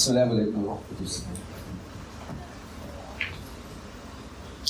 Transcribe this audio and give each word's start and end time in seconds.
بسم 0.00 0.10
الله 0.10 0.30
والابن 0.30 0.58
والروح 0.58 0.78
القدس 0.92 1.24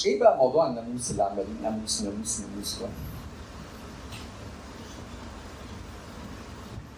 إيه 0.07 0.21
بقى 0.21 0.37
موضوع 0.37 0.67
الناموس 0.67 1.11
اللي 1.11 1.23
عمالين 1.23 1.63
ناموس 1.63 2.03
ناموس 2.03 2.41
ناموس 2.41 2.79
ده؟ 2.79 2.89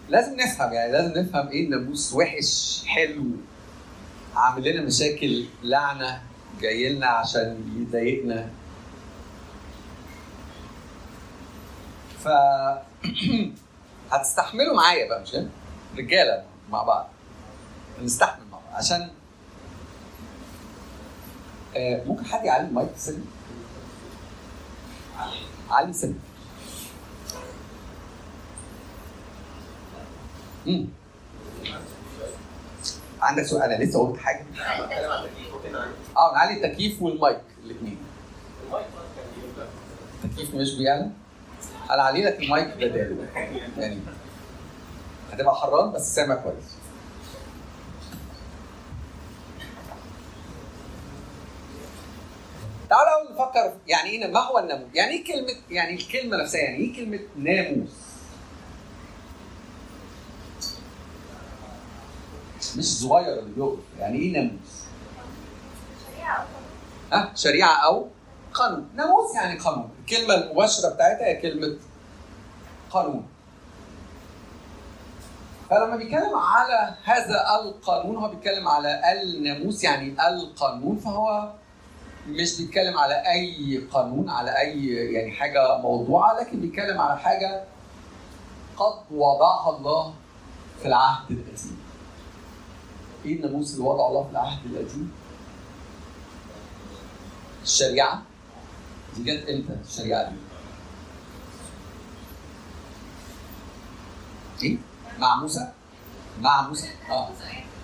لازم 0.09 0.35
نفهم 0.35 0.73
يعني 0.73 0.91
لازم 0.91 1.19
نفهم 1.19 1.47
إيه 1.47 1.65
الناموس 1.65 2.13
وحش 2.13 2.83
حلو 2.85 3.23
عامل 4.35 4.71
لنا 4.71 4.81
مشاكل 4.81 5.45
لعنة 5.63 6.21
جاي 6.61 6.89
لنا 6.89 7.07
عشان 7.07 7.57
يضايقنا 7.77 8.49
ف 12.23 12.27
هتستحملوا 14.11 14.75
معايا 14.75 15.09
بقى 15.09 15.21
مش؟ 15.21 15.35
رجالة 15.97 16.43
مع 16.69 16.83
بعض 16.83 17.12
نستحمل 18.01 18.45
بعض 18.51 18.61
عشان 18.73 19.09
آه 21.77 22.03
ممكن 22.05 22.25
حد 22.25 22.45
يعلي 22.45 22.67
المايك 22.67 22.89
سن 22.97 23.23
علي 25.69 25.93
سن 25.93 26.15
مم. 30.65 30.87
عندك 33.21 33.43
سؤال؟ 33.43 33.61
أنا 33.71 33.83
لسه 33.83 34.07
قلت 34.07 34.19
حاجة. 34.19 34.45
آه 36.17 36.33
نعلي 36.35 36.53
التكييف 36.65 37.01
والمايك 37.01 37.41
الاثنين 37.63 37.97
التكييف 40.23 40.55
مش 40.55 40.75
بيعلى 40.75 41.09
أنا 41.91 42.03
علي 42.03 42.23
لك 42.25 42.39
المايك 42.39 42.67
بداله. 42.77 43.27
يعني 43.77 43.99
هتبقى 45.31 45.55
حران 45.55 45.91
بس 45.91 46.15
سامع 46.15 46.35
كويس 46.35 46.75
تعالوا 52.89 53.31
نفكر 53.31 53.73
يعني 53.93 54.09
إيه 54.09 54.27
ما 54.27 54.39
هو 54.39 54.59
الناموس؟ 54.59 54.87
يعني 54.93 55.11
إيه 55.11 55.23
كلمة 55.23 55.53
يعني 55.69 55.93
الكلمة 55.93 56.37
نفسها 56.37 56.61
يعني 56.61 56.77
إيه 56.77 56.95
كلمة 56.95 57.19
ناموس؟ 57.37 57.89
مش 62.77 62.85
صغير 62.85 63.39
اللي 63.39 63.53
بيقف 63.55 63.79
يعني 63.99 64.19
إيه 64.19 64.33
ناموس؟ 64.33 64.83
ها 67.11 67.31
شريعة 67.35 67.85
أو 67.85 68.07
قانون 68.53 68.89
ناموس 68.95 69.35
يعني 69.35 69.59
قانون 69.59 69.89
الكلمة 69.99 70.33
المباشرة 70.33 70.89
بتاعتها 70.89 71.27
هي 71.27 71.41
كلمة 71.41 71.77
قانون 72.91 73.27
فلما 75.69 75.95
بيتكلم 75.95 76.35
على 76.35 76.95
هذا 77.03 77.45
القانون 77.61 78.15
هو 78.15 78.29
بيتكلم 78.29 78.67
على 78.67 79.01
الناموس 79.21 79.83
يعني 79.83 80.27
القانون 80.27 80.97
فهو 80.97 81.53
مش 82.27 82.61
بيتكلم 82.61 82.97
على 82.97 83.13
أي 83.31 83.77
قانون 83.91 84.29
على 84.29 84.51
أي 84.59 84.87
يعني 84.87 85.31
حاجة 85.31 85.77
موضوعة 85.77 86.39
لكن 86.39 86.59
بيتكلم 86.61 87.01
على 87.01 87.19
حاجة 87.19 87.63
قد 88.77 88.93
وضعها 89.11 89.77
الله 89.77 90.13
في 90.81 90.87
العهد 90.87 91.31
القديم. 91.31 91.79
إيه 93.25 93.35
الناموس 93.35 93.73
اللي 93.73 93.85
وضعه 93.85 94.07
الله 94.07 94.23
في 94.23 94.31
العهد 94.31 94.65
القديم؟ 94.65 95.11
الشريعة 97.63 98.21
دي 99.15 99.23
جت 99.23 99.49
إمتى 99.49 99.73
الشريعة 99.89 100.29
دي؟ 100.29 100.35
إيه؟ 104.63 104.77
مع 105.19 105.35
موسى؟ 105.35 105.71
مع 106.41 106.67
موسى؟ 106.67 106.87
آه 107.11 107.29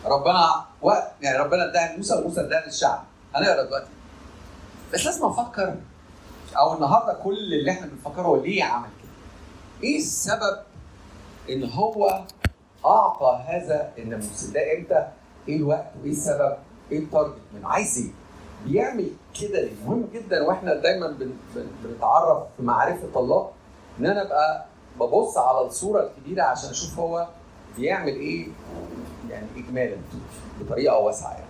ربنا 0.06 0.66
وقت 0.82 1.12
يعني 1.22 1.38
ربنا 1.38 1.66
اداها 1.70 1.94
لموسى 1.94 2.16
وموسى 2.16 2.42
اداها 2.42 2.66
للشعب 2.66 3.04
هنقرا 3.36 3.64
دلوقتي 3.64 3.90
بس 4.94 5.06
لازم 5.06 5.26
أفكر 5.26 5.76
أو 6.58 6.74
النهارده 6.74 7.14
كل 7.24 7.38
اللي 7.38 7.72
إحنا 7.72 7.88
بنفكره 7.88 8.22
هو 8.22 8.36
ليه 8.36 8.64
عمل 8.64 8.88
كده؟ 9.02 9.10
إيه 9.84 9.98
السبب 9.98 10.58
إن 11.50 11.70
هو 11.72 12.22
أعطى 12.86 13.44
هذا 13.48 13.92
الناموس 13.98 14.44
ده 14.44 14.78
إمتى؟ 14.78 15.08
إيه 15.48 15.56
الوقت 15.58 15.92
وإيه 16.02 16.12
السبب؟ 16.12 16.58
إيه 16.92 17.00
التارجت 17.00 17.36
منه؟ 17.54 17.68
عايز 17.70 17.98
إيه؟ 17.98 18.12
بيعمل 18.72 19.10
كده 19.42 19.62
ليه؟ 19.62 19.72
مهم 19.86 20.08
جدا 20.14 20.44
وإحنا 20.44 20.76
دايما 20.76 21.08
بن 21.08 21.32
بن 21.56 21.68
بنتعرف 21.84 22.44
في 22.58 22.64
معرفة 22.64 23.20
الله 23.20 23.50
إن 24.00 24.06
أنا 24.06 24.22
أبقى 24.22 24.66
ببص 25.00 25.38
على 25.38 25.62
الصورة 25.68 26.04
الكبيرة 26.18 26.44
عشان 26.44 26.70
أشوف 26.70 27.00
هو 27.00 27.28
بيعمل 27.78 28.14
إيه 28.14 28.48
يعني 29.30 29.48
اجمالا 29.58 29.98
بطريقة 30.62 30.98
واسعة 30.98 31.32
يعني. 31.34 31.49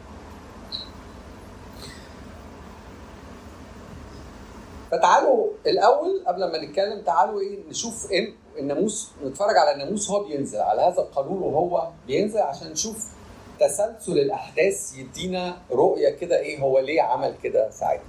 فتعالوا 4.91 5.47
الأول 5.67 6.23
قبل 6.27 6.51
ما 6.51 6.57
نتكلم 6.65 7.01
تعالوا 7.01 7.39
إيه 7.41 7.59
نشوف 7.69 8.11
إيه 8.11 8.33
الناموس 8.57 9.11
نتفرج 9.25 9.57
على 9.57 9.71
الناموس 9.73 10.09
وهو 10.09 10.23
بينزل 10.23 10.59
على 10.59 10.81
هذا 10.81 11.01
القانون 11.01 11.41
وهو 11.41 11.89
بينزل 12.07 12.39
عشان 12.39 12.71
نشوف 12.71 13.07
تسلسل 13.59 14.11
الأحداث 14.19 14.97
يدينا 14.97 15.57
رؤية 15.71 16.09
كده 16.09 16.39
إيه 16.39 16.59
هو 16.61 16.79
ليه 16.79 17.01
عمل 17.01 17.35
كده 17.43 17.69
ساعتها. 17.69 18.03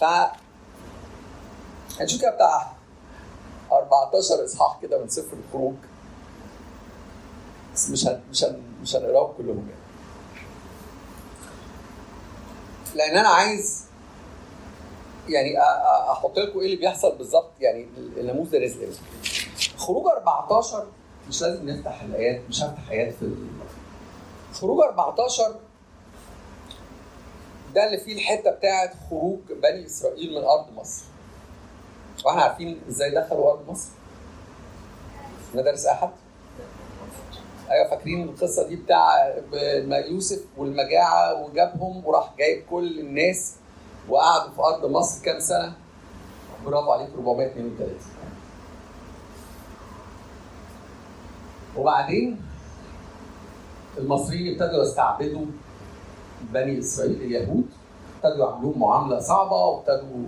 ف 0.00 0.04
هنشوف 2.00 2.20
كده 2.20 2.30
بتاع 2.30 2.72
14 3.72 4.44
إصحاح 4.44 4.78
كده 4.82 4.98
من 5.02 5.08
سفر 5.08 5.36
الخروج 5.46 5.74
بس 7.74 7.90
مش 7.90 8.06
هن 8.06 8.20
مش 8.30 8.44
هن 8.44 8.62
مش 8.82 8.96
هنقراهم 8.96 9.32
كلهم 9.38 9.68
يعني. 9.68 9.80
لأن 12.94 13.16
أنا 13.18 13.28
عايز 13.28 13.84
يعني 15.30 15.58
أحط 16.12 16.38
لكم 16.38 16.58
إيه 16.58 16.66
اللي 16.66 16.76
بيحصل 16.76 17.16
بالظبط. 17.18 17.50
يعني 17.60 17.86
الناموس 18.16 18.48
ده 18.48 18.58
نزل 18.58 18.88
خروج 19.76 20.06
14 20.06 20.86
مش 21.28 21.42
لازم 21.42 21.68
نفتح 21.70 22.02
الآيات 22.02 22.40
مش 22.48 22.62
هفتح 22.62 22.90
آيات 22.90 23.14
في 23.14 23.34
خروج 24.52 24.80
14 24.84 25.54
ده 27.74 27.86
اللي 27.86 27.98
فيه 27.98 28.14
الحتة 28.14 28.50
بتاعت 28.50 28.92
خروج 29.10 29.38
بني 29.62 29.86
إسرائيل 29.86 30.30
من 30.38 30.44
أرض 30.44 30.72
مصر. 30.76 31.04
وإحنا 32.24 32.42
عارفين 32.42 32.80
إزاي 32.88 33.10
دخلوا 33.10 33.50
أرض 33.50 33.70
مصر؟ 33.70 33.88
مدارس 35.54 35.86
احد 35.86 36.10
أيوه 37.70 37.90
فاكرين 37.90 38.22
القصة 38.22 38.68
دي 38.68 38.76
بتاع 38.76 39.34
يوسف 40.10 40.40
والمجاعة 40.56 41.42
وجابهم 41.44 42.06
وراح 42.06 42.34
جايب 42.38 42.64
كل 42.70 43.00
الناس 43.00 43.54
وقعدوا 44.08 44.50
في 44.54 44.60
أرض 44.62 44.86
مصر 44.90 45.24
كام 45.24 45.40
سنة؟ 45.40 45.72
برافو 46.66 46.92
عليك 46.92 47.08
432 47.18 47.88
وبعدين 51.76 52.40
المصريين 53.98 54.62
ابتدوا 54.62 54.82
يستعبدوا 54.82 55.46
بني 56.52 56.78
إسرائيل 56.78 57.22
اليهود 57.22 57.64
ابتدوا 58.24 58.46
يعملوهم 58.50 58.80
معاملة 58.80 59.20
صعبة 59.20 59.56
وابتدوا 59.64 60.24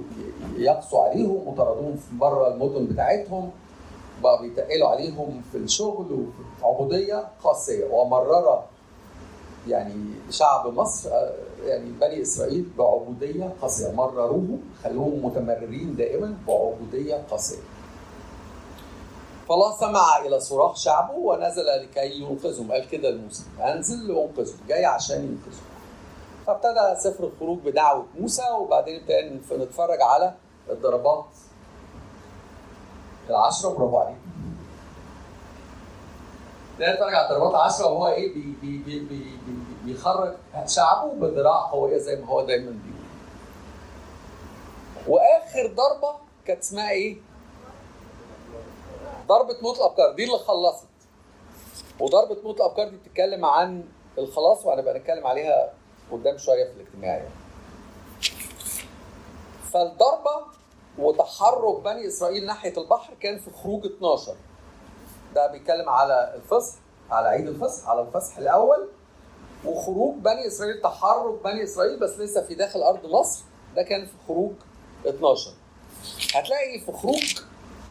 يقسوا 0.57 1.05
عليهم 1.05 1.49
وطردوهم 1.49 1.97
في 1.97 2.17
بره 2.17 2.49
المدن 2.55 2.87
بتاعتهم 2.87 3.51
بقى 4.23 4.43
بيتقلوا 4.43 4.89
عليهم 4.89 5.43
في 5.53 5.59
الشغل 5.59 6.13
وفي 6.13 6.65
عبودية 6.67 7.29
قاسيه 7.45 7.85
ومرر 7.93 8.63
يعني 9.69 9.95
شعب 10.31 10.67
مصر 10.75 11.11
يعني 11.65 11.91
بني 11.91 12.23
إسرائيل 12.23 12.69
بعبودية 12.79 13.53
قاسية 13.63 13.93
مرروهم 13.93 14.61
خلوهم 14.85 15.27
متمررين 15.27 15.97
دائما 15.97 16.37
بعبودية 16.49 17.23
قاسية. 17.31 17.63
فالله 19.49 19.77
سمع 19.77 20.19
إلى 20.27 20.41
صراخ 20.41 20.77
شعبه 20.77 21.15
ونزل 21.15 21.67
لكي 21.83 22.21
ينقذهم 22.21 22.73
قال 22.73 22.89
كده 22.89 23.11
لموسى 23.11 23.45
أنزل 23.61 24.11
وانقذهم 24.11 24.59
جاي 24.69 24.85
عشان 24.85 25.17
ينقذهم. 25.17 25.67
فابتدى 26.47 27.01
سفر 27.01 27.25
الخروج 27.25 27.59
بدعوة 27.59 28.07
موسى 28.21 28.43
وبعدين 28.61 29.01
ابتدينا 29.01 29.65
نتفرج 29.65 30.03
على 30.03 30.35
الضربات 30.71 31.25
العشرة 33.31 33.69
برافو 33.69 33.97
عليك. 33.97 34.20
ابتدينا 36.81 36.95
نتفرج 36.95 37.15
على 37.15 37.29
الضربات 37.31 37.51
العشرة 37.51 37.87
وهو 37.87 38.09
إيه 38.09 38.35
بي 38.35 38.41
بي 38.63 38.79
بي 38.79 39.01
بي 39.01 39.19
بي 39.47 39.55
بيخرج 39.85 40.35
شعبه 40.67 41.13
بذراع 41.13 41.71
قوية 41.71 41.99
زي 41.99 42.17
ما 42.17 42.27
هو 42.27 42.43
دايما 42.47 42.71
بيقول. 42.71 43.01
وآخر 45.09 45.67
ضربة 45.67 46.15
كانت 46.47 46.61
اسمها 46.61 46.91
إيه؟ 46.91 47.17
ضربة 49.29 49.57
موت 49.63 49.77
الابكار 49.77 50.13
دي 50.13 50.25
اللي 50.25 50.39
خلصت. 50.39 50.87
وضربة 52.01 52.37
موت 52.45 52.57
الابكار 52.61 52.89
دي 52.89 52.97
بتتكلم 52.97 53.45
عن 53.45 53.85
الخلاص 54.19 54.67
وهنبقى 54.67 54.99
نتكلم 54.99 55.27
عليها 55.27 55.73
قدام 56.13 56.39
شوية 56.39 56.65
في 56.65 56.71
الاجتماع 56.71 57.11
يعني. 57.17 57.29
فالضربة 59.73 60.47
وتحرك 60.99 61.81
بني 61.85 62.09
إسرائيل 62.09 62.47
ناحية 62.47 62.73
البحر 62.79 63.15
كان 63.21 63.39
في 63.39 63.51
خروج 63.51 63.87
12 63.87 64.35
ده 65.35 65.47
بيتكلم 65.47 65.89
على 65.89 66.35
الفصح 66.35 66.77
على 67.11 67.29
عيد 67.29 67.49
الفصح 67.49 67.89
على 67.89 68.01
الفصح 68.01 68.39
الأول. 68.39 68.89
وخروج 69.65 70.15
بني 70.15 70.47
إسرائيل 70.47 70.81
تحرك 70.83 71.43
بني 71.45 71.65
إسرائيل 71.65 71.99
بس 72.01 72.19
لسه 72.19 72.43
في 72.43 72.55
داخل 72.55 72.83
أرض 72.83 73.07
مصر. 73.07 73.45
ده 73.77 73.83
كان 73.83 74.07
في 74.07 74.13
خروج 74.29 74.53
12 75.07 75.51
هتلاقي 76.35 76.81
في 76.87 76.93
خروج 76.93 77.39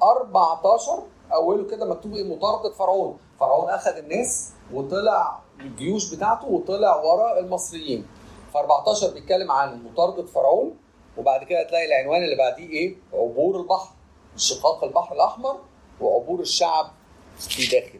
14 0.03 1.03
أوله 1.33 1.67
كده 1.67 1.85
مكتوب 1.85 2.13
إيه؟ 2.13 2.35
مطاردة 2.35 2.71
فرعون. 2.73 3.17
فرعون 3.39 3.69
أخذ 3.69 3.91
الناس 3.97 4.49
وطلع 4.73 5.39
الجيوش 5.59 6.13
بتاعته 6.15 6.47
وطلع 6.47 6.95
ورا 6.95 7.39
المصريين. 7.39 8.07
ف 8.53 8.57
14 8.57 9.13
بيتكلم 9.13 9.51
عن 9.51 9.83
مطاردة 9.83 10.25
فرعون. 10.25 10.75
وبعد 11.17 11.43
كده 11.43 11.63
تلاقي 11.63 11.85
العنوان 11.85 12.23
اللي 12.23 12.35
بعديه 12.35 12.69
إيه؟ 12.69 12.95
عبور 13.13 13.57
البحر 13.61 13.89
انشقاق 14.33 14.83
البحر 14.83 15.15
الأحمر 15.15 15.59
وعبور 16.01 16.39
الشعب 16.39 16.91
في 17.39 17.67
داخل 17.67 17.99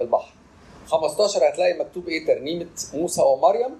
البحر. 0.00 0.32
15 0.86 1.48
هتلاقي 1.48 1.78
مكتوب 1.78 2.08
إيه؟ 2.08 2.26
ترنيمة 2.26 2.66
موسى 2.94 3.22
ومريم. 3.22 3.78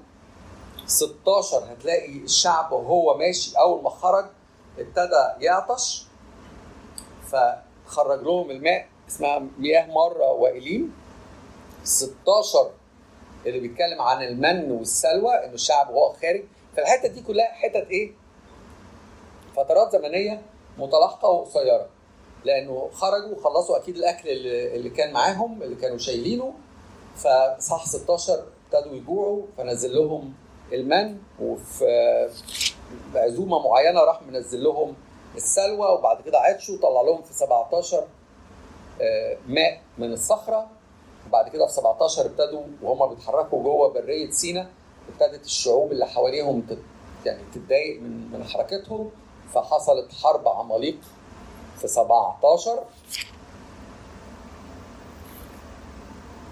16 0.86 1.72
هتلاقي 1.72 2.12
الشعب 2.18 2.72
وهو 2.72 3.16
ماشي 3.18 3.58
أول 3.58 3.82
ما 3.82 3.90
خرج 3.90 4.26
ابتدى 4.78 5.44
يعطش. 5.44 6.04
فخرج 7.26 8.22
لهم 8.22 8.50
الماء 8.50 8.88
اسمها 9.08 9.38
مياه 9.58 9.86
مرة 9.86 10.32
وإليم. 10.32 10.94
16 11.84 12.70
اللي 13.46 13.60
بيتكلم 13.60 14.00
عن 14.02 14.22
المن 14.22 14.70
والسلوى 14.72 15.34
إنه 15.44 15.54
الشعب 15.54 15.90
وهو 15.90 16.12
خارج. 16.12 16.44
فالحتة 16.76 17.08
دي 17.08 17.20
كلها 17.22 17.52
حتت 17.52 17.86
إيه؟ 17.90 18.12
فترات 19.56 19.92
زمنية 19.92 20.42
متلاحقة 20.78 21.28
وقصيرة. 21.28 21.88
لأنه 22.46 22.88
خرجوا 22.92 23.36
وخلصوا 23.36 23.76
أكيد 23.76 23.96
الاكل 23.96 24.28
اللي 24.48 24.90
كان 24.90 25.12
معاهم 25.12 25.62
اللي 25.62 25.76
كانوا 25.76 25.98
شايلينه. 25.98 26.52
فصح 27.16 27.86
16 27.86 28.44
ابتدوا 28.72 28.96
يجوعوا 28.96 29.42
فنزل 29.58 29.94
لهم 29.96 30.32
المن 30.72 31.18
وفي 31.40 31.84
عزومه 33.14 33.68
معينة 33.68 34.00
راح 34.00 34.22
منزل 34.22 34.64
لهم 34.64 34.94
السلوى 35.36 35.88
وبعد 35.88 36.22
كده 36.22 36.38
عطشوا 36.38 36.78
طلع 36.82 37.02
لهم 37.02 37.22
في 37.22 37.34
17 37.34 38.04
آه، 39.00 39.36
ماء 39.48 39.80
من 39.98 40.12
الصخرة. 40.12 40.66
وبعد 41.28 41.48
كده 41.48 41.66
في 41.66 41.72
17 41.72 42.26
ابتدوا 42.26 42.62
وهم 42.82 43.14
بيتحركوا 43.14 43.62
جوه 43.62 43.88
برية 43.88 44.30
سينا. 44.30 44.70
ابتدت 45.08 45.44
الشعوب 45.44 45.92
اللي 45.92 46.06
حواليهم 46.06 46.66
يعني 47.26 47.42
تتضايق 47.54 48.00
من 48.00 48.30
من 48.32 48.44
حركتهم. 48.44 49.10
فحصلت 49.54 50.12
حرب 50.12 50.48
عماليق 50.48 50.98
في 51.80 51.88
17 51.88 52.84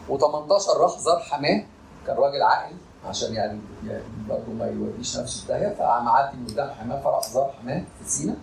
و18 0.09 0.69
راح 0.81 0.99
زار 0.99 1.21
حماة 1.21 1.65
كان 2.07 2.17
راجل 2.17 2.43
عاقل 2.43 2.75
عشان 3.05 3.35
يعني, 3.35 3.61
يعني 3.87 4.03
برضه 4.29 4.53
ما 4.53 4.67
يوديش 4.67 5.17
نفسه 5.17 5.41
في 5.43 5.49
داهيه 5.49 5.75
فقام 5.75 6.05
معدي 6.05 6.37
من 6.37 6.47
قدام 6.47 6.71
حماة 6.71 7.01
فراح 7.01 7.29
زار 7.31 7.55
حماة 7.61 7.85
في 8.05 8.11
سينا. 8.11 8.37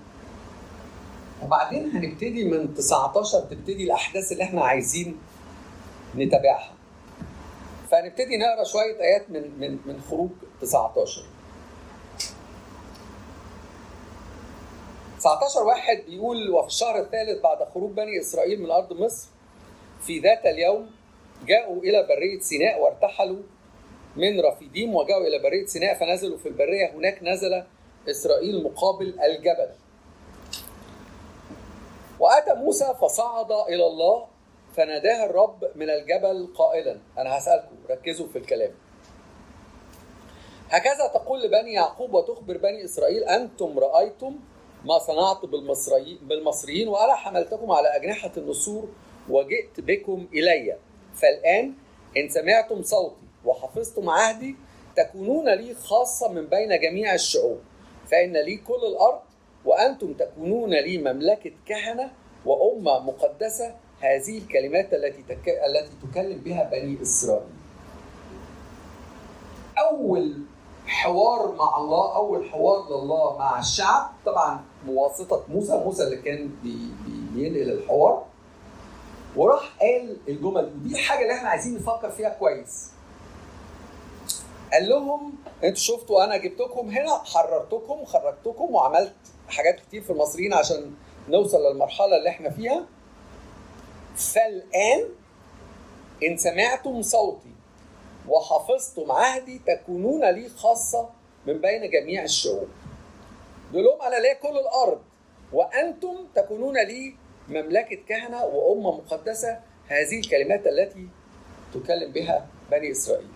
وبعدين 1.44 1.92
هنبتدي 1.92 2.44
من 2.44 2.74
19 2.76 3.40
تبتدي 3.40 3.84
الأحداث 3.84 4.32
اللي 4.32 4.44
إحنا 4.44 4.62
عايزين 4.64 5.18
نتابعها. 6.16 6.72
فهنبتدي 7.92 8.38
نقرأ 8.38 8.64
شوية 8.64 9.00
آيات 9.02 9.30
من 9.30 9.60
من 9.60 9.78
من 9.86 10.02
خروج 10.10 10.30
19 10.62 11.24
19 15.22 15.64
واحد 15.64 16.04
بيقول 16.08 16.50
وفي 16.50 16.68
الشهر 16.68 17.00
الثالث 17.00 17.42
بعد 17.42 17.64
خروج 17.64 17.92
بني 17.92 18.20
إسرائيل 18.20 18.62
من 18.62 18.72
أرض 18.72 18.94
مصر 18.94 19.28
في 20.02 20.20
ذات 20.20 20.46
اليوم 20.46 20.92
جاءوا 21.46 21.82
إلى 21.82 22.04
برية 22.04 22.40
سيناء 22.40 22.82
وارتحلوا 22.82 23.42
من 24.16 24.42
رفيديم 24.42 24.96
وجاءوا 24.96 25.28
إلى 25.28 25.40
برية 25.40 25.66
سيناء 25.66 25.94
فنزلوا 26.00 26.38
في 26.38 26.50
البرية. 26.50 26.94
هناك 26.94 27.24
نزل 27.24 27.64
إسرائيل 28.10 28.64
مقابل 28.64 29.20
الجبل. 29.20 29.70
وآتى 32.20 32.54
موسى 32.54 32.94
فصعد 33.02 33.52
إلى 33.52 33.86
الله 33.88 34.28
فناداه 34.76 35.26
الرب 35.26 35.72
من 35.76 35.90
الجبل 35.90 36.54
قائلا. 36.56 37.00
أنا 37.18 37.38
هسألكم 37.38 37.76
ركزوا 37.90 38.28
في 38.28 38.38
الكلام. 38.38 38.72
هكذا 40.70 41.08
تقول 41.14 41.42
لبني 41.44 41.74
يعقوب 41.74 42.14
وتخبر 42.14 42.58
بني 42.58 42.86
إسرائيل 42.86 43.24
أنتم 43.24 43.80
رأيتم 43.80 44.40
ما 44.86 45.00
صنعت 45.00 45.46
بالمصريين 46.22 46.88
وأنا 46.88 47.16
حملتكم 47.16 47.72
على 47.72 47.96
أجنحة 47.96 48.32
النسور 48.38 48.90
وجئت 49.30 49.80
بكم 49.80 50.28
إلي. 50.34 50.78
فالآن 51.16 51.74
إن 52.18 52.30
سمعتم 52.30 52.84
صوتي 52.84 53.16
وحفظتم 53.46 54.10
عهدي 54.10 54.56
تكونون 54.98 55.50
لي 55.50 55.74
خاصة 55.74 56.28
من 56.32 56.48
بين 56.48 56.80
جميع 56.80 57.14
الشعوب. 57.14 57.60
فإن 58.12 58.38
لي 58.38 58.58
كل 58.58 58.80
الأرض 58.88 59.20
وأنتم 59.66 60.14
تكونون 60.14 60.74
لي 60.74 60.98
مملكة 60.98 61.52
كهنة 61.66 62.12
وأمة 62.46 63.00
مقدسة. 63.00 63.76
هذه 64.00 64.38
الكلمات 64.38 64.94
التي 64.94 65.24
تك... 65.30 65.50
التي 65.50 65.92
تكلم 66.12 66.38
بها 66.38 66.64
بني 66.64 67.02
إسرائيل. 67.02 67.54
أول 69.78 70.38
حوار 70.88 71.52
مع 71.56 71.78
الله 71.78 72.16
أول 72.16 72.50
حوار 72.50 72.90
لله 72.90 73.38
مع 73.38 73.60
الشعب. 73.60 74.12
طبعا 74.26 74.71
بواسطه 74.86 75.44
موسى 75.50 75.78
موسى 75.78 76.04
اللي 76.04 76.18
كان 76.18 76.48
بي... 76.64 76.78
بي... 77.06 77.22
بينقل 77.34 77.72
الحوار 77.72 78.26
وراح 79.36 79.78
قال 79.82 80.18
الجمل 80.28 80.70
دي 80.74 80.86
ودي 80.86 80.96
الحاجة 80.96 81.22
اللي 81.22 81.34
إحنا 81.34 81.50
عايزين 81.50 81.76
نفكر 81.76 82.10
فيها 82.10 82.30
كويس. 82.30 82.90
قال 84.74 84.90
لهم 84.90 85.34
أنتوا 85.64 85.82
شفتوا 85.82 86.24
أنا 86.24 86.38
جبتكم 86.38 86.90
هنا 86.90 87.18
حررتكم 87.18 88.06
خرجتكم 88.06 88.76
وعملت 88.76 89.16
حاجات 89.50 89.80
كتير 89.80 90.02
في 90.02 90.10
المصريين 90.10 90.54
عشان 90.54 90.94
نوصل 91.30 91.58
للمرحلة 91.58 92.18
اللي 92.18 92.30
إحنا 92.30 92.50
فيها. 92.50 92.86
فالآن 94.16 95.06
إن 96.24 96.38
سمعتم 96.38 97.02
صوتي 97.02 97.52
وحفظتم 98.28 99.12
عهدي 99.12 99.62
تكونون 99.68 100.26
لي 100.26 100.50
خاصة 100.50 101.10
من 101.48 101.62
بين 101.62 101.90
جميع 101.90 102.24
الشعوب. 102.24 102.68
يقول 103.72 103.84
لهم 103.84 104.02
أنا 104.02 104.16
ليا 104.16 104.34
كل 104.34 104.58
الأرض. 104.58 105.02
وأنتم 105.54 106.28
تكونون 106.36 106.78
لي 106.78 107.16
مملكة 107.48 107.96
كهنة 107.96 108.46
وأمة 108.46 108.92
مقدسة. 108.92 109.60
هذه 109.88 110.20
الكلمات 110.20 110.68
التي 110.68 111.08
تكلم 111.74 112.12
بها 112.12 112.48
بني 112.72 112.92
إسرائيل. 112.92 113.30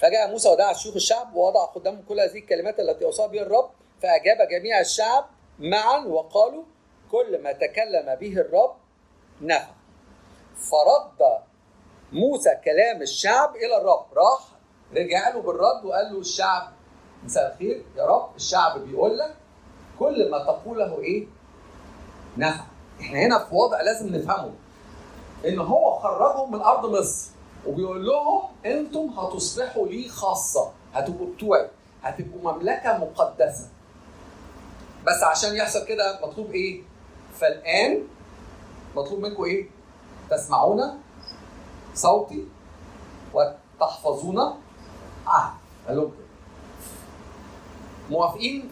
فجاء 0.00 0.30
موسى 0.30 0.48
ودعا 0.48 0.72
شيوخ 0.72 0.94
الشعب 0.94 1.34
ووضع 1.34 1.64
قدامهم 1.64 2.02
كل 2.08 2.20
هذه 2.20 2.38
الكلمات 2.38 2.80
التي 2.80 3.04
أوصى 3.04 3.28
بها 3.28 3.42
الرب. 3.42 3.70
فأجاب 4.02 4.48
جميع 4.48 4.80
الشعب 4.80 5.26
معا 5.58 5.98
وقالوا 5.98 6.64
كل 7.10 7.42
ما 7.42 7.52
تكلم 7.52 8.14
به 8.14 8.32
الرب 8.40 8.76
نفع. 9.40 9.74
فرد 10.54 11.40
موسى 12.12 12.50
كلام 12.64 13.02
الشعب 13.02 13.56
إلى 13.56 13.76
الرب. 13.76 14.06
راح 14.14 14.40
رجع 14.96 15.28
له 15.28 15.42
بالرد 15.42 15.84
وقال 15.84 16.12
له 16.12 16.20
الشعب 16.20 16.72
مساء 17.24 17.52
الخير. 17.52 17.84
يا 17.96 18.06
رب 18.06 18.28
الشعب 18.36 18.78
بيقول 18.80 19.18
لك 19.18 19.34
كل 19.98 20.30
ما 20.30 20.38
تقوله 20.38 21.00
إيه؟ 21.00 21.26
نفع. 22.36 22.64
إحنا 23.00 23.18
هنا 23.18 23.38
في 23.38 23.54
وضع 23.54 23.80
لازم 23.80 24.16
نفهمه. 24.16 24.54
إن 25.46 25.58
هو 25.58 25.98
خرجهم 25.98 26.52
من 26.52 26.60
أرض 26.60 26.86
مصر 26.86 27.30
وبيقول 27.66 28.06
لهم 28.06 28.42
أنتم 28.66 29.08
هتصبحوا 29.18 29.86
لي 29.86 30.08
خاصة. 30.08 30.70
هتبقوا 30.94 31.26
بتوعي. 31.34 31.68
هتبقوا 32.02 32.52
مملكة 32.52 32.98
مقدسة. 32.98 33.68
بس 35.06 35.22
عشان 35.22 35.56
يحصل 35.56 35.84
كده 35.84 36.20
مطلوب 36.22 36.50
إيه؟ 36.50 36.82
فالآن 37.34 38.02
مطلوب 38.96 39.20
منكم 39.20 39.44
إيه؟ 39.44 39.68
تسمعون 40.30 41.00
صوتي 41.94 42.44
وتحفظون 43.34 44.38
عهد 45.26 45.54
قال 45.88 45.96
لهم 45.96 46.12
موافقين؟ 48.10 48.70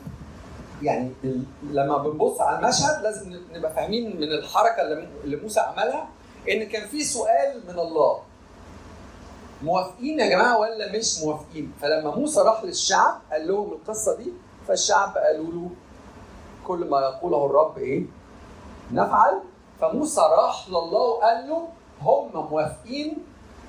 يعني 0.82 1.12
لما 1.62 1.98
بنبص 1.98 2.40
على 2.40 2.58
المشهد 2.58 3.02
لازم 3.02 3.40
نبقى 3.54 3.72
فاهمين 3.74 4.16
من 4.16 4.22
الحركة 4.22 4.82
اللي 5.24 5.36
موسى 5.36 5.60
عملها 5.60 6.08
إن 6.50 6.64
كان 6.68 6.86
في 6.88 7.04
سؤال 7.04 7.62
من 7.68 7.78
الله. 7.78 8.22
موافقين 9.62 10.20
يا 10.20 10.26
جماعة 10.26 10.58
ولا 10.58 10.92
مش 10.98 11.20
موافقين؟ 11.22 11.72
فلما 11.82 12.16
موسى 12.16 12.40
راح 12.40 12.64
للشعب 12.64 13.20
قال 13.32 13.48
لهم 13.48 13.72
القصة 13.72 14.16
دي 14.16 14.32
فالشعب 14.68 15.18
قالوا 15.18 15.52
له 15.52 15.70
كل 16.66 16.78
ما 16.90 17.00
يقوله 17.00 17.46
الرب 17.46 17.78
إيه؟ 17.78 18.02
نفعل. 18.92 19.40
فموسى 19.80 20.20
راح 20.20 20.68
لله 20.68 20.98
وقال 20.98 21.48
له 21.48 21.68
هم 22.02 22.30
موافقين 22.50 23.18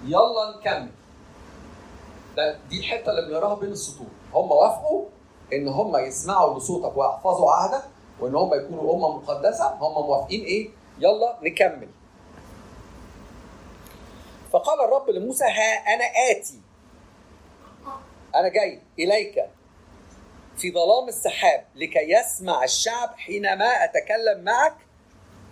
يلا 0.05 0.57
نكمل. 0.59 0.89
ده 2.37 2.57
دي 2.69 2.79
الحتة 2.79 3.09
اللي 3.11 3.29
بنقراها 3.29 3.55
بين 3.55 3.71
السطور. 3.71 4.07
هم 4.33 4.51
وافقوا 4.51 5.05
إن 5.53 5.67
هم 5.67 5.97
يسمعوا 5.97 6.57
لصوتك 6.59 6.97
ويحفظوا 6.97 7.51
عهدك 7.51 7.83
وإن 8.19 8.35
هم 8.35 8.53
يكونوا 8.53 8.95
أمة 8.95 9.17
مقدسة 9.17 9.67
هم 9.67 10.05
موافقين 10.05 10.43
إيه؟ 10.45 10.69
يلا 10.99 11.37
نكمل. 11.41 11.89
فقال 14.51 14.81
الرب 14.81 15.09
لموسى 15.09 15.45
ها 15.45 15.93
أنا 15.93 16.03
آتي. 16.31 16.61
أنا 18.35 18.47
جاي 18.49 18.81
إليك 18.99 19.45
في 20.57 20.71
ظلام 20.71 21.07
السحاب 21.07 21.65
لكي 21.75 22.11
يسمع 22.11 22.63
الشعب 22.63 23.09
حينما 23.17 23.65
أتكلم 23.65 24.43
معك. 24.43 24.75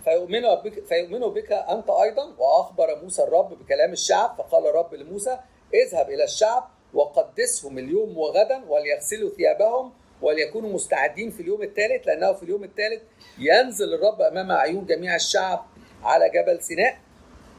فيؤمنوا 0.04 0.54
بك 0.54 0.84
فيؤمنوا 0.84 1.30
بك 1.30 1.52
أنت 1.52 1.90
أيضا. 1.90 2.34
وأخبر 2.38 3.02
موسى 3.02 3.22
الرب 3.22 3.48
بكلام 3.48 3.92
الشعب. 3.92 4.34
فقال 4.38 4.66
الرب 4.66 4.94
لموسى 4.94 5.38
اذهب 5.74 6.10
إلى 6.10 6.24
الشعب 6.24 6.68
وقدسهم 6.96 7.78
اليوم 7.78 8.18
وغدا 8.18 8.64
وليغسلوا 8.68 9.30
ثيابهم 9.36 9.92
وليكونوا 10.22 10.72
مستعدين 10.72 11.30
في 11.30 11.40
اليوم 11.42 11.62
الثالث 11.62 12.06
لأنه 12.06 12.32
في 12.32 12.42
اليوم 12.42 12.64
الثالث 12.64 13.02
ينزل 13.38 13.94
الرب 13.94 14.22
أمام 14.22 14.52
عيون 14.52 14.86
جميع 14.86 15.14
الشعب 15.14 15.64
على 16.02 16.30
جبل 16.34 16.62
سيناء 16.62 16.98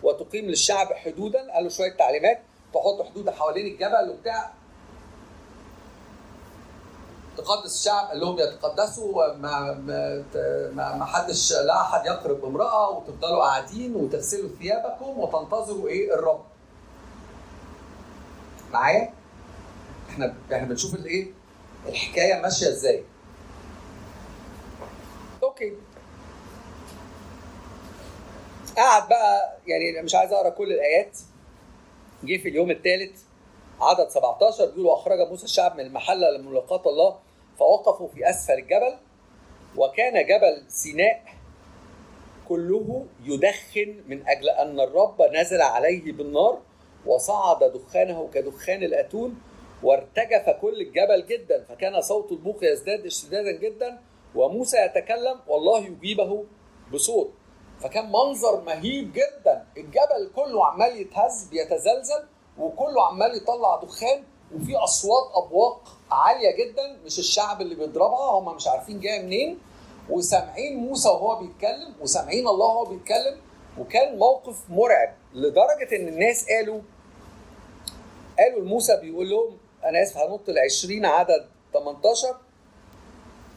وتقيم 0.03 0.45
للشعب 0.45 0.93
حدودا. 0.93 1.51
قال 1.53 1.63
له 1.63 1.69
شوية 1.69 1.93
تعليمات. 1.97 2.39
تحط 2.73 3.01
حدود 3.01 3.29
حوالين 3.29 3.65
الجبل 3.73 4.09
وبتاع. 4.09 4.53
تقدس 7.37 7.75
الشعب. 7.79 8.07
قال 8.07 8.19
لهم 8.19 8.39
يتقدسوا 8.39 9.33
ما 9.33 9.73
ما 10.75 10.95
ما 10.97 11.05
حدش 11.05 11.53
لا 11.53 11.81
أحد 11.81 12.05
يقرب 12.05 12.45
امرأة 12.45 12.89
وتفضلوا 12.89 13.43
قاعدين 13.43 13.95
وتغسلوا 13.95 14.49
ثيابكم 14.59 15.19
وتنتظروا 15.19 15.87
إيه؟ 15.87 16.13
الرب. 16.13 16.43
معايا؟ 18.73 19.16
إحنا 20.17 20.33
إحنا 20.53 20.67
بنشوف 20.67 20.95
الايه؟ 20.95 21.27
الحكاية 21.87 22.41
ماشية 22.41 22.67
إزاي. 22.69 23.03
أوكي. 25.43 25.73
قعد 28.77 29.09
بقى 29.09 29.57
يعني 29.67 30.01
مش 30.01 30.15
عايز 30.15 30.31
أقرأ 30.33 30.49
كل 30.49 30.71
الآيات. 30.73 31.17
جه 32.23 32.37
في 32.37 32.49
اليوم 32.49 32.71
الثالث 32.71 33.21
عدد 33.81 34.09
17 34.09 34.65
بيقول 34.65 34.85
واخرج 34.85 35.19
موسى 35.29 35.45
الشعب 35.45 35.73
من 35.75 35.79
المحلة 35.85 36.29
لملاقاه 36.37 36.89
الله 36.89 37.19
فوقفوا 37.59 38.07
في 38.07 38.29
أسفل 38.29 38.53
الجبل 38.53 38.97
وكان 39.75 40.25
جبل 40.27 40.63
سيناء 40.67 41.23
كله 42.49 43.05
يدخن 43.23 43.95
من 44.07 44.27
أجل 44.27 44.49
أن 44.49 44.79
الرب 44.79 45.21
نزل 45.21 45.61
عليه 45.61 46.11
بالنار 46.11 46.57
وصعد 47.05 47.63
دخانه 47.63 48.29
كدخان 48.33 48.83
الأتون 48.83 49.41
وارتجف 49.83 50.49
كل 50.61 50.81
الجبل 50.81 51.25
جدا 51.25 51.63
فكان 51.69 52.01
صوت 52.01 52.31
البوق 52.31 52.57
يزداد 52.61 53.05
اشتدادا 53.05 53.51
جدا 53.51 54.01
وموسى 54.35 54.77
يتكلم 54.77 55.39
والله 55.47 55.85
يجيبه 55.85 56.43
بصوت. 56.93 57.31
فكان 57.81 58.11
منظر 58.11 58.61
مهيب 58.61 59.13
جدا 59.13 59.65
الجبل 59.77 60.31
كله 60.35 60.65
عمال 60.67 61.01
يتهز 61.01 61.43
بيتزلزل 61.47 62.23
وكله 62.59 63.07
عمال 63.07 63.37
يطلع 63.37 63.75
دخان 63.83 64.23
وفي 64.55 64.75
أصوات 64.75 65.31
أبواق 65.35 65.81
عالية 66.11 66.55
جدا 66.55 66.97
مش 67.05 67.19
الشعب 67.19 67.61
اللي 67.61 67.75
بيضربها 67.75 68.31
هم 68.31 68.55
مش 68.55 68.67
عارفين 68.67 68.99
جاية 68.99 69.21
منين. 69.21 69.59
وسامعين 70.09 70.77
موسى 70.77 71.09
وهو 71.09 71.35
بيتكلم 71.39 71.93
وسامعين 72.01 72.47
الله 72.47 72.65
وهو 72.65 72.85
بيتكلم 72.85 73.37
وكان 73.79 74.17
موقف 74.17 74.69
مرعب 74.69 75.13
لدرجة 75.33 75.95
إن 75.95 76.07
الناس 76.07 76.45
قالوا 76.49 76.81
قالوا 78.39 78.61
لموسى 78.61 78.95
بيقول 79.01 79.29
لهم 79.29 79.57
أنا 79.87 80.03
آسف 80.03 80.17
هنط 80.17 80.49
ل 80.49 80.59
20 80.59 81.05
عدد 81.05 81.45
18 81.73 82.35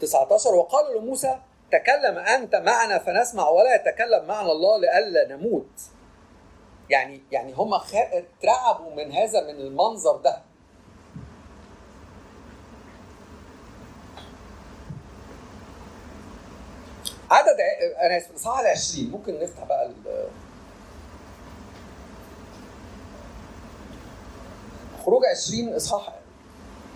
19 0.01 0.55
وقالوا 0.55 1.01
لموسى 1.01 1.37
تكلم 1.71 2.17
أنت 2.17 2.55
معنا 2.55 2.99
فنسمع 2.99 3.49
ولا 3.49 3.75
يتكلم 3.75 4.25
معنا 4.25 4.51
الله 4.51 4.77
لئلا 4.77 5.35
نموت. 5.35 5.81
يعني 6.89 7.21
يعني 7.31 7.53
هم 7.53 7.73
اترعبوا 7.73 8.95
من 8.95 9.11
هذا 9.11 9.41
من 9.43 9.59
المنظر 9.59 10.17
ده. 10.17 10.41
عدد 17.31 17.57
أنا 18.01 18.17
آسف 18.17 18.29
الاصحاح 18.31 18.59
ال 18.59 18.67
20 18.67 19.09
ممكن 19.11 19.39
نفتح 19.39 19.63
بقى 19.63 19.85
ال 19.85 20.27
خروج 25.05 25.21
20 25.25 25.73
إصحاح 25.75 26.15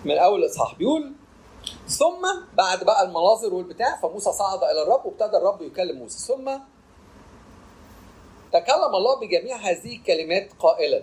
من 0.04 0.18
أول 0.18 0.40
الاصحاح 0.40 0.74
بيقول 0.74 1.12
ثم 1.88 2.22
بعد 2.54 2.84
بقى 2.84 3.02
المناظر 3.04 3.54
والبتاع 3.54 3.96
فموسى 3.96 4.32
صعد 4.32 4.64
إلى 4.64 4.82
الرب 4.82 5.06
وابتدى 5.06 5.36
الرب 5.36 5.62
يكلم 5.62 5.98
موسى. 5.98 6.18
ثم 6.18 6.50
تكلم 8.52 8.94
الله 8.94 9.20
بجميع 9.20 9.56
هذه 9.56 9.96
الكلمات 9.96 10.52
قائلا. 10.58 11.02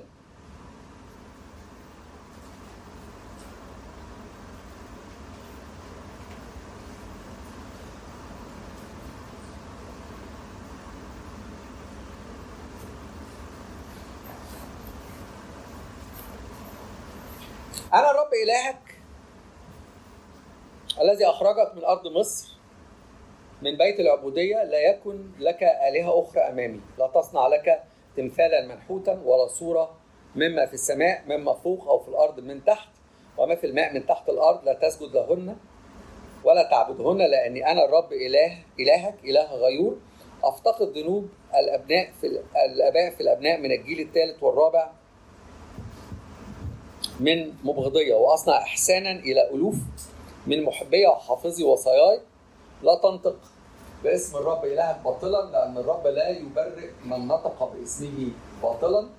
أنا 17.93 18.12
الرب 18.12 18.29
إلهك 18.43 18.82
الذي 21.01 21.25
أخرجك 21.25 21.75
من 21.75 21.83
أرض 21.83 22.07
مصر 22.07 22.47
من 23.62 23.77
بيت 23.77 24.00
العبودية 24.00 24.63
لا 24.63 24.79
يكن 24.79 25.31
لك 25.39 25.63
آلهة 25.63 26.23
أخرى 26.23 26.41
أمامي. 26.41 26.81
لا 27.00 27.07
تصنع 27.07 27.47
لك 27.47 27.83
تمثالا 28.17 28.67
منحوتا 28.67 29.21
ولا 29.25 29.47
صورة 29.47 29.95
مما 30.35 30.65
في 30.65 30.73
السماء 30.73 31.23
مما 31.27 31.53
فوق 31.53 31.88
أو 31.88 32.00
في 32.00 32.07
الأرض 32.07 32.39
من 32.39 32.65
تحت. 32.65 32.89
وما 33.38 33.55
في 33.55 33.67
الماء 33.67 33.93
من 33.93 34.05
تحت 34.05 34.29
الأرض 34.29 34.65
لا 34.65 34.73
تسجد 34.73 35.15
لهن 35.15 35.55
ولا 36.43 36.63
تعبدهن 36.63 37.17
لأني 37.17 37.71
أنا 37.71 37.85
الرب 37.85 38.13
إله 38.13 38.57
إلهك 38.79 39.15
إله 39.23 39.55
غيور. 39.55 39.97
أفتقد 40.43 40.97
ذنوب 40.97 41.29
الأبناء 41.55 42.12
في 42.21 42.27
الآباء 42.65 43.09
في 43.09 43.21
الأبناء 43.21 43.57
من 43.59 43.71
الجيل 43.71 44.00
الثالث 44.00 44.43
والرابع 44.43 44.89
من 47.19 47.53
مبغضية 47.63 48.15
وأصنع 48.15 48.57
إحسانا 48.57 49.12
إلى 49.12 49.50
ألوف 49.50 49.75
من 50.47 50.63
محبية 50.63 51.07
وحافظي 51.07 51.63
وصاياي 51.63 52.21
لا 52.83 52.95
تنطق 52.95 53.35
باسم 54.03 54.38
الرب 54.38 54.65
إلهك 54.65 55.00
باطلا 55.03 55.51
لأن 55.51 55.77
الرب 55.77 56.07
لا 56.07 56.29
يبرئ 56.29 56.89
من 57.05 57.27
نطق 57.27 57.71
باسمه 57.73 58.31
باطلا. 58.63 59.09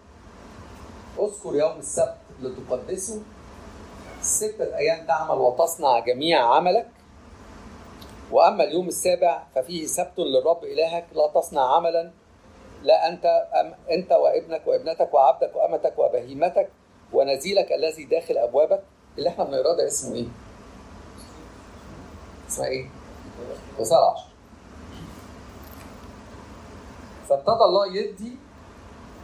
اذكر 1.19 1.54
يوم 1.57 1.78
السبت 1.78 2.16
لتقدسه 2.43 3.23
ستة 4.23 4.76
أيام 4.76 5.07
تعمل 5.07 5.38
وتصنع 5.38 5.99
جميع 5.99 6.54
عملك. 6.54 6.88
وأما 8.33 8.64
اليوم 8.64 8.88
السابع 8.88 9.43
ففيه 9.54 9.87
سبت 9.87 10.19
للرب 10.19 10.64
إلهك 10.64 11.07
لا 11.14 11.40
تصنع 11.40 11.75
عملا. 11.76 12.11
لا 12.83 13.09
أنت 13.09 13.26
أم 13.61 13.75
أنت 13.90 14.12
وابنك 14.12 14.66
وابنتك 14.66 15.14
وعبدك 15.14 15.57
وأمتك 15.57 15.99
وبهيمتك 15.99 16.69
ونزيلك 17.12 17.73
الذي 17.73 18.04
داخل 18.04 18.38
أبوابك. 18.38 18.83
اللي 19.19 19.28
إحنا 19.28 19.45
بنقراه 19.45 19.76
ده 19.76 19.87
اسمه 19.87 20.14
إيه؟ 20.14 20.26
اسمها 22.49 22.67
إيه؟ 22.69 22.89
وصال 23.79 24.03
عشر. 24.03 24.29
فابتدى 27.29 27.65
الله 27.65 27.97
يدي 27.97 28.37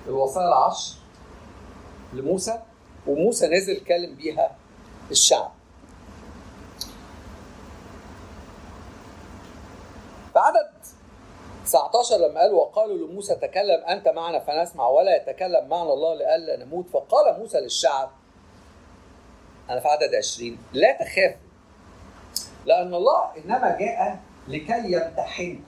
الوصايا 0.07 0.49
العشر 0.49 0.97
لموسى 2.13 2.63
وموسى 3.07 3.47
نزل 3.47 3.81
كلم 3.85 4.15
بيها 4.15 4.57
الشعب. 5.11 5.53
بعدد 10.35 10.71
19 11.65 12.17
لما 12.17 12.41
قال 12.41 12.53
وقالوا 12.55 13.07
لموسى 13.09 13.35
تكلم 13.35 13.85
أنت 13.89 14.09
معنا 14.09 14.39
فنسمع 14.39 14.89
ولا 14.89 15.17
يتكلم 15.17 15.69
معنا 15.69 15.93
الله 15.93 16.15
لئلا 16.15 16.65
نموت. 16.65 16.89
فقال 16.89 17.41
موسى 17.41 17.61
للشعب 17.61 18.11
أنا 19.71 19.81
في 19.81 19.89
عدد 19.89 20.15
20 20.15 20.59
لا 20.73 20.93
تخافوا 20.93 21.50
لأن 22.67 22.95
الله 22.95 23.37
إنما 23.37 23.77
جاء 23.79 24.19
لكي 24.49 24.93
يمتحنكم 24.93 25.65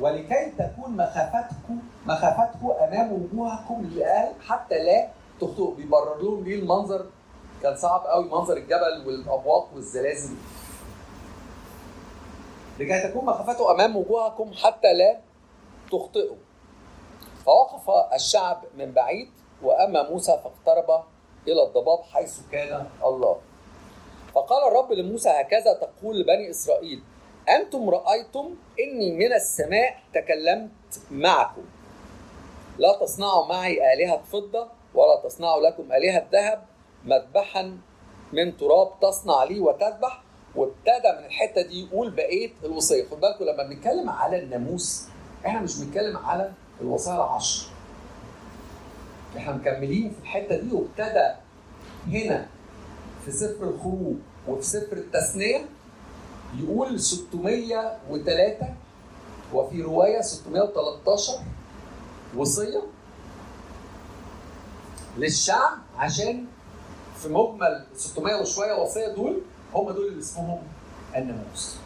ولكي 0.00 0.52
تكون 0.58 0.96
مخافتكم 0.96 1.78
مخافته 2.06 2.84
أمام 2.84 3.12
وجوهكم 3.12 3.90
لأهل 3.94 4.32
حتى 4.46 4.78
لا 4.84 5.08
تخطئوا. 5.40 5.74
بيبرر 5.74 6.22
لهم 6.22 6.44
ليه 6.44 6.58
المنظر؟ 6.58 7.06
كان 7.62 7.76
صعب 7.76 8.00
قوي. 8.06 8.24
منظر 8.24 8.56
الجبل 8.56 9.06
والأبواق 9.06 9.68
والزلازل. 9.74 10.34
لكي 12.78 13.08
تكون 13.08 13.24
مخافته 13.24 13.70
أمام 13.70 13.96
وجوهكم 13.96 14.52
حتى 14.54 14.92
لا 14.94 15.20
تخطئوا. 15.90 16.36
فوقف 17.44 18.14
الشعب 18.14 18.64
من 18.78 18.92
بعيد 18.92 19.30
وأما 19.62 20.10
موسى 20.10 20.40
فاقترب 20.44 21.04
إلى 21.48 21.62
الضباب 21.62 22.02
حيث 22.02 22.40
كان 22.52 22.86
الله. 23.04 23.36
فقال 24.38 24.68
الرب 24.68 24.92
لموسى 24.92 25.28
هكذا 25.28 25.72
تقول 25.72 26.20
لبني 26.20 26.50
إسرائيل 26.50 27.02
أنتم 27.48 27.90
رأيتم 27.90 28.54
إني 28.80 29.12
من 29.12 29.32
السماء 29.32 30.00
تكلمت 30.14 30.70
معكم. 31.10 31.62
لا 32.78 32.98
تصنعوا 33.00 33.46
معي 33.46 33.94
آلهة 33.94 34.22
فضة 34.32 34.68
ولا 34.94 35.20
تصنعوا 35.24 35.60
لكم 35.60 35.92
آلهة 35.92 36.26
ذهب 36.32 36.64
مذبحا 37.04 37.78
من 38.32 38.56
تراب 38.56 39.00
تصنع 39.02 39.44
لي 39.44 39.60
وتذبح. 39.60 40.22
وابتدى 40.56 41.12
من 41.18 41.24
الحتة 41.26 41.62
دي 41.62 41.84
يقول 41.86 42.10
بقية 42.10 42.50
الوصية. 42.64 43.04
خد 43.10 43.20
بالكم 43.20 43.44
لما 43.44 43.62
بنتكلم 43.62 44.10
على 44.10 44.38
الناموس 44.38 45.04
إحنا 45.46 45.60
مش 45.60 45.78
بنتكلم 45.78 46.16
على 46.16 46.52
الوصايا 46.80 47.16
العشر. 47.16 47.66
إحنا 49.36 49.52
مكملين 49.52 50.10
في 50.10 50.22
الحتة 50.22 50.56
دي 50.56 50.72
وابتدى 50.72 51.34
هنا 52.08 52.46
في 53.24 53.30
سفر 53.32 53.64
الخروج 53.64 54.16
وفي 54.48 54.62
سفر 54.62 54.96
التثنية 54.96 55.64
يقول 56.58 57.00
603 57.00 58.74
وفي 59.54 59.82
رواية 59.82 60.20
613 60.20 61.32
وصية 62.36 62.82
للشعب 65.18 65.78
عشان 65.96 66.44
في 67.22 67.28
مجمل 67.28 67.86
600 67.96 68.40
وشوية 68.40 68.72
وصية 68.82 69.08
دول 69.08 69.40
هم 69.74 69.90
دول 69.90 70.06
اللي 70.08 70.20
اسمهم 70.20 70.58
الناموس. 71.16 71.76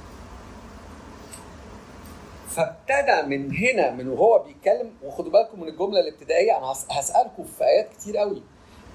فابتدى 2.50 3.22
من 3.26 3.56
هنا 3.56 3.90
من 3.90 4.08
وهو 4.08 4.38
بيتكلم 4.46 4.90
وخدوا 5.04 5.32
بالكم 5.32 5.60
من 5.60 5.68
الجملة 5.68 6.00
الابتدائية 6.00 6.58
أنا 6.58 6.66
هسألكم 6.90 7.44
في 7.58 7.64
آيات 7.64 7.88
كتير 7.92 8.16
قوي 8.16 8.42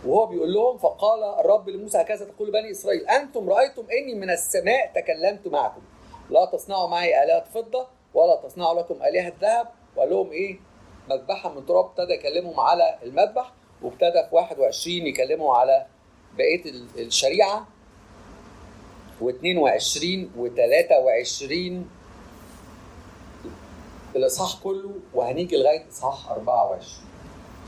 وهو 0.05 0.25
بيقول 0.25 0.53
لهم 0.53 0.77
فقال 0.77 1.23
الرب 1.23 1.69
لموسى 1.69 2.01
هكذا 2.01 2.25
تقول 2.25 2.51
بني 2.51 2.71
إسرائيل 2.71 3.07
أنتم 3.07 3.49
رأيتم 3.49 3.83
إني 3.91 4.15
من 4.15 4.29
السماء 4.29 4.91
تكلمت 4.95 5.47
معكم. 5.47 5.81
لا 6.29 6.45
تصنعوا 6.45 6.87
معي 6.87 7.23
آلهة 7.23 7.43
فضة 7.53 7.87
ولا 8.13 8.35
تصنعوا 8.35 8.79
لكم 8.79 8.95
آلهة 9.03 9.33
ذهب 9.41 9.67
وقال 9.95 10.09
لهم 10.09 10.31
إيه؟ 10.31 10.59
مذبحا 11.09 11.49
من 11.49 11.65
تراب 11.65 11.85
ابتدى 11.85 12.13
يكلمهم 12.13 12.59
على 12.59 12.95
المذبح 13.03 13.51
وابتدى 13.81 14.23
في 14.29 14.35
21 14.35 15.07
يكلموا 15.07 15.55
على 15.55 15.85
بقية 16.37 16.63
الشريعة. 16.97 17.67
و22 19.21 20.03
و23 20.39 21.53
الاصحاح 24.15 24.63
كله 24.63 24.91
وهنيجي 25.13 25.57
لغاية 25.57 25.89
إصحاح 25.89 26.29
24 26.29 26.81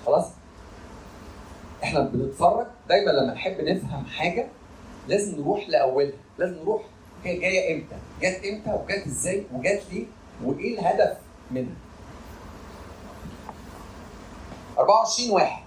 خلاص؟ 0.06 0.26
إحنا 1.84 2.00
بنتفرج 2.00 2.66
دايما 2.90 3.12
لما 3.12 3.34
نحب 3.34 3.62
نفهم 3.62 4.06
حاجة 4.06 4.48
لازم 5.08 5.42
نروح 5.42 5.70
لأولها 5.70 6.14
لازم 6.38 6.56
نروح 6.62 6.82
هي 7.24 7.38
جاية 7.40 7.76
إمتى؟ 7.76 7.96
جت 8.22 8.46
إمتى؟ 8.46 8.72
وجت 8.84 9.08
إزاي؟ 9.08 9.44
وجت 9.54 9.82
ليه؟ 9.92 10.06
وإيه 10.44 10.80
الهدف 10.80 11.18
منها؟ 11.52 11.76
24 14.80 15.32
واحد. 15.32 15.64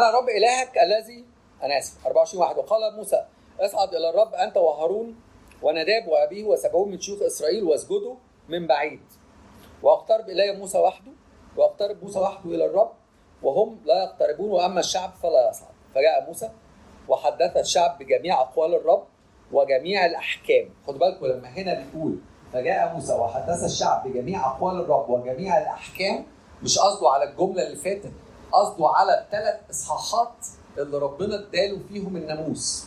أنا 0.00 0.10
رب 0.10 0.28
إلهك 0.28 0.78
الذي 0.78 1.24
أنا 1.62 1.78
آسف 1.78 2.06
24 2.06 2.42
واحد 2.44 2.58
وقال 2.58 2.96
موسى 2.96 3.24
اصعد 3.60 3.94
إلى 3.94 4.10
الرب 4.10 4.34
أنت 4.34 4.56
وهارون 4.56 5.16
ونداب 5.62 6.08
وابيه 6.08 6.44
وسبعون 6.44 6.90
من 6.90 7.00
شيوخ 7.00 7.22
إسرائيل 7.22 7.64
واسجدوا 7.64 8.14
من 8.48 8.66
بعيد. 8.66 9.00
واقترب 9.82 10.28
إلي 10.28 10.52
موسى 10.52 10.78
وحده 10.78 11.12
واقترب 11.56 12.04
موسى 12.04 12.18
وحده 12.18 12.50
إلى 12.50 12.66
الرب 12.66 12.92
وهم 13.42 13.80
لا 13.84 14.02
يقتربون 14.04 14.50
وأما 14.50 14.80
الشعب 14.80 15.10
فلا 15.22 15.50
يصعد. 15.50 15.74
فجاء 15.94 16.24
موسى 16.26 16.50
وحدث 17.08 17.56
الشعب 17.56 17.98
بجميع 17.98 18.40
أقوال 18.40 18.74
الرب 18.74 19.04
وجميع 19.52 20.06
الأحكام. 20.06 20.70
خد 20.86 20.98
بالكم 20.98 21.26
لما 21.26 21.48
هنا 21.48 21.74
بيقول 21.74 22.18
فجاء 22.52 22.92
موسى 22.94 23.12
وحدث 23.12 23.64
الشعب 23.64 24.08
بجميع 24.08 24.46
أقوال 24.50 24.80
الرب 24.80 25.10
وجميع 25.10 25.58
الأحكام 25.58 26.26
مش 26.62 26.78
قصده 26.78 27.10
على 27.10 27.24
الجملة 27.24 27.62
اللي 27.62 27.76
فاتت 27.76 28.12
قصده 28.52 28.88
على 28.88 29.20
الثلاث 29.20 29.60
إصحاحات 29.70 30.32
اللي 30.78 30.98
ربنا 30.98 31.34
اداله 31.34 31.78
فيهم 31.88 32.16
الناموس. 32.16 32.84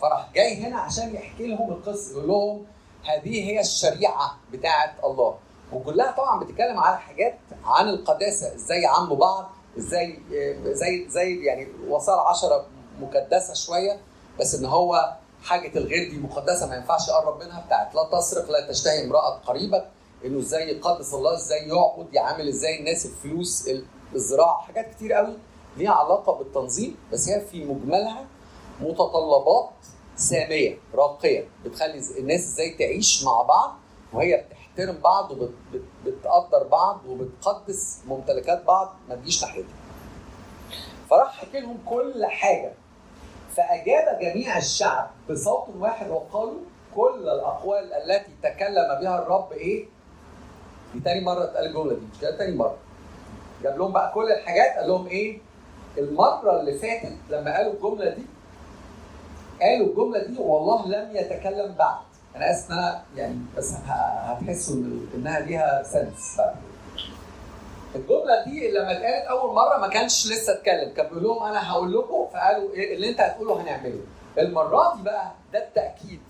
فراح 0.00 0.28
جاي 0.34 0.62
هنا 0.62 0.80
عشان 0.80 1.14
يحكي 1.14 1.46
لهم 1.46 1.70
القصة 1.72 2.12
يقول 2.12 2.28
لهم 2.28 2.66
هذه 3.04 3.50
هي 3.50 3.60
الشريعة 3.60 4.38
بتاعه 4.52 4.94
الله. 5.04 5.34
وكلها 5.72 6.12
طبعا 6.12 6.44
بتتكلم 6.44 6.78
على 6.78 6.98
حاجات 6.98 7.38
عن 7.64 7.88
القداسة 7.88 8.54
إزاي 8.54 8.82
يعموا 8.82 9.16
بعض 9.16 9.50
إزاي 9.78 10.18
زي 10.64 11.08
زي 11.08 11.44
يعني 11.44 11.68
وصايا 11.88 12.20
عشرة 12.20 12.66
مكدسه 13.00 13.54
شوية. 13.54 14.00
بس 14.40 14.54
إن 14.54 14.64
هو 14.64 15.16
حاجة 15.42 15.78
الغير 15.78 16.10
دي 16.10 16.18
مقدسة 16.18 16.66
ما 16.66 16.76
ينفعش 16.76 17.08
يقرب 17.08 17.42
منها 17.42 17.60
بتاعت 17.66 17.94
لا 17.94 18.18
تسرق 18.18 18.50
لا 18.50 18.68
تشتهي 18.68 19.04
امرأة 19.04 19.30
قريبك 19.46 19.88
إنه 20.24 20.38
إزاي 20.38 20.68
يقدس 20.68 21.14
الله 21.14 21.34
إزاي 21.34 21.68
يعبد 21.68 22.14
يعامل 22.14 22.48
إزاي 22.48 22.78
الناس 22.78 23.06
الفلوس 23.06 23.68
الزراعة 24.14 24.60
حاجات 24.60 24.90
كتير 24.94 25.12
قوي 25.12 25.36
ليها 25.76 25.90
علاقة 25.92 26.32
بالتنظيم 26.34 26.96
بس 27.12 27.28
هي 27.28 27.40
في 27.40 27.64
مجملها 27.64 28.26
متطلبات 28.80 29.70
سامية 30.16 30.78
راقية 30.94 31.48
بتخلي 31.64 32.00
الناس 32.18 32.40
إزاي 32.40 32.70
تعيش 32.78 33.24
مع 33.24 33.42
بعض 33.42 33.74
وهي 34.12 34.44
بتحترم 34.48 34.98
بعض 34.98 35.30
وبتقدر 35.30 36.66
بعض 36.70 37.00
وبتقدس 37.08 37.98
ممتلكات 38.06 38.64
بعض 38.64 38.94
ما 39.08 39.14
تجيش 39.14 39.42
ناحيتها. 39.42 39.74
فراح 41.10 41.32
حكي 41.40 41.60
لهم 41.60 41.78
كل 41.86 42.26
حاجة 42.26 42.72
فأجاب 43.56 44.18
جميع 44.20 44.58
الشعب 44.58 45.10
بصوت 45.30 45.64
واحد 45.78 46.10
وقالوا 46.10 46.58
كل 46.94 47.18
الأقوال 47.28 47.92
التي 47.92 48.30
تكلم 48.42 49.00
بها 49.00 49.18
الرب 49.22 49.52
إيه؟ 49.52 49.86
دي 50.94 51.00
تاني 51.00 51.20
مرة 51.20 51.44
اتقال 51.44 51.66
الجملة 51.66 51.94
دي 51.94 52.00
مش 52.12 52.18
تاني 52.38 52.56
مرة. 52.56 52.76
جاب 53.62 53.78
لهم 53.78 53.92
بقى 53.92 54.12
كل 54.14 54.32
الحاجات 54.32 54.76
قال 54.76 54.88
لهم 54.88 55.06
إيه؟ 55.06 55.38
المرة 55.98 56.60
اللي 56.60 56.78
فاتت 56.78 57.16
لما 57.30 57.56
قالوا 57.56 57.72
الجملة 57.72 58.10
دي 58.10 58.22
قالوا 59.62 59.86
الجملة 59.86 60.26
دي 60.26 60.38
والله 60.38 60.86
لم 60.88 61.16
يتكلم 61.16 61.74
بعد. 61.78 61.98
أنا 62.36 62.50
آسف 62.50 62.70
إن 62.70 62.78
أنا 62.78 63.02
يعني 63.16 63.38
بس 63.56 63.74
هتحسوا 63.86 64.76
إنها 65.14 65.40
ليها 65.40 65.82
سنس 65.82 66.40
الجملة 67.94 68.44
دي 68.44 68.70
لما 68.70 68.92
اتقالت 68.92 69.26
أول 69.26 69.54
مرة 69.54 69.78
ما 69.78 69.88
كانش 69.88 70.26
لسه 70.26 70.52
اتكلم. 70.52 70.92
كان 70.96 71.06
بيقول 71.08 71.22
لهم 71.24 71.42
أنا 71.42 71.70
هقول 71.72 71.92
لكم 71.98 72.26
فقالوا 72.32 72.72
إيه؟ 72.74 72.94
اللي 72.96 73.10
أنت 73.10 73.20
هتقوله 73.20 73.62
هنعمله. 73.62 74.00
المرة 74.38 74.96
دي 74.96 75.02
بقى 75.02 75.30
ده 75.52 75.58
التأكيد 75.58 76.20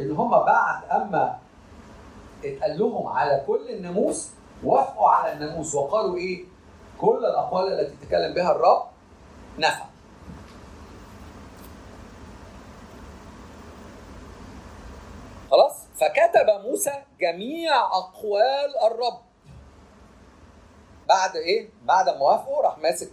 إن 0.00 0.10
هم 0.10 0.30
بعد 0.30 0.82
أما 0.92 1.38
اتقال 2.44 2.78
لهم 2.78 3.06
على 3.06 3.42
كل 3.46 3.70
الناموس 3.70 4.28
وافقوا 4.64 5.08
على 5.08 5.32
الناموس 5.32 5.74
وقالوا 5.74 6.16
إيه؟ 6.16 6.44
كل 7.00 7.26
الأقوال 7.26 7.80
التي 7.80 8.06
تكلم 8.06 8.34
بها 8.34 8.50
الرب 8.52 8.82
نفع. 9.58 9.84
خلاص؟ 15.50 15.72
فكتب 15.96 16.50
موسى 16.66 16.92
جميع 17.20 17.76
أقوال 17.86 18.78
الرب. 18.92 19.20
بعد 21.08 21.36
إيه؟ 21.36 21.68
بعد 21.82 22.08
ما 22.08 22.20
وافقوا 22.22 22.62
راح 22.62 22.78
ماسك 22.78 23.10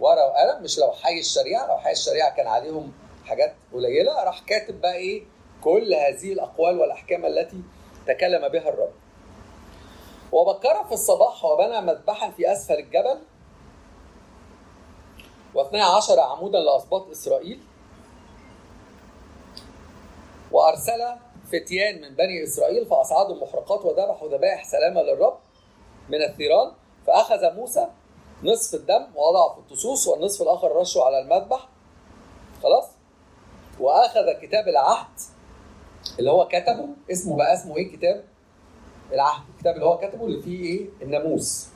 ورقة 0.00 0.26
وقلم 0.26 0.62
مش 0.62 0.78
لو 0.78 0.92
حي 0.92 1.18
الشريعة 1.18 1.66
لو 1.66 1.78
حي 1.78 1.92
الشريعة 1.92 2.36
كان 2.36 2.46
عليهم 2.46 2.92
حاجات 3.26 3.54
قليلة 3.72 4.24
راح 4.24 4.40
كاتب 4.40 4.80
بقى 4.80 4.94
إيه؟ 4.94 5.22
كل 5.64 5.94
هذه 5.94 6.32
الأقوال 6.32 6.78
والأحكام 6.80 7.26
التي 7.26 7.60
تكلم 8.06 8.48
بها 8.48 8.68
الرب. 8.68 8.92
وبكر 10.36 10.84
في 10.84 10.92
الصباح 10.92 11.44
وبنى 11.44 11.80
مذبحا 11.80 12.30
في 12.30 12.52
أسفل 12.52 12.74
الجبل. 12.74 13.18
واثني 15.54 15.80
عشر 15.80 16.20
عمودا 16.20 16.58
لاسباط 16.58 17.08
إسرائيل. 17.10 17.60
وأرسل 20.52 21.16
فتيان 21.52 22.00
من 22.00 22.16
بني 22.16 22.44
إسرائيل 22.44 22.86
فأصعدوا 22.86 23.34
المحرقات 23.34 23.84
وذبحوا 23.84 24.28
ذبائح 24.28 24.64
سلامه 24.64 25.02
للرب 25.02 25.38
من 26.08 26.22
الثيران. 26.22 26.72
فأخذ 27.06 27.54
موسى 27.54 27.86
نصف 28.42 28.74
الدم 28.74 29.06
ووضعه 29.14 29.54
في 29.54 29.58
الطصوص 29.58 30.08
والنصف 30.08 30.42
الآخر 30.42 30.76
رشه 30.76 31.04
على 31.04 31.18
المذبح. 31.18 31.68
خلاص؟ 32.62 32.84
وأخذ 33.80 34.32
كتاب 34.42 34.68
العهد 34.68 35.20
اللي 36.18 36.30
هو 36.30 36.48
كتبه. 36.48 36.88
اسمه 37.12 37.36
بقى 37.36 37.54
اسمه 37.54 37.76
إيه 37.76 37.96
كتاب 37.96 38.24
العهد. 39.12 39.44
الكتاب 39.66 39.82
اللي 39.82 39.86
هو 39.86 39.98
كتبه 39.98 40.26
اللي 40.26 40.42
فيه 40.42 40.64
إيه؟ 40.64 40.88
الناموس. 41.02 41.68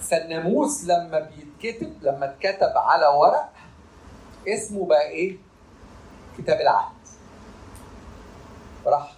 فالناموس 0.00 0.84
لما 0.84 1.18
بيتكتب 1.20 2.02
لما 2.02 2.24
اتكتب 2.26 2.72
على 2.76 3.06
ورق 3.06 3.48
اسمه 4.48 4.86
بقى 4.86 5.08
إيه؟ 5.08 5.36
كتاب 6.38 6.60
العهد. 6.60 6.96
راح 8.86 9.12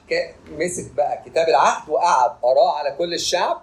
مسك 0.50 0.92
بقى 0.92 1.22
كتاب 1.26 1.48
العهد 1.48 1.88
وقعد 1.88 2.30
قراه 2.42 2.78
على 2.78 2.96
كل 2.98 3.14
الشعب. 3.14 3.60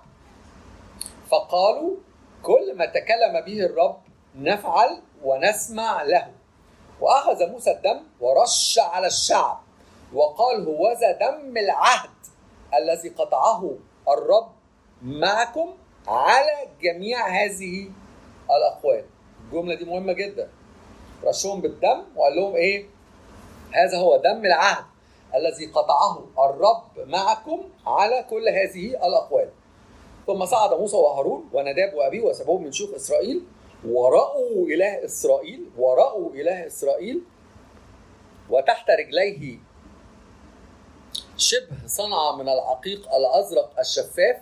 فقالوا 1.30 1.96
كل 2.44 2.76
ما 2.78 2.86
تكلم 2.86 3.42
به 3.46 3.66
الرب 3.66 3.98
نفعل 4.36 5.02
ونسمع 5.24 6.04
له. 6.04 6.32
وأخذ 7.02 7.50
موسى 7.50 7.72
الدم 7.72 8.00
ورش 8.20 8.80
على 8.80 9.08
الشعب. 9.08 9.60
وقال 10.14 10.66
هوذا 10.66 11.12
دم 11.12 11.58
العهد 11.58 12.10
الذي 12.74 13.10
قطعه 13.10 13.78
الرب 14.10 14.48
معكم 15.02 15.74
على 16.08 16.68
جميع 16.82 17.28
هذه 17.28 17.90
الأقوال. 18.52 19.06
الجملة 19.46 19.76
دي 19.76 19.86
مهمة 19.86 20.14
جدا. 20.14 20.50
رشهم 21.24 21.62
بالدم 21.62 22.04
وقال 22.16 22.36
لهم 22.36 22.56
إيه؟ 22.56 22.86
هذا 23.72 23.98
هو 23.98 24.18
دم 24.18 24.46
العهد 24.46 24.86
الذي 25.36 25.66
قطعه 25.66 26.26
الرب 26.40 27.08
معكم 27.08 27.64
على 27.88 28.26
كل 28.30 28.50
هذه 28.50 29.08
الأقوال. 29.08 29.50
ثم 30.28 30.46
صعد 30.46 30.74
موسى 30.74 30.96
وهارون 30.98 31.50
ونداب 31.54 31.94
وابيه 31.94 32.22
وسبوهم 32.22 32.64
من 32.64 32.72
شيوخ 32.72 32.94
إسرائيل 32.96 33.44
ورأوا 33.88 34.66
إله 34.68 35.06
إسرائيل 35.06 35.70
ورأوا 35.78 36.30
إله 36.34 36.68
إسرائيل 36.68 37.22
وتحت 38.50 38.90
رجليه 38.90 39.60
شبه 41.38 41.88
صنعة 41.88 42.36
من 42.36 42.50
العقيق 42.50 43.14
الأزرق 43.16 43.80
الشفاف 43.80 44.38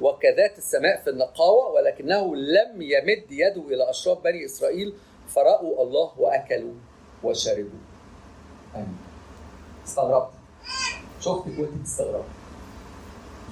وكذات 0.00 0.58
السماء 0.58 1.00
في 1.04 1.10
النقاوة 1.10 1.68
ولكنه 1.68 2.36
لم 2.36 2.82
يمد 2.82 3.24
يده 3.30 3.62
إلى 3.68 3.90
أشراف 3.90 4.18
بني 4.18 4.44
إسرائيل 4.44 4.94
فرأوا 5.28 5.82
الله 5.82 6.12
وأكلوا 6.18 6.74
وشربوا 7.22 7.78
آمين 8.74 8.98
استغربت 9.86 10.30
شفتك 11.20 11.46
وانت 11.58 11.80
بتستغربي 11.80 12.24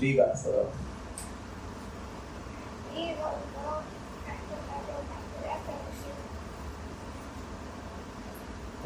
ليه 0.00 0.16
بقى 0.16 0.32
استغربت؟ 0.34 0.72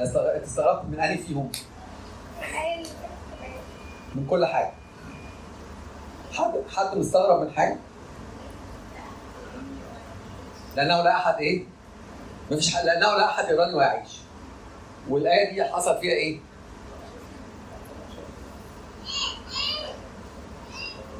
استغربت 0.00 0.84
من 0.88 1.00
انهي 1.00 1.18
فيهم؟ 1.18 1.50
الحياة 2.38 2.74
اللي 2.76 2.84
تحت 2.88 3.38
الحياة. 3.38 3.60
من 4.14 4.26
كل 4.30 4.46
حاجة 4.46 4.72
حد 6.32 6.52
حد 6.76 6.96
مستغرب 6.98 7.40
من 7.42 7.52
حاجة؟ 7.52 7.76
لأنه 10.76 11.02
لا 11.02 11.16
أحد 11.16 11.34
إيه؟ 11.34 11.64
مفيش 12.50 12.74
حد 12.76 12.84
لأنه 12.84 13.16
لا 13.16 13.30
أحد 13.30 13.48
يراني 13.50 13.74
ويعيش 13.74 14.08
والآية 15.08 15.54
دي 15.54 15.64
حصل 15.64 16.00
فيها 16.00 16.12
إيه؟ 16.14 16.40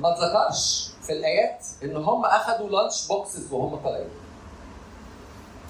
ما 0.00 0.12
اتذكرش 0.14 0.90
في 1.02 1.12
الآيات 1.12 1.66
إن 1.82 1.96
هم 1.96 2.24
اخذوا 2.24 2.68
lunch 2.68 3.06
boxes 3.08 3.52
وهم 3.52 3.76
طالعين 3.76 4.08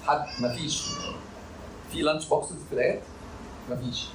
حد 0.07 0.25
مفيش 0.39 0.83
في 1.91 2.01
lunch 2.01 2.25
boxes 2.25 2.63
في 2.69 2.73
الآيات؟ 2.75 3.01
مفيش 3.69 4.05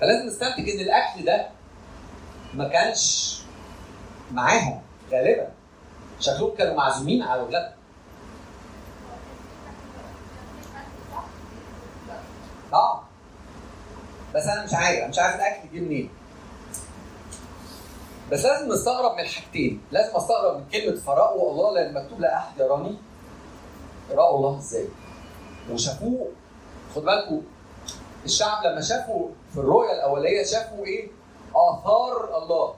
فلازم 0.00 0.26
نستنتج 0.26 0.68
إن 0.70 0.80
الأكل 0.80 1.24
ده 1.24 1.46
ما 2.54 2.68
كانش 2.68 3.38
معاهم 4.32 4.82
غالبا. 5.10 5.48
شكلهم 6.20 6.56
كانوا 6.56 6.74
معزومين 6.74 7.22
على 7.22 7.40
الغداء 7.40 7.76
آه. 12.72 13.02
بس 14.34 14.46
أنا 14.46 14.64
مش 14.64 14.74
عارف 14.74 14.98
أنا 14.98 15.08
مش 15.08 15.18
عارف 15.18 15.34
الأكل 15.36 15.68
جه 15.74 15.80
منين. 15.80 16.10
بس 18.32 18.44
لازم 18.44 18.72
نستغرب 18.72 19.16
من 19.16 19.24
حاجتين. 19.26 19.80
لازم 19.92 20.16
أستغرب 20.16 20.56
من 20.56 20.64
كلمة 20.72 20.96
فرأوا 21.00 21.50
الله 21.50 21.74
لأن 21.74 21.94
مكتوب 21.94 22.20
لا 22.20 22.36
أحد 22.38 22.58
يراني. 22.60 22.96
رأوا 24.10 24.36
الله 24.36 24.58
إزاي؟ 24.58 24.88
وشافوه. 25.70 26.28
خد 26.94 27.02
بالكم 27.04 27.42
الشعب 28.24 28.64
لما 28.64 28.80
شافوا 28.80 29.28
في 29.52 29.58
الرؤية 29.60 29.92
الأولية 29.92 30.44
شافوا 30.44 30.86
إيه؟ 30.86 31.08
آثار 31.54 32.38
الله. 32.42 32.74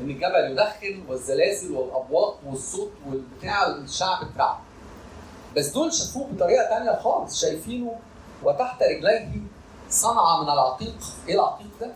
إن 0.00 0.10
الجبل 0.10 0.50
يدخن 0.50 1.04
والزلازل 1.08 1.72
والأبواق 1.72 2.38
والصوت 2.46 2.92
والبتاع 3.08 3.66
الشعب 3.66 4.22
اترعب. 4.22 4.58
بس 5.56 5.68
دول 5.68 5.92
شافوه 5.92 6.26
بطريقة 6.32 6.68
تانية 6.68 6.98
خالص. 7.00 7.40
شايفينه 7.40 7.98
وتحت 8.42 8.82
رجليه 8.82 9.28
صنعة 9.90 10.42
من 10.42 10.48
العقيق. 10.48 10.96
إيه 11.28 11.34
العقيق 11.34 11.70
ده؟ 11.80 11.92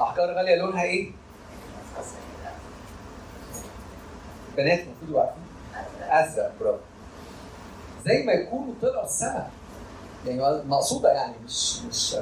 أحجار 0.00 0.34
غالية 0.34 0.54
لونها 0.54 0.82
إيه؟ 0.82 1.12
بنات 4.56 4.80
المفروض 4.80 5.08
يبقوا 5.10 5.22
عارفين. 5.22 5.42
أزرق 6.02 6.52
برافو. 6.60 6.78
زي 8.06 8.22
ما 8.22 8.32
يكونوا 8.32 8.74
طلعوا 8.82 9.04
السماء 9.04 9.50
يعني 10.26 10.62
مقصودة 10.68 11.12
يعني 11.12 11.34
مش 11.44 11.78
مش 11.82 12.16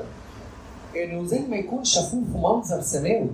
إنه 0.96 1.24
زي 1.26 1.38
ما 1.38 1.56
يكون 1.56 1.84
شافوه 1.84 2.22
في 2.32 2.38
منظر 2.38 2.80
سماوي. 2.80 3.30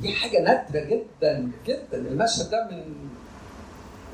دي 0.00 0.12
حاجة 0.12 0.42
نادرة 0.42 0.80
جدا 0.84 1.50
جدا. 1.66 1.98
المشهد 1.98 2.50
ده 2.50 2.68
من 2.70 2.94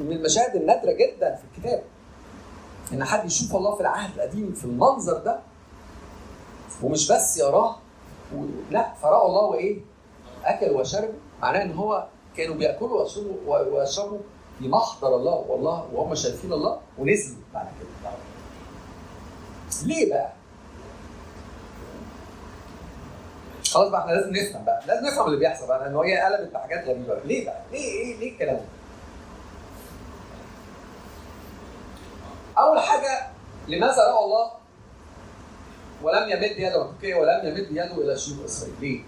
من 0.07 0.13
المشاهد 0.13 0.57
النادرة 0.57 0.93
جدا 0.93 1.35
في 1.35 1.43
الكتاب. 1.45 1.83
إن 2.93 3.05
حد 3.05 3.25
يشوف 3.27 3.57
الله 3.57 3.75
في 3.75 3.81
العهد 3.81 4.15
القديم 4.15 4.53
في 4.53 4.65
المنظر 4.65 5.19
ده 5.19 5.41
ومش 6.83 7.13
بس 7.13 7.37
يراه 7.39 7.77
و... 8.37 8.45
لا 8.71 8.95
فرأوا 9.03 9.29
الله 9.29 9.43
وإيه؟ 9.43 9.79
اكلوا 10.45 10.81
وشربوا 10.81 11.15
معناه 11.43 11.63
إن 11.63 11.73
هو 11.73 12.07
كانوا 12.37 12.55
بيأكلوا 12.55 13.07
ويشربوا 13.47 14.19
في 14.63 14.69
محضر 14.69 15.17
الله 15.17 15.33
والله 15.49 15.89
وهم 15.93 16.15
شايفين 16.15 16.53
الله 16.53 16.81
ونزلوا 16.99 17.37
بعد 17.55 17.67
كده 17.81 18.13
ليه 19.85 20.11
بقى؟ 20.11 20.33
خلاص 23.71 23.89
بقى 23.89 24.01
إحنا 24.01 24.13
لازم 24.13 24.31
نفهم 24.37 24.65
بقى 24.65 24.83
لازم 24.87 25.07
نفهم 25.07 25.27
اللي 25.27 25.39
بيحصل 25.39 25.67
بقى 25.69 25.79
لأن 25.81 25.97
هي 25.97 26.21
قلبت 26.21 26.53
بحاجات 26.55 26.85
غريبة 26.85 27.19
ليه 27.25 27.45
بقى؟ 27.47 27.63
ليه 27.73 27.79
إيه 27.85 28.17
ليه 28.19 28.33
الكلام 28.33 28.57
ده؟ 28.57 28.63
أول 32.59 32.81
حاجة 32.81 33.27
لماذا 33.69 34.03
رأى 34.03 34.25
الله 34.25 34.51
ولم 36.03 36.29
يمد 36.31 36.43
يده 36.59 36.87
تركيا 36.93 37.17
ولم 37.17 37.49
يمد 37.49 37.67
يده 37.71 37.95
إلى 37.95 38.19
شيوخ 38.19 38.45
إسرائيل 38.45 38.75
ليه؟ 38.81 39.01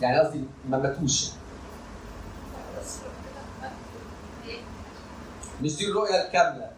يعني 0.00 0.18
قصدي 0.18 0.44
ما 0.68 0.78
ماتوش. 0.78 1.30
يعني. 4.46 4.60
مش 5.62 5.76
دي 5.76 5.88
الرؤيه 5.90 6.26
الكامله 6.26 6.70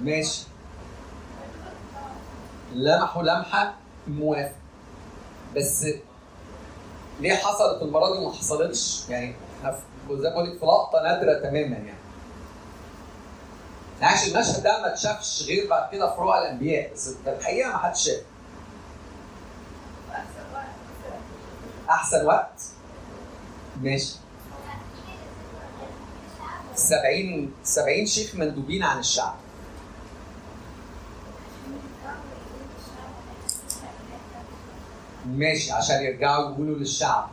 ماشي. 0.00 0.42
لمحوا 2.72 3.22
لمحة 3.22 3.74
موافق. 4.08 4.52
بس 5.56 5.86
ليه 7.20 7.34
حصلت 7.34 7.82
المرة 7.82 8.12
دي 8.12 8.18
وما 8.18 8.32
حصلتش؟ 8.32 9.08
يعني 9.08 9.34
زي 9.64 10.28
ما 10.28 10.34
بقول 10.34 10.50
لك 10.50 10.58
في 10.58 10.66
لقطة 10.66 11.02
نادرة 11.02 11.34
تماما 11.34 11.76
يعني 11.76 11.98
عشان 14.02 14.30
المشهد 14.34 14.62
ده 14.62 14.80
ما 14.80 14.92
اتشافش 14.92 15.42
غير 15.48 15.70
بعد 15.70 15.92
كده 15.92 16.14
في 16.14 16.20
رؤى 16.20 16.38
الأنبياء 16.38 16.92
بس 16.94 17.14
الحقيقة 17.26 17.70
ما 17.70 17.78
حدش 17.78 18.04
شاف. 18.04 18.20
أحسن 21.90 22.26
وقت. 22.26 22.62
ماشي. 23.82 24.14
70 26.74 27.52
70 27.64 28.06
شيخ 28.06 28.34
مندوبين 28.34 28.82
عن 28.82 28.98
الشعب. 28.98 29.34
ماشي 35.26 35.72
عشان 35.72 36.02
يرجعوا 36.02 36.50
يقولوا 36.50 36.76
للشعب. 36.76 37.30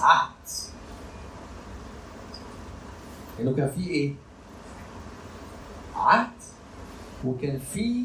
عهد. 0.00 0.30
انه 3.40 3.56
كان 3.56 3.70
في 3.70 3.90
إيه؟ 3.90 4.14
عهد 5.96 6.30
وكان 7.24 7.58
في 7.58 8.04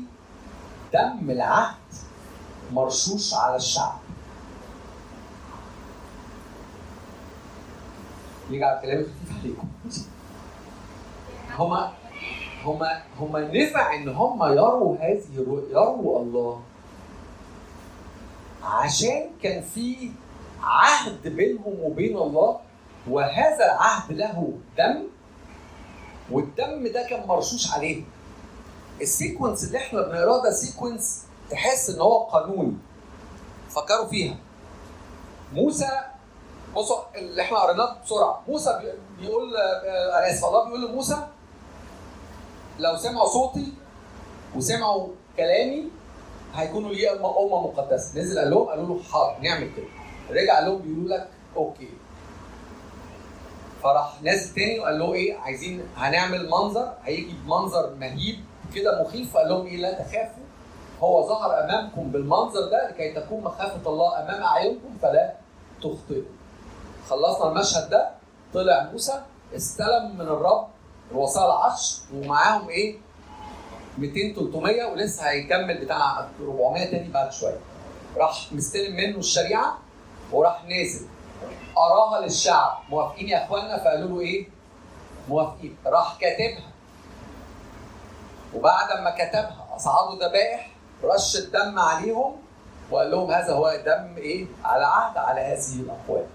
دم 0.93 1.30
العهد 1.32 1.75
مرشوش 2.73 3.34
على 3.34 3.56
الشعب. 3.56 3.99
يجعل 8.49 8.82
كلامي 8.82 9.04
خفيف 9.04 9.38
عليكم. 9.39 9.67
هما 11.60 11.93
هما 12.65 13.02
هما 13.19 13.39
نفع 13.54 13.93
إن 13.95 14.10
هما 14.10 14.47
يروا 14.47 14.97
هذه 14.97 15.23
يروا 15.71 16.19
الله. 16.19 16.62
عشان 18.63 19.30
كان 19.43 19.62
في 19.62 20.12
عهد 20.63 21.28
بينهم 21.28 21.80
وبين 21.80 22.17
الله 22.17 22.60
وهذا 23.08 23.65
العهد 23.65 24.12
له 24.12 24.54
دم 24.78 25.04
والدم 26.31 26.87
ده 26.87 27.07
كان 27.09 27.27
مرشوش 27.27 27.71
عليه 27.73 28.03
ال 29.01 29.08
sequence 29.08 29.63
اللي 29.63 29.77
إحنا 29.77 30.01
بنقراه 30.01 30.43
ده 30.43 30.51
sequence 30.51 31.23
تحس 31.51 31.89
ان 31.89 32.01
هو 32.01 32.17
قانوني 32.23 32.73
فكروا 33.69 34.07
فيها. 34.07 34.35
موسى 35.53 35.89
بصوا 36.75 36.97
اللي 37.15 37.41
إحنا 37.41 37.57
قريناه 37.59 37.95
بسرعة. 38.05 38.41
موسى 38.47 38.79
بي- 38.81 39.21
بيقول 39.25 39.55
آه، 39.57 40.19
أنا 40.19 40.31
آسف 40.33 40.45
الله 40.45 40.65
بيقول 40.65 40.85
لموسى 40.91 41.27
لو 42.79 42.97
سمعوا 42.97 43.27
صوتي 43.29 43.73
وسمعوا 44.55 45.07
كلامي 45.37 45.89
هيكونوا 46.53 46.89
ليه 46.93 47.11
أمة 47.11 47.39
أمة 47.39 47.61
مقدسة. 47.61 48.19
نزل 48.19 48.39
قال 48.39 48.49
لهم 48.51 48.65
قالوا 48.69 48.87
له 48.97 49.03
حاضر 49.03 49.39
نعمل 49.41 49.69
كده. 49.77 49.85
رجع 50.41 50.55
قال 50.55 50.65
لهم 50.65 50.77
بيقول 50.81 51.09
لك 51.09 51.29
أوكي. 51.55 51.89
فراح 53.83 54.21
نازل 54.21 54.55
تاني 54.55 54.79
وقال 54.79 54.99
له 54.99 55.13
إيه 55.13 55.37
عايزين 55.37 55.83
هنعمل 55.97 56.49
منظر 56.49 56.93
هيجي 57.03 57.33
بمنظر 57.45 57.95
مهيب 57.95 58.35
كده 58.75 59.03
مخيف. 59.03 59.33
فقال 59.33 59.49
لهم 59.49 59.65
إيه 59.65 59.77
لا 59.77 59.93
تخافوا. 59.93 60.43
هو 61.01 61.27
ظهر 61.27 61.63
أمامكم 61.63 62.11
بالمنظر 62.11 62.61
ده 62.71 62.89
لكي 62.89 63.13
تكون 63.13 63.43
مخافة 63.43 63.89
الله 63.89 64.19
أمام 64.23 64.43
أعينكم 64.43 64.97
فلا 65.01 65.33
تخطئوا. 65.77 66.23
خلصنا 67.09 67.51
المشهد 67.51 67.89
ده. 67.89 68.09
طلع 68.53 68.89
موسى 68.91 69.21
استلم 69.55 70.15
من 70.15 70.21
الرب 70.21 70.67
الوصايا 71.11 71.45
العشر 71.45 71.97
ومعاهم 72.15 72.69
إيه؟ 72.69 72.97
200 73.97 74.33
300 74.35 74.85
ولسه 74.85 75.29
هيكمل 75.29 75.77
بتاع 75.85 76.27
400 76.41 76.91
تاني 76.91 77.11
بعد 77.11 77.31
شوية. 77.31 77.57
راح 78.17 78.53
مستلم 78.53 78.95
منه 78.95 79.17
الشريعة 79.17 79.77
وراح 80.31 80.63
نازل. 80.65 81.05
أراها 81.79 82.21
للشعب. 82.21 82.77
موافقين 82.89 83.27
يا 83.27 83.45
اخوانا 83.45 83.77
فقالوا 83.77 84.09
له 84.09 84.19
إيه؟ 84.19 84.47
موافقين. 85.29 85.77
راح 85.85 86.17
كاتبها. 86.21 86.69
وبعد 88.55 89.01
ما 89.03 89.09
كتبها 89.09 89.67
اصعدوا 89.75 90.15
ذبائح 90.15 90.71
رش 91.03 91.35
الدم 91.37 91.79
عليهم 91.79 92.35
وقال 92.91 93.11
لهم 93.11 93.31
هذا 93.31 93.53
هو 93.53 93.81
دم 93.85 94.17
إيه؟ 94.17 94.45
على 94.63 94.85
عهد 94.85 95.17
على 95.17 95.41
هذه 95.41 95.79
الأقوال. 95.79 96.25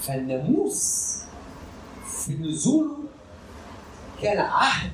فالناموس 0.00 1.16
في 2.06 2.32
نزوله 2.32 2.96
كان 4.22 4.38
عهد 4.38 4.92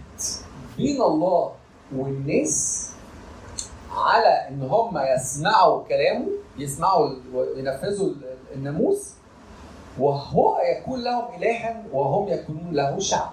بين 0.77 1.03
الله 1.03 1.53
والناس 1.97 2.89
على 3.97 4.49
إن 4.49 4.63
هم 4.63 4.99
يسمعوا 4.99 5.85
كلامه 5.89 6.27
يسمعوا 6.59 7.15
وينفذوا 7.35 8.09
ال- 8.09 8.37
الناموس 8.55 9.11
وهو 9.99 10.59
يكون 10.59 11.05
لهم 11.05 11.35
الها 11.35 11.83
وهم 11.93 12.29
يكونون 12.29 12.75
له 12.75 12.99
شعب. 12.99 13.31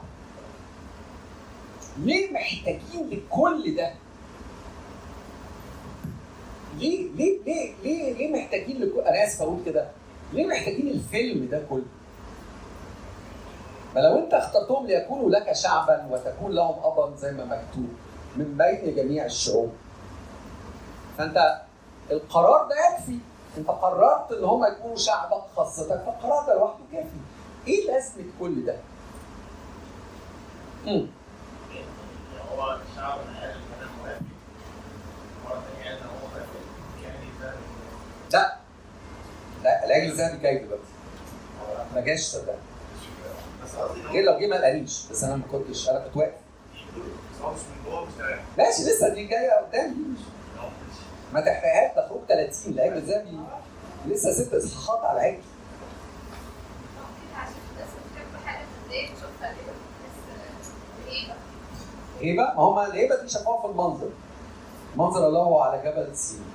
ليه 1.98 2.32
محتاجين 2.34 3.10
لكل 3.10 3.76
ده؟ 3.76 3.92
ليه 6.80 7.10
ليه 7.16 7.40
ليه 7.46 7.74
ليه 7.84 8.14
ليه 8.14 8.34
محتاجين 8.34 8.78
لكل 8.82 9.00
أنا 9.00 9.24
آسف 9.24 9.42
أقول 9.42 9.60
كده. 9.66 9.88
ليه 10.34 10.48
محتاجين 10.48 10.88
الفيلم 10.88 11.48
ده 11.52 11.62
كله؟ 11.70 11.86
ما 13.96 14.00
لو 14.00 14.20
أنت 14.20 14.34
اخترتهم 14.34 14.86
ليكونوا 14.88 15.30
لك 15.30 15.54
شعبا 15.54 16.08
وتكون 16.12 16.52
لهم 16.52 16.76
ابا 16.84 17.16
زي 17.16 17.32
ما 17.32 17.46
مكتوب 17.46 17.90
من 18.38 18.58
بين 18.58 18.96
جميع 18.96 19.26
الشعوب. 19.26 19.72
فأنت 21.18 21.62
القرار 22.12 22.68
ده 22.68 22.76
يكفي. 22.76 23.20
انت 23.58 23.68
قررت 23.68 24.32
ان 24.32 24.44
هم 24.44 24.66
يكونوا 24.66 24.96
شعبك 24.96 25.42
خاصتك 25.56 25.88
فالقرار 26.06 26.46
ده 26.48 26.54
لوحده 26.54 26.84
كافي. 26.92 27.08
إيه 27.68 27.88
لازمة 27.88 28.24
كل 28.40 28.66
ده؟ 28.66 28.76
مم. 30.86 31.08
هو 32.52 32.78
الشعب 32.92 33.18
لا. 38.34 38.58
لا 39.64 39.86
العجل 39.86 40.12
الذهبي 40.12 40.38
جاي 40.38 40.58
دلوقتي. 40.58 40.84
ما 41.96 42.02
جاش 42.02 42.20
صدق 42.20 42.56
بس 43.64 43.76
قصدي 43.76 44.00
إن 44.02 44.06
هو 44.06 44.12
غير 44.14 44.24
لو 44.26 44.40
جه 44.40 44.48
ما 44.48 44.62
قاليش 44.64 45.06
بس 45.12 45.24
أنا 45.24 45.36
ما 45.36 45.44
كنتش 45.52 45.90
أنا 45.90 46.00
كنت 46.00 46.18
واقف. 46.18 46.34
ماشي 48.58 48.84
لسه 48.84 49.10
دي 49.10 49.26
جاية 49.26 49.52
قدامي. 49.52 49.94
مش 49.96 50.20
ما 51.34 51.42
تحرقهاش 51.42 51.96
ده 51.96 52.08
خروج 52.10 52.22
30 52.28 52.74
العجل 52.74 52.98
الذهبي 52.98 53.38
لسه 54.08 54.32
ست 54.34 54.54
اصحاحات 54.54 55.06
على 55.06 55.20
العجل 55.20 55.44
هيبة؟ 62.22 62.44
ما 62.44 62.54
هم 62.64 62.80
الهيبه 62.80 63.22
دي 63.22 63.30
شافوها 63.30 63.62
في 63.62 63.68
المنظر. 63.68 64.10
منظر 64.96 65.28
الله 65.28 65.40
هو 65.44 65.60
على 65.60 65.82
جبل 65.92 66.02
السين 66.12 66.46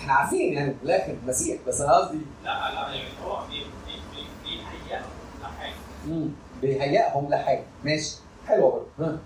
إحنا 0.00 0.12
عارفين 0.12 0.52
يعني 0.52 0.74
في 0.74 0.84
الآخر 0.84 1.12
المسيح 1.22 1.58
بس 1.68 1.80
أنا 1.80 1.92
قصدي 1.96 2.18
لا 2.44 2.48
لا 2.74 2.94
يعني 2.94 3.08
هو 3.24 3.40
بي- 3.50 3.64
بي- 3.86 4.00
بي- 4.14 4.26
بيهيئهم 4.44 5.04
لحاجة 5.42 5.72
مم. 5.72 5.89
بيهيئهم 6.62 7.28
لحاجة. 7.30 7.62
ماشي. 7.84 8.16
حلوة 8.48 8.84
برضه. 8.98 9.18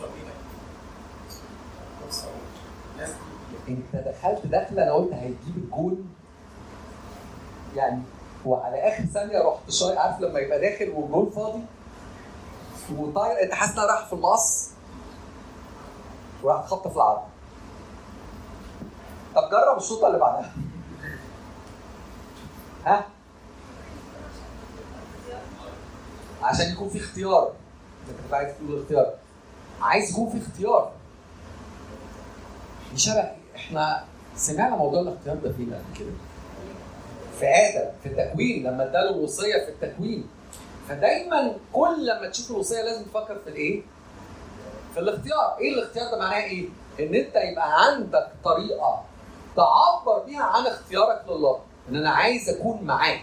بيها 0.08 0.34
ناس 2.97 3.10
انت 3.67 3.95
دخلت 3.95 4.45
دخلة 4.45 4.84
أنا 4.84 4.93
قلت 4.93 5.13
هيجيب 5.13 5.58
الجول 5.58 5.97
يعني 7.76 8.02
وعلى 8.45 8.78
آخر 8.78 9.06
ثانية 9.06 9.39
رحت 9.39 9.71
شوية 9.71 10.00
عارف 10.00 10.19
لما 10.19 10.39
يبقى 10.39 10.62
داخل 10.62 10.89
والجول 10.89 11.32
فاضي؟ 11.32 11.62
وطاير 12.97 13.43
انت 13.43 13.54
حاسس 13.54 13.78
رايحه 13.86 14.06
في 14.06 14.13
المقص؟ 14.13 14.69
وراح 16.43 16.65
في 16.89 16.95
العرض. 16.95 17.21
طب 19.36 19.50
جرب 19.52 19.78
الشوطه 19.78 20.08
اللي 20.08 20.19
بعدها. 20.19 20.52
ها؟ 22.86 23.06
عشان 26.44 26.72
يكون 26.72 26.89
في 26.89 26.98
اختيار. 26.98 27.52
انت 28.10 28.17
كنت 28.24 28.34
عايز 28.34 28.56
تقول 28.58 28.82
اختيار. 28.82 29.13
عايز 29.82 30.12
يكون 30.12 30.30
في 30.30 30.38
اختيار. 30.48 30.91
شبه 32.96 33.32
إحنا 33.56 34.04
سمعنا 34.36 34.76
موضوع 34.76 35.02
الاختيار 35.02 35.36
ده 35.36 35.52
فين 35.52 35.74
قبل 35.74 36.00
كده؟ 36.00 36.12
في 37.39 37.46
آدم 37.46 37.91
في 38.04 38.10
التكوين 38.10 38.63
لما 38.63 38.84
اداله 38.84 39.10
الوصية 39.10 39.65
في 39.65 39.70
التكوين. 39.72 40.28
فدايما 40.89 41.56
كل 41.74 42.06
لما 42.06 42.30
تشوف 42.30 42.52
الوصية 42.52 42.82
لازم 42.82 43.04
تفكر 43.06 43.39
في 43.39 43.50
الايه؟ 43.50 43.82
في 44.94 45.00
الاختيار، 45.00 45.58
إيه 45.60 45.74
الاختيار 45.74 46.12
ده 46.12 46.17
معناه 46.20 46.44
إيه؟ 46.44 46.65
ان 47.00 47.15
انت 47.15 47.36
يبقى 47.36 47.84
عندك 47.86 48.28
طريقة 48.44 49.04
تعبر 49.56 50.20
بيها 50.26 50.44
عن 50.44 50.67
اختيارك 50.67 51.24
لله، 51.30 51.60
إن 51.89 51.96
أنا 51.96 52.10
عايز 52.10 52.50
أكون 52.50 52.84
معاك. 52.84 53.22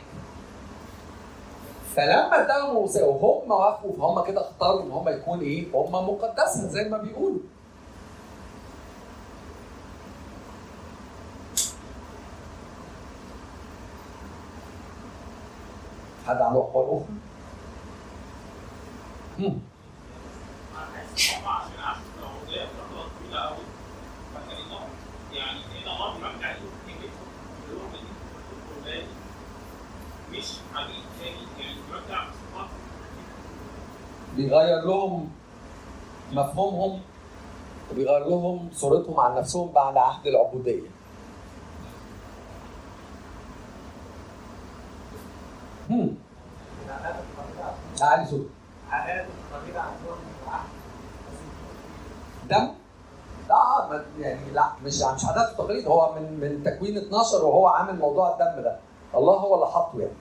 فلما 1.97 2.43
الوصيه 2.71 3.03
وهم 3.03 3.51
وافقوا 3.51 3.93
فهم 3.99 4.25
كده 4.25 4.41
اختاروا 4.41 4.83
إن 4.83 4.91
هم 4.91 5.09
يكون 5.09 5.41
إيه؟ 5.41 5.67
هم 5.75 5.93
مقدسه 5.93 6.69
زي 6.69 6.89
ما 6.89 6.99
بيقولوا. 6.99 7.41
حد 16.27 16.41
عنده 16.43 16.59
اقوال 16.61 16.87
أخرى؟ 16.87 17.17
هم. 19.39 19.61
عشان 20.77 21.43
عاشوا 21.45 22.03
في 22.03 22.21
العبودية 22.21 22.65
فترات 22.67 23.11
طويلة 23.21 23.41
أوي 23.41 23.57
فكأنهم 24.35 24.89
يعني 25.33 25.59
هنا 25.59 25.93
الله 25.97 26.13
بيمجد 26.15 26.43
عليهم 26.45 26.71
كتير 26.85 26.97
جدا 27.03 27.11
بيقولوا 27.67 27.89
لهم 27.89 27.95
إن 27.95 29.03
مش 30.33 30.47
عميل 30.75 31.03
تاني 31.21 31.47
يعني 31.61 31.79
يرجع 31.91 32.25
صفات 32.31 32.69
بيغير 34.39 34.81
لهم 34.87 35.31
مفهومهم 36.33 37.01
وبيغير 37.91 38.25
لهم 38.29 38.71
صورتهم 38.73 39.21
عن 39.21 39.35
نفسهم 39.35 39.69
بعد 39.73 39.97
عهد 39.97 40.27
العبودية. 40.27 40.91
هم. 45.91 46.15
تعالي 47.97 48.27
صوت 48.27 48.47
دم؟ 52.51 52.69
لا 53.49 54.05
يعني 54.19 54.51
لا 54.53 54.65
مش 54.85 54.95
مش 54.95 55.25
عادات 55.25 55.53
وتقاليد 55.53 55.87
هو 55.87 56.15
من 56.15 56.41
من 56.41 56.63
تكوين 56.65 56.97
12 56.97 57.45
وهو 57.45 57.67
عامل 57.67 57.99
موضوع 57.99 58.33
الدم 58.33 58.63
ده. 58.63 58.77
الله 59.15 59.35
هو 59.35 59.55
اللي 59.55 59.67
حاطه 59.67 60.01
يعني. 60.01 60.13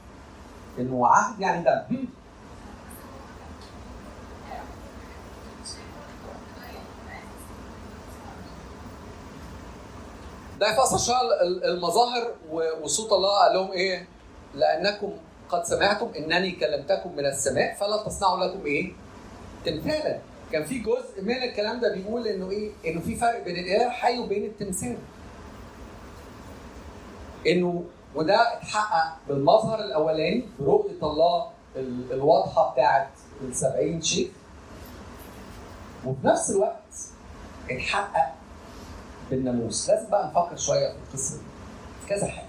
انه 0.80 1.08
عهد 1.08 1.39
يعني 1.39 1.63
دم. 1.63 2.08
ده 10.60 10.76
شوية 10.98 11.41
ال- 11.41 11.63
المظاهر 11.65 12.32
وصوت 12.82 13.12
الله 13.13 13.30
قال 13.39 13.54
لهم 13.54 13.72
إيه؟ 13.72 14.08
لأنكم 14.56 15.12
قد 15.50 15.65
سمعتم 15.65 16.12
إنني 16.17 16.52
كلمتكم 16.52 17.15
من 17.15 17.26
السماء 17.26 17.76
فلا 17.76 17.98
تصنعوا 18.04 18.46
لكم 18.46 18.65
إيه؟ 18.65 18.91
تمثالا 19.65 20.20
كان 20.52 20.65
في 20.65 20.80
جزء 20.80 21.22
من 21.22 21.43
الكلام 21.43 21.80
ده 21.80 21.93
بيقول 21.93 22.28
إنه 22.28 22.50
إيه؟ 22.52 22.72
إنه 22.86 23.02
في 23.02 23.15
فرق 23.15 23.43
بين 23.43 23.56
الإله 23.58 23.86
الحي 23.88 24.20
وبين 24.20 24.46
التمثال. 24.46 24.98
انه 27.48 27.84
وده 28.15 28.54
اتحقق 28.58 29.17
بالمظهر 29.28 29.80
الأولاني 29.80 30.43
برؤية 30.60 31.00
الله 31.04 31.48
ال- 31.76 32.12
الواضحة 32.13 32.72
بتاعت 32.74 33.08
ال 33.41 33.56
70 33.56 34.02
شيخ 34.02 34.28
وفي 36.06 36.28
نفس 36.28 36.50
الوقت 36.52 36.93
اتحقق 37.72 38.34
بالناموس. 39.29 39.89
لازم 39.89 40.09
بقى 40.09 40.27
نفكر 40.27 40.55
شوية 40.55 40.87
في 40.91 40.95
القصة 41.09 41.35
دي. 41.37 41.43
كذا 42.09 42.27
حاجة. 42.27 42.47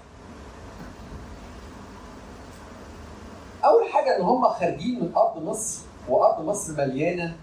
أول 3.65 3.89
حاجة 3.89 4.17
إن 4.17 4.21
هم 4.21 4.49
خارجين 4.49 4.99
من 4.99 5.15
أرض 5.15 5.43
مصر 5.43 5.81
وأرض 6.09 6.45
مصر 6.45 6.73
مليانة 6.73 7.37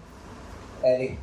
آلهة. 0.85 1.17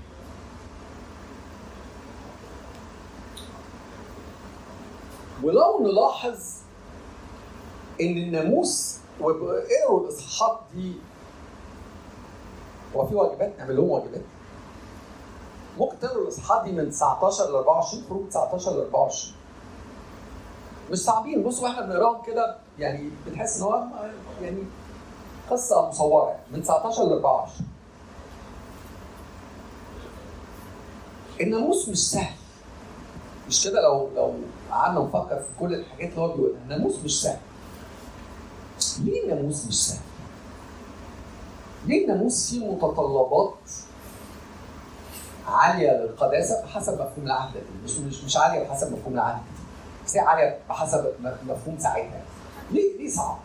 ولو 5.42 5.82
نلاحظ 5.82 6.38
إن 8.00 8.16
الناموس 8.16 8.98
واقروا 9.20 10.00
الاصحاحات 10.00 10.60
دي؟ 10.74 10.92
هو 12.96 13.06
في 13.06 13.14
واجبات؟ 13.14 13.58
نعمل 13.58 13.76
لهم 13.76 13.88
واجبات؟ 13.90 14.20
ممكن 15.78 15.98
تقروا 16.00 16.22
الاصحاحات 16.22 16.64
دي 16.64 16.72
من 16.72 16.90
19 16.90 17.50
ل 17.50 17.54
24 17.54 18.04
خروج 18.08 18.28
19 18.28 18.70
ل 18.72 18.80
24 18.80 19.34
مش 20.90 20.98
صعبين. 20.98 21.42
بصوا 21.42 21.68
إحنا 21.68 21.86
بنقراهم 21.86 22.22
كده 22.22 22.56
يعني 22.78 23.10
بنحس 23.26 23.56
إن 23.56 23.62
هو 23.62 23.84
يعني 24.42 24.62
قصة 25.50 25.88
مصورة. 25.88 26.36
من 26.52 26.62
19 26.62 27.02
ل 27.04 27.12
24 27.12 27.48
الناموس 31.40 31.88
مش 31.88 32.10
سهل. 32.10 32.34
مش 33.48 33.64
كده؟ 33.64 33.80
لو 33.82 34.08
لو 34.16 34.34
قعدنا 34.70 35.00
نفكر 35.00 35.36
في 35.38 35.48
كل 35.60 35.74
الحاجات 35.74 36.10
اللي 36.10 36.20
هو 36.20 36.28
بيقولها 36.28 36.58
الناموس 36.62 36.98
مش 37.04 37.22
سهل. 37.22 37.38
ليه 39.00 39.22
الناموس 39.22 39.66
مش 39.66 39.86
سهل؟ 39.88 40.00
ليه 41.86 42.04
الناموس 42.04 42.50
فيه 42.50 42.66
متطلبات 42.72 43.54
عالية 45.48 45.90
للقداسة 45.90 46.62
بحسب 46.62 46.92
مفهوم 46.94 47.26
العهد 47.26 47.62
مش 47.84 47.98
مش 47.98 48.24
مش 48.24 48.36
عالية 48.36 48.68
بحسب 48.68 48.92
مفهوم 48.92 49.14
العهد 49.14 49.42
بس 50.06 50.16
هي 50.16 50.20
عالية 50.20 50.58
بحسب 50.68 51.12
مفهوم 51.22 51.78
ساعتها 51.78 52.22
ليه 52.70 52.98
ليه 52.98 53.10
صعب؟ 53.10 53.38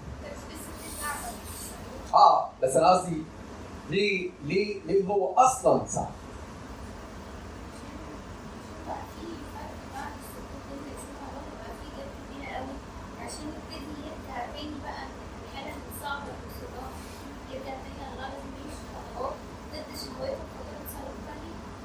آه 2.13 2.49
بس 2.63 2.75
أنا 2.75 2.89
قصدي 2.91 3.23
ليه 3.89 4.29
ليه 4.45 4.81
ليه 4.85 5.05
هو 5.07 5.33
أصلا 5.33 5.81
صعب؟ 5.87 6.07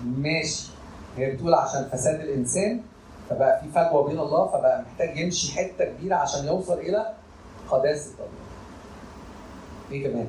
ماشي 0.04 0.68
هي 1.16 1.30
بتقول 1.30 1.54
عشان 1.54 1.88
فساد 1.92 2.20
الإنسان 2.20 2.80
فبقى 3.30 3.60
في 3.60 3.68
فجوه 3.68 4.06
بين 4.08 4.18
الله 4.18 4.46
فبقى 4.46 4.82
محتاج 4.82 5.18
يمشي 5.18 5.52
حتة 5.52 5.84
كبيرة 5.84 6.16
عشان 6.16 6.46
يوصل 6.46 6.78
إلى 6.78 7.14
قداسة 7.70 8.10
الله. 8.14 8.28
إيه 9.90 10.10
كمان؟ 10.12 10.28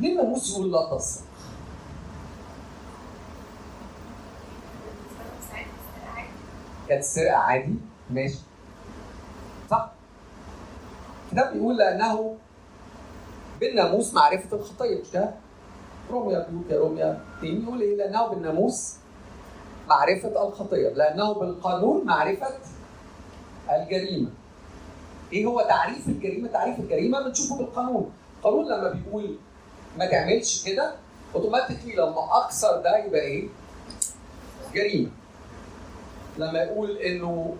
ليه 0.00 0.12
الناموس 0.12 0.50
يقول 0.52 0.72
لا 0.72 0.96
تسرق؟ 0.98 1.24
كانت 6.88 7.02
السرقه 7.02 7.36
عادي 7.36 7.74
ماشي 8.10 8.38
صح 9.70 9.90
الكتاب 11.32 11.52
بيقول 11.52 11.76
لأنه 11.76 12.36
بالناموس 13.66 14.14
معرفة 14.14 14.56
الخطية 14.56 15.02
كده؟ 15.12 15.30
روميا 16.10 16.46
يا 16.70 16.78
روميا 16.78 17.20
2 17.38 17.62
يقول 17.62 17.80
إيه؟ 17.80 17.96
لأنه 17.96 18.26
بالناموس 18.26 18.94
معرفة 19.88 20.48
الخطية 20.48 20.88
لأنه 20.88 21.32
بالقانون 21.34 22.04
معرفة 22.06 22.46
الجريمة 23.70 24.30
إيه 25.32 25.46
هو 25.46 25.60
تعريف 25.60 26.08
الجريمة؟ 26.08 26.48
تعريف 26.48 26.78
الجريمة 26.78 27.22
بنشوفه 27.22 27.56
بالقانون 27.58 28.12
القانون 28.38 28.64
لما 28.66 28.88
بيقول 28.88 29.36
ما 29.98 30.06
تعملش 30.06 30.64
كده 30.64 30.94
اوتوماتيكلي 31.34 31.94
لما 31.96 32.44
اكسر 32.44 32.76
ده 32.80 32.96
يبقى 33.04 33.20
إيه؟ 33.20 33.48
جريمة 34.74 35.10
لما 36.38 36.58
يقول 36.58 36.90
إنه 36.96 37.56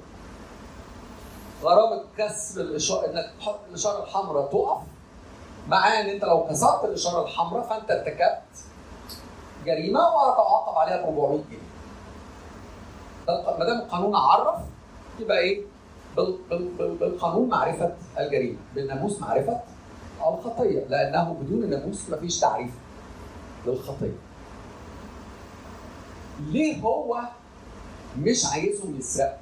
غرامة 1.62 2.04
كسر 2.18 2.60
الإشارة 2.60 3.06
إنك 3.10 3.32
تحط 3.40 3.60
الإشارة 3.68 4.04
الحمراء 4.04 4.46
تقف 4.46 4.82
معناه 5.68 6.00
إن 6.00 6.08
أنت 6.08 6.24
لو 6.24 6.46
كسرت 6.50 6.84
الإشارة 6.84 7.22
الحمراء 7.24 7.62
فأنت 7.68 7.90
ارتكبت 7.90 8.42
جريمة 9.66 10.00
وهتعاقب 10.00 10.78
عليها 10.78 10.96
ب 10.96 11.04
400 11.04 11.40
جنيه. 11.50 11.72
ما 13.58 13.64
دام 13.64 13.78
القانون 13.80 14.16
عرف 14.16 14.60
يبقى 15.20 15.38
إيه؟ 15.38 15.62
بال- 16.16 16.38
بال- 16.50 16.68
بال- 16.78 16.94
بالقانون 16.96 17.48
معرفة 17.48 17.94
الجريمة، 18.18 18.58
بالناموس 18.74 19.20
معرفة 19.20 19.60
الخطية، 20.28 20.84
لأنه 20.88 21.36
بدون 21.40 21.62
الناموس 21.64 22.10
مفيش 22.10 22.40
تعريف 22.40 22.70
للخطية. 23.66 24.16
ليه 26.40 26.80
هو 26.82 27.18
مش 28.18 28.46
عايزهم 28.52 28.98
يسرقوا؟ 28.98 29.36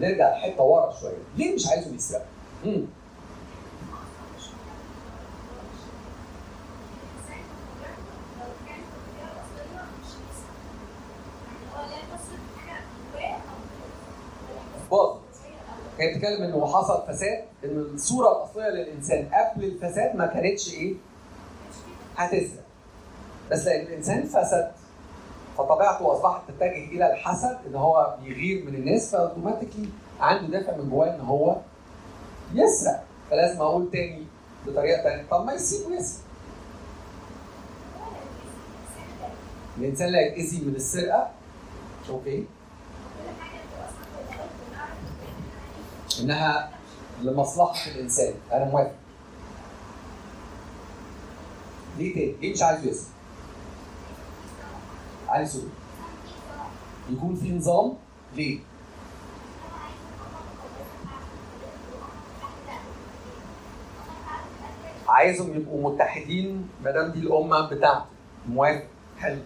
نرجع 0.00 0.30
لحتة 0.30 0.62
ورا 0.62 0.92
شوية، 1.00 1.16
ليه 1.36 1.54
مش 1.54 1.66
عايزهم 1.68 1.94
يسرقوا؟ 1.94 2.26
مم. 2.64 2.72
لو 8.38 8.46
كانت 8.66 8.84
الطريقة 8.92 9.32
الأصلية 9.32 9.82
مش 10.00 10.06
لسه 10.06 10.50
يعني 11.46 11.66
هو 11.76 11.90
لا 11.90 12.16
تصرف 12.16 12.44
حاجة 12.66 12.82
جواه 13.12 13.34
أو 13.34 13.38
باظت 14.90 15.20
هي 16.00 16.14
بتتكلم 16.14 16.42
إنه 16.42 16.66
حصل 16.66 17.02
فساد 17.08 17.44
إن 17.64 17.78
الصورة 17.94 18.28
الأصلية 18.36 18.68
للإنسان 18.68 19.28
قبل 19.28 19.64
الفساد 19.64 20.16
ما 20.16 20.26
كانتش 20.26 20.74
إيه؟ 20.74 20.94
هتسرق. 22.16 22.62
بس 23.50 23.66
لأن 23.66 23.86
الإنسان 23.86 24.22
فسد 24.24 24.70
فطبيعته 25.58 26.12
أصبحت 26.12 26.40
تتجه 26.48 26.84
إلى 26.84 27.12
الحسد 27.12 27.58
إن 27.66 27.74
هو 27.74 28.16
بيغير 28.24 28.64
من 28.64 28.74
الناس 28.74 29.10
فأوتوماتيكلي 29.10 29.88
عنده 30.20 30.58
دافع 30.60 30.76
من 30.76 30.90
جواه 30.90 31.14
إن 31.14 31.20
هو 31.20 31.56
يسرق. 32.54 33.02
فلازم 33.30 33.60
أقول 33.60 33.90
تاني 33.90 34.24
بطريقة 34.66 35.02
تانية 35.02 35.26
طب 35.30 35.44
ما 35.44 35.52
يسيبه 35.52 35.94
يسرق 35.96 36.24
الإنسان 39.78 40.08
لا 40.08 40.20
يتأذي 40.20 40.64
من 40.64 40.74
السرقة. 40.74 41.30
أوكي؟ 42.10 42.44
إنها 46.20 46.70
لمصلحة 47.22 47.90
الإنسان 47.90 48.34
أنا 48.52 48.64
موافق 48.64 48.92
ليه 51.98 52.14
تاني؟ 52.14 52.32
ليه 52.40 52.52
مش 52.52 52.62
عايزه 52.62 52.90
يسلم؟ 52.90 53.12
عايزه 55.28 55.62
يكون 57.10 57.36
في 57.36 57.52
نظام 57.52 57.92
ليه؟ 58.36 58.58
عايزهم 65.08 65.54
يبقوا 65.56 65.92
متحدين 65.92 66.68
ما 66.84 66.90
دام 66.90 67.10
دي 67.12 67.18
الأمة 67.18 67.60
بتاعته 67.68 68.04
موافق 68.48 68.84
حلو 69.18 69.38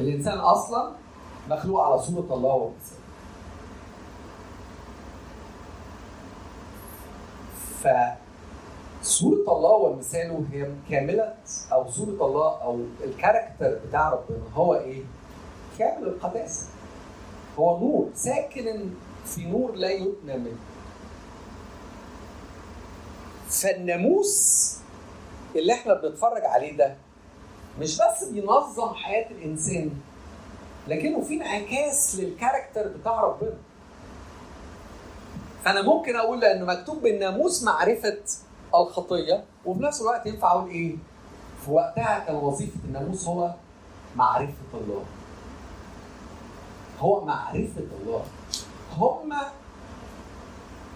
الإنسان 0.00 0.38
أصلا 0.38 0.92
مخلوق 1.50 1.80
على 1.80 1.98
صورة 1.98 2.34
الله 2.34 2.54
ومثاله. 2.54 3.04
فصورة 9.02 9.56
الله 9.56 9.70
ومثاله 9.72 10.44
هي 10.52 10.70
كاملة 10.90 11.34
أو 11.72 11.90
صورة 11.90 12.26
الله 12.26 12.62
أو 12.62 12.80
الكاركتر 13.04 13.78
بتاع 13.88 14.08
ربنا 14.10 14.42
هو 14.54 14.74
إيه؟ 14.74 15.02
كامل 15.78 16.08
القداسة. 16.08 16.66
هو 17.58 17.78
نور 17.78 18.10
ساكن 18.14 18.90
في 19.24 19.44
نور 19.44 19.72
لا 19.72 19.90
يدنى 19.90 20.36
منه. 20.36 20.58
فالناموس 23.48 24.76
اللي 25.56 25.72
إحنا 25.72 25.94
بنتفرج 25.94 26.42
عليه 26.44 26.76
ده 26.76 26.96
مش 27.80 27.98
بس 27.98 28.24
بينظم 28.24 28.94
حياة 28.94 29.30
الإنسان 29.30 29.90
لكنه 30.88 31.20
في 31.20 31.34
انعكاس 31.34 32.16
للكاركتر 32.16 32.88
بتاع 32.88 33.20
ربنا. 33.20 33.54
فأنا 35.64 35.82
ممكن 35.82 36.16
أقول 36.16 36.40
لأنه 36.40 36.64
مكتوب 36.64 37.02
بالناموس 37.02 37.62
معرفة 37.62 38.18
الخطية 38.74 39.44
وفي 39.64 39.82
نفس 39.82 40.00
الوقت 40.00 40.26
ينفع 40.26 40.50
أقول 40.52 40.70
إيه؟ 40.70 40.96
في 41.64 41.70
وقتها 41.70 42.18
كان 42.26 42.36
وظيفة 42.36 42.78
الناموس 42.84 43.24
هو 43.28 43.54
معرفة 44.16 44.52
الله. 44.74 45.04
هو 47.00 47.24
معرفة 47.24 47.82
الله. 48.02 48.24
هم 48.98 49.32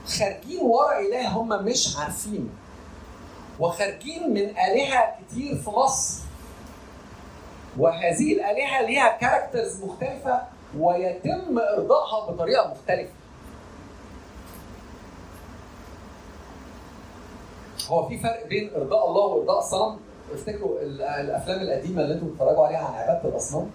خارجين 0.06 0.60
ورا 0.62 0.98
إله 1.00 1.28
هم 1.28 1.64
مش 1.64 1.96
عارفينه 1.96 2.48
وخارجين 3.60 4.30
من 4.34 4.58
آلهة 4.58 5.14
كتير 5.20 5.56
في 5.56 5.70
مصر. 5.70 6.22
وهذه 7.78 8.32
الآلهة 8.32 8.82
ليها 8.82 9.16
كاركترز 9.20 9.84
مختلفة 9.84 10.42
ويتم 10.78 11.58
إرضائها 11.58 12.30
بطريقة 12.30 12.68
مختلفة. 12.70 13.10
هو 17.88 18.08
في 18.08 18.18
فرق 18.18 18.46
بين 18.46 18.70
إرضاء 18.74 19.08
الله 19.08 19.20
وإرضاء 19.26 19.58
الصنم؟ 19.58 19.96
افتكروا 20.34 20.80
ال- 20.80 21.02
الأفلام 21.02 21.60
القديمة 21.60 22.02
اللي 22.02 22.14
أنتم 22.14 22.26
بتتفرجوا 22.28 22.66
عليها 22.66 22.78
عن 22.84 22.94
عبادة 22.94 23.28
الأصنام؟ 23.28 23.70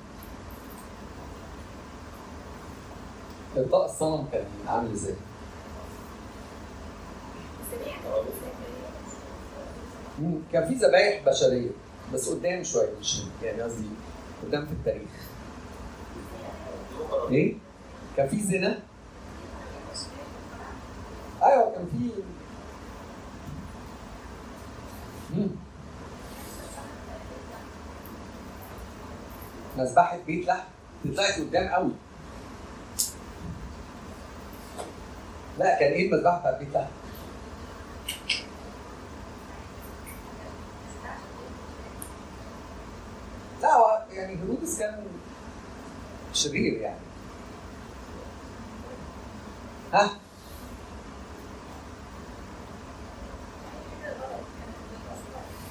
إرضاء 3.58 3.86
الصنم 3.86 4.28
كان 4.32 4.46
عامل 4.68 4.92
إزاي؟ 4.92 5.16
مم، 10.20 10.40
كان 10.54 10.68
في 10.68 10.74
ذبايح 10.74 11.26
بشرية. 11.26 11.70
بس 12.14 12.30
قدام 12.30 12.64
شوية 12.64 12.90
مش. 13.00 13.22
يعني 13.44 13.62
قصدي 13.62 13.88
قدام 14.44 14.66
في 14.66 14.72
التاريخ 14.72 15.10
إيه؟ 17.32 17.56
كان 18.18 18.28
في 18.28 18.40
زنا 18.40 18.80
أيوه 21.44 21.72
كان 21.76 21.88
في 21.92 22.10
مم. 25.36 25.48
مذبحة 29.78 30.18
بيت 30.28 30.48
لحم 30.48 30.64
طلعت 31.16 31.40
قدام 31.40 31.68
قوي 31.68 31.92
لا 35.60 35.80
كان 35.80 35.92
إيه 35.92 36.08
المذبحة 36.12 36.40
بتاعت 36.40 36.60
بيت 36.60 36.70
لحم؟ 36.76 36.86
لا 43.64 43.74
هو 43.74 44.04
يعني 44.12 44.38
هيرودس 44.42 44.80
كان 44.80 45.06
شرير 46.34 46.74
يعني. 46.82 47.00
ها؟ 49.94 50.10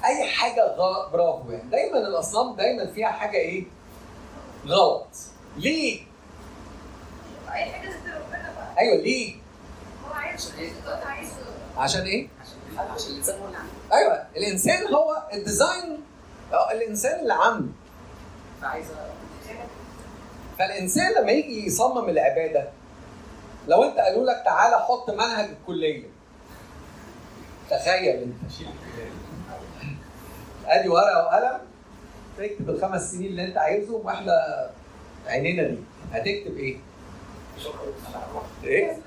أي 0.05 0.25
حاجة 0.29 0.75
غلط 0.75 1.09
برافو 1.13 1.51
يعني. 1.51 1.69
دايما 1.69 1.97
الأصنام 1.97 2.55
دايما 2.55 2.85
فيها 2.91 3.07
حاجة 3.09 3.37
إيه؟ 3.37 3.63
غلط. 4.67 5.07
ليه؟ 5.57 6.01
أي 7.51 7.65
حاجة 7.71 7.89
ضد 7.89 8.07
ربنا 8.07 8.51
بقى. 8.55 8.79
أيوه 8.79 8.95
ليه؟ 9.03 9.35
هو 10.07 10.13
عايز 10.13 10.51
عشان 11.77 12.01
إيه؟ 12.01 12.27
عشان 12.77 13.11
الإنسان 13.11 13.39
هو 13.39 13.45
اللي 13.47 13.57
أيوه 13.93 14.23
الإنسان 14.37 14.93
هو 14.93 15.23
الديزاين 15.33 15.99
آه، 16.53 16.71
الإنسان 16.71 17.19
اللي 17.19 17.33
عامله. 17.33 17.67
فالإنسان 20.59 21.13
لما 21.21 21.31
يجي 21.31 21.65
يصمم 21.65 22.09
العبادة 22.09 22.69
لو 23.67 23.83
أنت 23.83 23.97
قالوا 23.99 24.25
لك 24.25 24.41
تعالى 24.45 24.79
حط 24.79 25.09
منهج 25.09 25.49
الكلية 25.49 26.07
تخيل 27.69 28.15
أنت. 28.23 28.33
أدي 30.67 30.89
ورقة 30.89 31.25
وقلم 31.25 31.59
تكتب 32.37 32.69
الخمس 32.69 33.11
سنين 33.11 33.27
اللي 33.27 33.45
أنت 33.45 33.57
عايزهم 33.57 34.05
وإحنا 34.05 34.33
عينينا 35.27 35.63
دي 35.67 35.77
هتكتب 36.13 36.57
إيه؟ 36.57 36.77
إيه؟ 38.63 38.97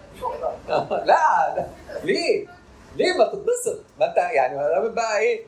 لا 0.90 1.54
لا 1.56 1.66
ليه؟ 2.04 2.46
ليه 2.96 3.12
ما 3.12 3.24
تتبسط؟ 3.24 3.84
ما 4.00 4.06
أنت 4.06 4.16
يعني 4.16 4.56
بقى 4.88 5.18
إيه؟ 5.18 5.46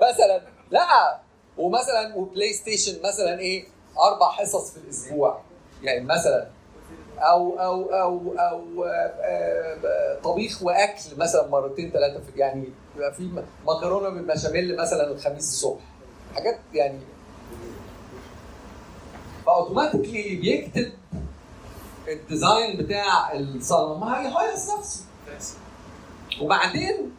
مثلا 0.00 0.40
لا 0.70 1.18
ومثلا 1.58 2.16
و 2.16 2.52
PlayStation 2.52 3.02
مثلا 3.04 3.38
إيه 3.38 3.64
أربع 3.98 4.30
حصص 4.30 4.70
في 4.70 4.76
الأسبوع. 4.76 5.40
يعني 5.82 6.04
مثلا 6.04 6.48
أو 7.18 7.58
أو 7.58 7.82
أو 7.90 8.34
أو 8.38 8.84
آه، 8.84 8.88
آه، 9.84 10.20
طبيخ 10.24 10.62
وأكل 10.62 11.00
مثلا 11.16 11.48
مرتين 11.48 11.90
ثلاثة 11.90 12.20
في 12.20 12.38
يعني 12.38 12.68
يبقى 12.96 13.14
في 13.14 13.42
مكرونة 13.66 14.08
بالبشاميل 14.08 14.76
مثلا 14.76 15.10
الخميس 15.10 15.48
الصبح. 15.48 15.80
حاجات 16.34 16.58
يعني 16.74 16.98
فأوتوماتيكلي 19.46 20.26
اللي 20.26 20.36
بيكتب 20.40 20.92
الديزاين 22.08 22.76
بتاع 22.76 23.32
الصنم 23.32 24.04
هيهيص 24.04 24.70
نفسه. 24.78 25.04
وبعدين 26.40 27.12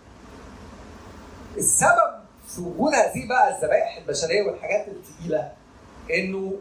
السبب 1.58 2.23
في 2.56 2.62
وجود 2.62 2.94
هذه 2.94 3.28
بقى 3.28 3.56
الذبائح 3.58 3.98
البشرية 3.98 4.42
والحاجات 4.44 4.88
الثقيله 4.88 5.52
إنه 6.14 6.54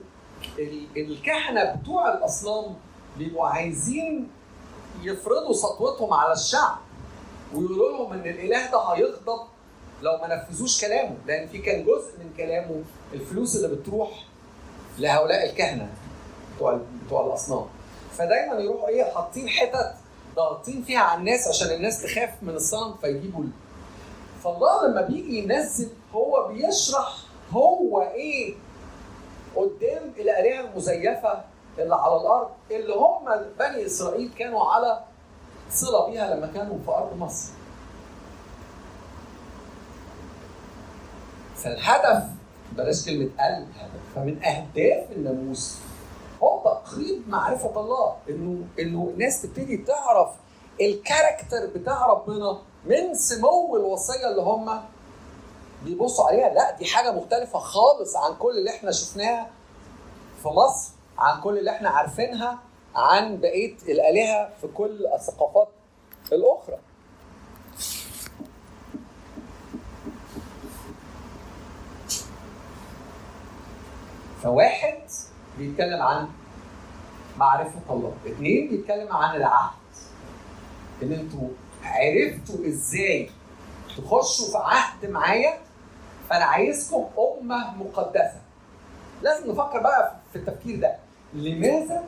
ال- 0.58 0.86
الكهنة 0.96 1.74
بتوع 1.74 2.12
الأصنام 2.14 2.74
بيبقوا 3.18 3.46
عايزين 3.46 4.28
يفرضوا 5.02 5.52
سطوتهم 5.52 6.12
على 6.14 6.32
الشعب 6.32 6.76
ويقولوا 7.54 7.92
لهم 7.92 8.12
إن 8.12 8.20
الإله 8.20 8.70
ده 8.70 8.78
هيغضب 8.78 9.40
لو 10.02 10.18
ما 10.18 10.36
نفذوش 10.36 10.80
كلامه 10.84 11.14
لأن 11.26 11.48
في 11.48 11.58
كان 11.58 11.84
جزء 11.84 12.18
من 12.18 12.30
كلامه 12.36 12.82
الفلوس 13.12 13.56
اللي 13.56 13.76
بتروح 13.76 14.10
لهؤلاء 14.98 15.50
الكهنة 15.50 15.88
بتوع 16.56 16.80
بتوع 17.06 17.26
الأصنام. 17.26 17.64
فدايما 18.18 18.54
يروحوا 18.60 18.88
إيه 18.88 19.04
حاطين 19.04 19.48
حتت 19.48 19.94
ضاغطين 20.36 20.82
فيها 20.82 20.98
على 21.00 21.18
الناس 21.20 21.48
عشان 21.48 21.70
الناس 21.70 22.02
تخاف 22.02 22.30
من 22.42 22.54
الصنم 22.54 22.94
فيجيبوا 23.00 23.44
فالله 24.44 24.86
لما 24.88 25.00
بيجي 25.02 25.38
ينزل 25.38 25.88
هو 26.14 26.48
بيشرح 26.48 27.16
هو 27.52 28.02
إيه 28.02 28.54
قدام 29.56 30.12
الآلهة 30.18 30.60
المزيفة 30.70 31.44
اللي 31.78 31.94
على 31.94 32.16
الأرض 32.16 32.48
اللي 32.70 32.94
هم 32.94 33.24
بني 33.58 33.86
إسرائيل 33.86 34.30
كانوا 34.38 34.64
على 34.64 35.00
صلة 35.70 36.06
بيها 36.10 36.34
لما 36.34 36.46
كانوا 36.46 36.78
في 36.86 36.90
أرض 36.90 37.16
مصر. 37.18 37.52
فالهدف 41.56 42.24
بلاش 42.72 43.04
كلمة 43.06 43.30
الهدف 43.40 44.00
فمن 44.14 44.44
أهداف 44.44 45.10
الناموس 45.12 45.78
هو 46.42 46.60
تقريب 46.64 47.28
معرفة 47.28 47.80
الله 47.80 48.16
انه 48.30 48.64
إنه 48.80 49.10
الناس 49.14 49.42
تبتدي 49.42 49.76
تعرف 49.76 50.28
الكاركتر 50.80 51.66
بتاع 51.78 52.06
ربنا 52.06 52.58
من 52.86 53.14
سمو 53.14 53.76
الوصية 53.76 54.28
اللي 54.30 54.42
هم 54.42 54.80
بيبصوا 55.84 56.26
عليها 56.26 56.54
لا 56.54 56.76
دي 56.76 56.86
حاجة 56.86 57.12
مختلفة 57.12 57.58
خالص 57.58 58.16
عن 58.16 58.34
كل 58.38 58.58
اللي 58.58 58.70
إحنا 58.70 58.92
شفناها 58.92 59.50
في 60.42 60.48
مصر 60.48 60.90
عن 61.18 61.40
كل 61.40 61.58
اللي 61.58 61.70
إحنا 61.70 61.90
عارفينها 61.90 62.58
عن 62.94 63.40
بقية 63.40 63.76
الآلهة 63.88 64.50
في 64.60 64.66
كل 64.68 65.06
الثقافات 65.14 65.68
الأخرى. 66.32 66.78
فواحد 74.42 74.98
بيتكلم 75.58 76.02
عن 76.02 76.28
معرفة 77.38 77.80
الله 77.90 78.12
اثنين 78.26 78.68
بيتكلم 78.68 79.12
عن 79.12 79.36
العهد. 79.36 79.72
ان 81.02 81.12
أنتوا 81.12 81.48
عرفتوا 81.84 82.66
إزاي 82.66 83.30
تخشوا 83.96 84.46
في 84.52 84.58
عهد 84.58 85.06
معايا؟ 85.10 85.58
فأنا 86.30 86.44
عايزكم 86.44 87.04
أمة 87.18 87.76
مقدسة. 87.76 88.40
لازم 89.22 89.50
نفكر 89.50 89.80
بقى 89.80 90.16
في 90.32 90.38
التفكير 90.38 90.80
ده. 90.80 90.96
لماذا 91.34 92.04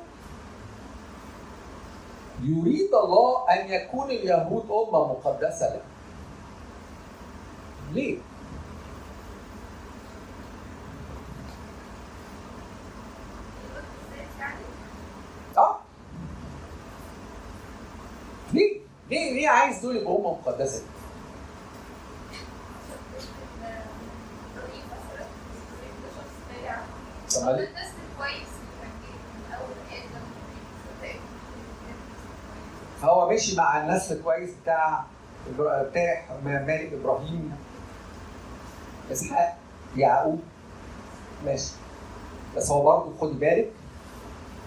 يريد 2.43 2.95
الله 2.95 3.45
أن 3.51 3.69
يكون 3.73 4.11
اليهود 4.11 4.65
أمة 4.71 5.09
مقدسة 5.13 5.75
له 5.75 5.81
ليه؟ 7.93 8.19
آه. 15.57 15.79
ليه؟ 18.53 18.84
ليه 19.11 19.33
ليه 19.35 19.49
عايز 19.49 19.79
دول 19.79 19.97
يبقوا 19.97 20.19
امه 20.21 20.39
مقدسة؟ 20.41 20.83
طب؟ 27.35 27.59
فهو 33.03 33.31
مشي 33.31 33.57
مع 33.57 33.81
النسل 33.83 34.23
كويس 34.23 34.51
بتاع 34.63 35.05
بتاع 35.61 36.25
مالك 36.45 36.93
إبراهيم 36.93 37.53
اسحاق 39.13 39.57
يعقوب 39.97 40.41
ماشي 41.45 41.73
بس 42.57 42.71
هو 42.71 42.83
برضه 42.83 43.13
خد 43.21 43.41
بالك 43.41 43.71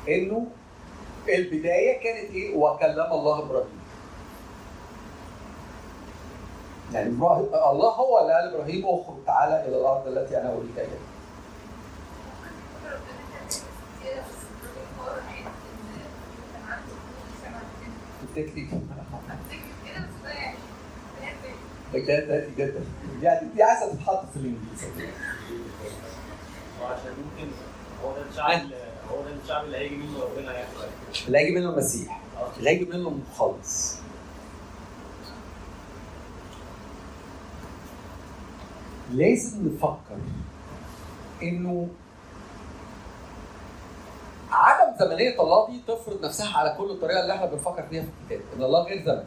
إنه 0.09 0.47
البداية 1.29 2.03
كانت 2.03 2.31
إيه؟ 2.31 2.55
وكلم 2.55 3.11
الله 3.11 3.39
إبراهيم. 3.39 3.76
يعني 6.93 7.09
الله 7.09 7.89
هو 7.89 8.19
اللي 8.19 8.33
قال 8.33 8.53
إبراهيم 8.55 8.85
أخرج 8.85 9.15
تعالى 9.25 9.65
إلى 9.67 9.77
الأرض 9.77 10.07
التي 10.07 10.41
أنا 10.41 10.53
اريك 10.53 10.89
بجد 21.93 22.27
ده 22.27 22.47
جدا 22.57 22.81
يعني 23.21 23.47
دي 23.55 23.63
عايزة 23.63 23.93
تتحط 23.93 24.23
في 24.33 24.35
الإنجليزي. 24.39 25.11
وعشان 26.81 27.11
ممكن 27.11 27.51
هو 28.03 28.11
ده 28.13 28.21
الشعب 28.29 28.61
هو 29.11 29.21
ده 29.23 29.29
الشعب 29.43 29.65
اللي 29.65 29.77
هيجي 29.77 29.95
منه 29.95 30.19
ربنا 30.23 30.51
هياخد 30.51 30.71
اللي 31.27 31.37
هيجي 31.37 31.55
منه 31.59 31.69
المسيح. 31.69 32.21
اللي 32.57 32.69
هيجي 32.69 32.85
منه 32.85 33.09
مخلص 33.09 33.95
لازم 39.11 39.67
نفكر 39.67 40.17
إنه 41.43 41.87
عدم 44.51 44.97
زمنية 44.99 45.41
الله 45.41 45.67
دي 45.69 45.81
تفرض 45.87 46.25
نفسها 46.25 46.57
على 46.57 46.75
كل 46.77 46.91
الطريقة 46.91 47.21
اللي 47.21 47.33
إحنا 47.33 47.45
بنفكر 47.45 47.83
فيها 47.89 48.01
في 48.03 48.09
الكتاب 48.33 48.41
إن 48.57 48.63
الله 48.63 48.83
غير 48.83 49.05
زمني. 49.05 49.23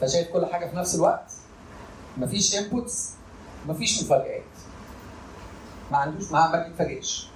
فشايف 0.00 0.28
كل 0.28 0.46
حاجة 0.46 0.66
في 0.70 0.76
نفس 0.76 0.94
الوقت؟ 0.94 1.32
مفيش 2.16 2.58
انبوتس 2.58 3.12
مفيش 3.68 4.02
مفاجآت. 4.02 4.42
ما 5.92 5.98
عندوش 5.98 6.32
ما 6.32 6.64
بيتفاجئش. 6.68 7.28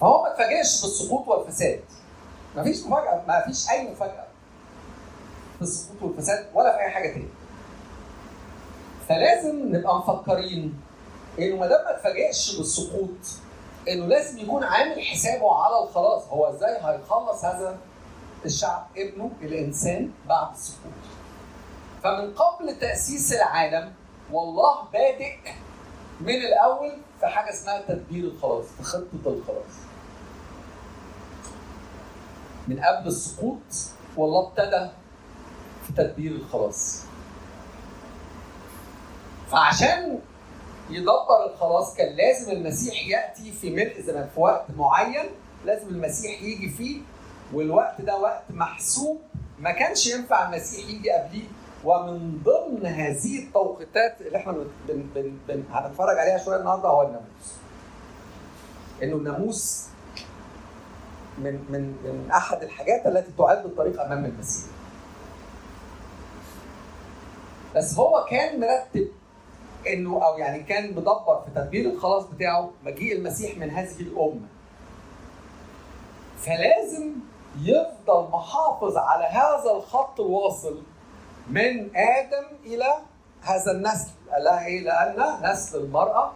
فهو 0.00 0.22
ما 0.22 0.30
اتفاجئش 0.32 0.82
بالسقوط 0.82 1.28
والفساد. 1.28 1.80
مفيش 2.56 2.86
مفاجأة 2.86 3.24
ما 3.28 3.44
فيش 3.46 3.70
أي 3.70 3.90
مفاجأة 3.90 4.26
في 5.56 5.62
السقوط 5.62 6.02
والفساد 6.02 6.46
ولا 6.54 6.72
في 6.76 6.78
أي 6.82 6.90
حاجة 6.90 7.08
تاني 7.12 7.28
فلازم 9.10 9.76
نبقى 9.76 9.98
مفكرين 9.98 10.80
إنه 11.38 11.56
ما 11.56 11.66
دام 11.66 11.84
ما 11.84 11.90
اتفاجئش 11.96 12.56
بالسقوط 12.56 13.18
إنه 13.88 14.06
لازم 14.06 14.38
يكون 14.38 14.64
عامل 14.64 15.00
حسابه 15.02 15.54
على 15.54 15.84
الخلاص. 15.84 16.22
هو 16.28 16.46
إزاي 16.50 16.76
هيخلص 16.80 17.44
هذا 17.44 17.78
الشعب؟ 18.44 18.86
ابنه 18.96 19.30
الإنسان 19.42 20.10
بعد 20.28 20.52
السقوط. 20.52 20.92
فمن 22.02 22.34
قبل 22.34 22.78
تأسيس 22.78 23.32
العالم 23.32 23.92
والله 24.32 24.82
بادئ 24.92 25.36
من 26.20 26.34
الأول 26.34 26.92
في 27.20 27.26
حاجة 27.26 27.50
اسمها 27.50 27.80
تدبير 27.88 28.24
الخلاص 28.24 28.64
في 28.76 28.82
خطة 28.82 29.26
الخلاص. 29.26 29.74
من 32.68 32.80
قبل 32.80 33.06
السقوط 33.06 33.58
والله 34.16 34.48
ابتدى 34.48 34.88
في 35.86 35.92
تدبير 35.92 36.32
الخلاص. 36.32 37.09
فعشان 39.52 40.18
يدبر 40.90 41.46
الخلاص 41.54 41.94
كان 41.94 42.16
لازم 42.16 42.50
المسيح 42.52 43.08
يأتي 43.08 43.52
في 43.52 43.70
ملء 43.70 44.00
زمان 44.00 44.28
في 44.34 44.40
وقت 44.40 44.64
معين 44.76 45.26
لازم 45.64 45.88
المسيح 45.88 46.42
يجي 46.42 46.68
فيه 46.70 47.00
والوقت 47.54 48.00
ده 48.00 48.16
وقت 48.18 48.42
محسوب 48.50 49.20
ما 49.58 49.72
كانش 49.72 50.06
ينفع 50.06 50.48
المسيح 50.48 50.88
يجي 50.88 51.10
قبليه 51.10 51.44
ومن 51.84 52.42
ضمن 52.44 52.86
هذه 52.86 53.38
التوقيتات 53.38 54.20
اللي 54.20 54.38
إحنا 54.38 54.52
بن 54.52 54.66
بن 55.14 55.36
بن 55.48 55.64
هنتفرج 55.72 56.18
عليها 56.18 56.38
شوية 56.38 56.56
النهارده 56.56 56.88
هو 56.88 57.02
الناموس. 57.02 57.54
إنه 59.02 59.16
الناموس 59.16 59.86
من 61.38 61.54
من 61.68 61.80
من 62.04 62.30
أحد 62.30 62.62
الحاجات 62.62 63.06
التي 63.06 63.32
تعد 63.38 63.64
الطريق 63.64 64.02
أمام 64.02 64.24
المسيح. 64.24 64.70
بس 67.76 67.94
هو 67.98 68.26
كان 68.30 68.60
مرتب 68.60 69.08
انه 69.86 70.26
أو 70.26 70.38
يعني 70.38 70.62
كان 70.62 70.90
مدبر 70.90 71.42
في 71.44 71.50
تدبير 71.54 71.90
الخلاص 71.90 72.24
بتاعه 72.24 72.70
مجيء 72.84 73.16
المسيح 73.16 73.58
من 73.58 73.70
هذه 73.70 74.00
الامه. 74.00 74.46
فلازم 76.38 77.12
يفضل 77.62 78.28
محافظ 78.30 78.96
على 78.96 79.24
هذا 79.24 79.70
الخط 79.70 80.20
الواصل 80.20 80.82
من 81.48 81.96
آدم 81.96 82.46
إلى 82.64 82.94
هذا 83.42 83.72
النسل. 83.72 84.10
قال 84.32 84.44
لها 84.44 84.66
إيه؟ 84.66 84.80
لأن 84.80 85.50
نسل 85.52 85.78
المرأة 85.78 86.32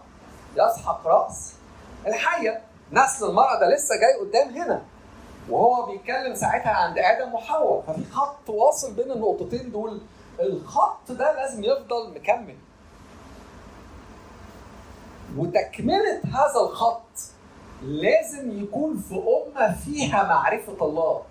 يسحق 0.57 1.07
رأس 1.07 1.53
الحية. 2.07 2.61
نسل 2.91 3.25
المرأة 3.25 3.59
ده 3.59 3.75
لسه 3.75 3.95
جاي 3.95 4.27
قدام 4.27 4.61
هنا. 4.61 4.81
وهو 5.49 5.85
بيتكلم 5.85 6.35
ساعتها 6.35 6.71
عند 6.71 6.97
آدم 6.97 7.33
وحواء. 7.33 7.81
ففي 7.87 8.11
خط 8.11 8.49
واصل 8.49 8.93
بين 8.93 9.11
النقطتين 9.11 9.71
دول 9.71 10.01
الخط 10.39 11.11
ده 11.11 11.33
لازم 11.33 11.63
يفضل 11.63 12.13
مكمل. 12.15 12.55
وتكملة 15.37 16.21
هذا 16.23 16.59
الخط 16.69 17.01
لازم 17.83 18.63
يكون 18.63 18.97
في 19.09 19.15
أمة 19.15 19.75
فيها 19.85 20.23
معرفة 20.23 20.85
الله. 20.85 21.21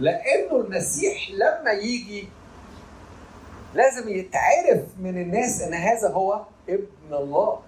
لأنه 0.00 0.56
المسيح 0.56 1.30
لما 1.30 1.70
يجي 1.70 2.28
لازم 3.74 4.08
يتعرف 4.08 4.82
من 4.98 5.22
الناس 5.22 5.60
إن 5.62 5.74
هذا 5.74 6.12
هو 6.12 6.40
ابن 6.68 7.14
الله. 7.14 7.58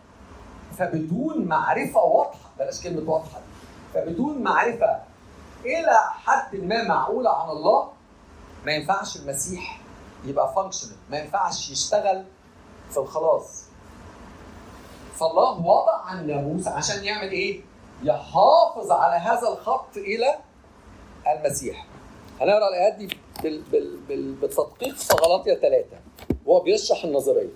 فبدون 0.78 1.44
معرفة 1.44 2.00
واضحة 2.00 2.50
بلاش 2.58 2.82
كلمة 2.82 3.10
واضحة 3.12 3.38
دي. 3.38 3.44
فبدون 3.94 4.42
معرفة 4.42 5.00
إلى 5.64 5.96
حد 6.24 6.56
ما 6.56 6.82
معقولة 6.88 7.30
عن 7.42 7.50
الله 7.50 7.88
ما 8.66 8.72
ينفعش 8.72 9.16
المسيح 9.16 9.80
يبقى 10.24 10.54
فانكشنال 10.54 10.96
ما 11.10 11.18
ينفعش 11.18 11.70
يشتغل 11.70 12.24
في 12.90 12.96
الخلاص. 12.96 13.64
فالله 15.20 15.66
وضع 15.66 16.12
الناموس 16.12 16.68
عشان 16.68 17.04
يعمل 17.04 17.30
إيه؟ 17.30 17.60
يحافظ 18.02 18.90
على 18.92 19.16
هذا 19.20 19.48
الخط 19.48 19.96
إلى 19.96 20.34
المسيح. 21.36 21.86
هنقرأ 22.40 22.68
الآيات 22.68 22.94
دي 22.94 23.08
بالتدقيق 24.08 24.94
في 24.96 25.14
غلطيه 25.14 25.54
ثلاثة 25.54 25.96
وهو 26.46 26.60
بيشرح 26.60 27.04
النظرية. 27.04 27.48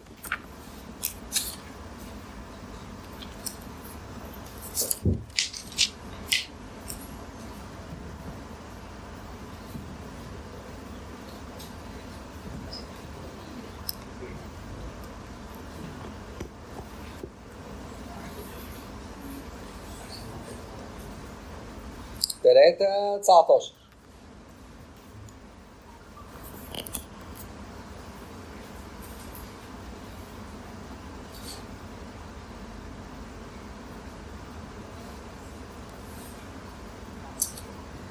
3 22.55 23.19
19 23.19 23.73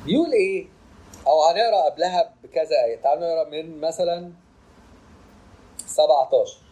بيقول 0.05 0.31
إيه؟ 0.33 0.67
أو 1.27 1.43
هنقرأ 1.43 1.89
قبلها 1.89 2.33
بكذا 2.43 2.83
آية، 2.85 3.01
تعالوا 3.01 3.23
نقرأ 3.23 3.49
من 3.49 3.81
مثلا 3.81 4.31
17 5.77 6.62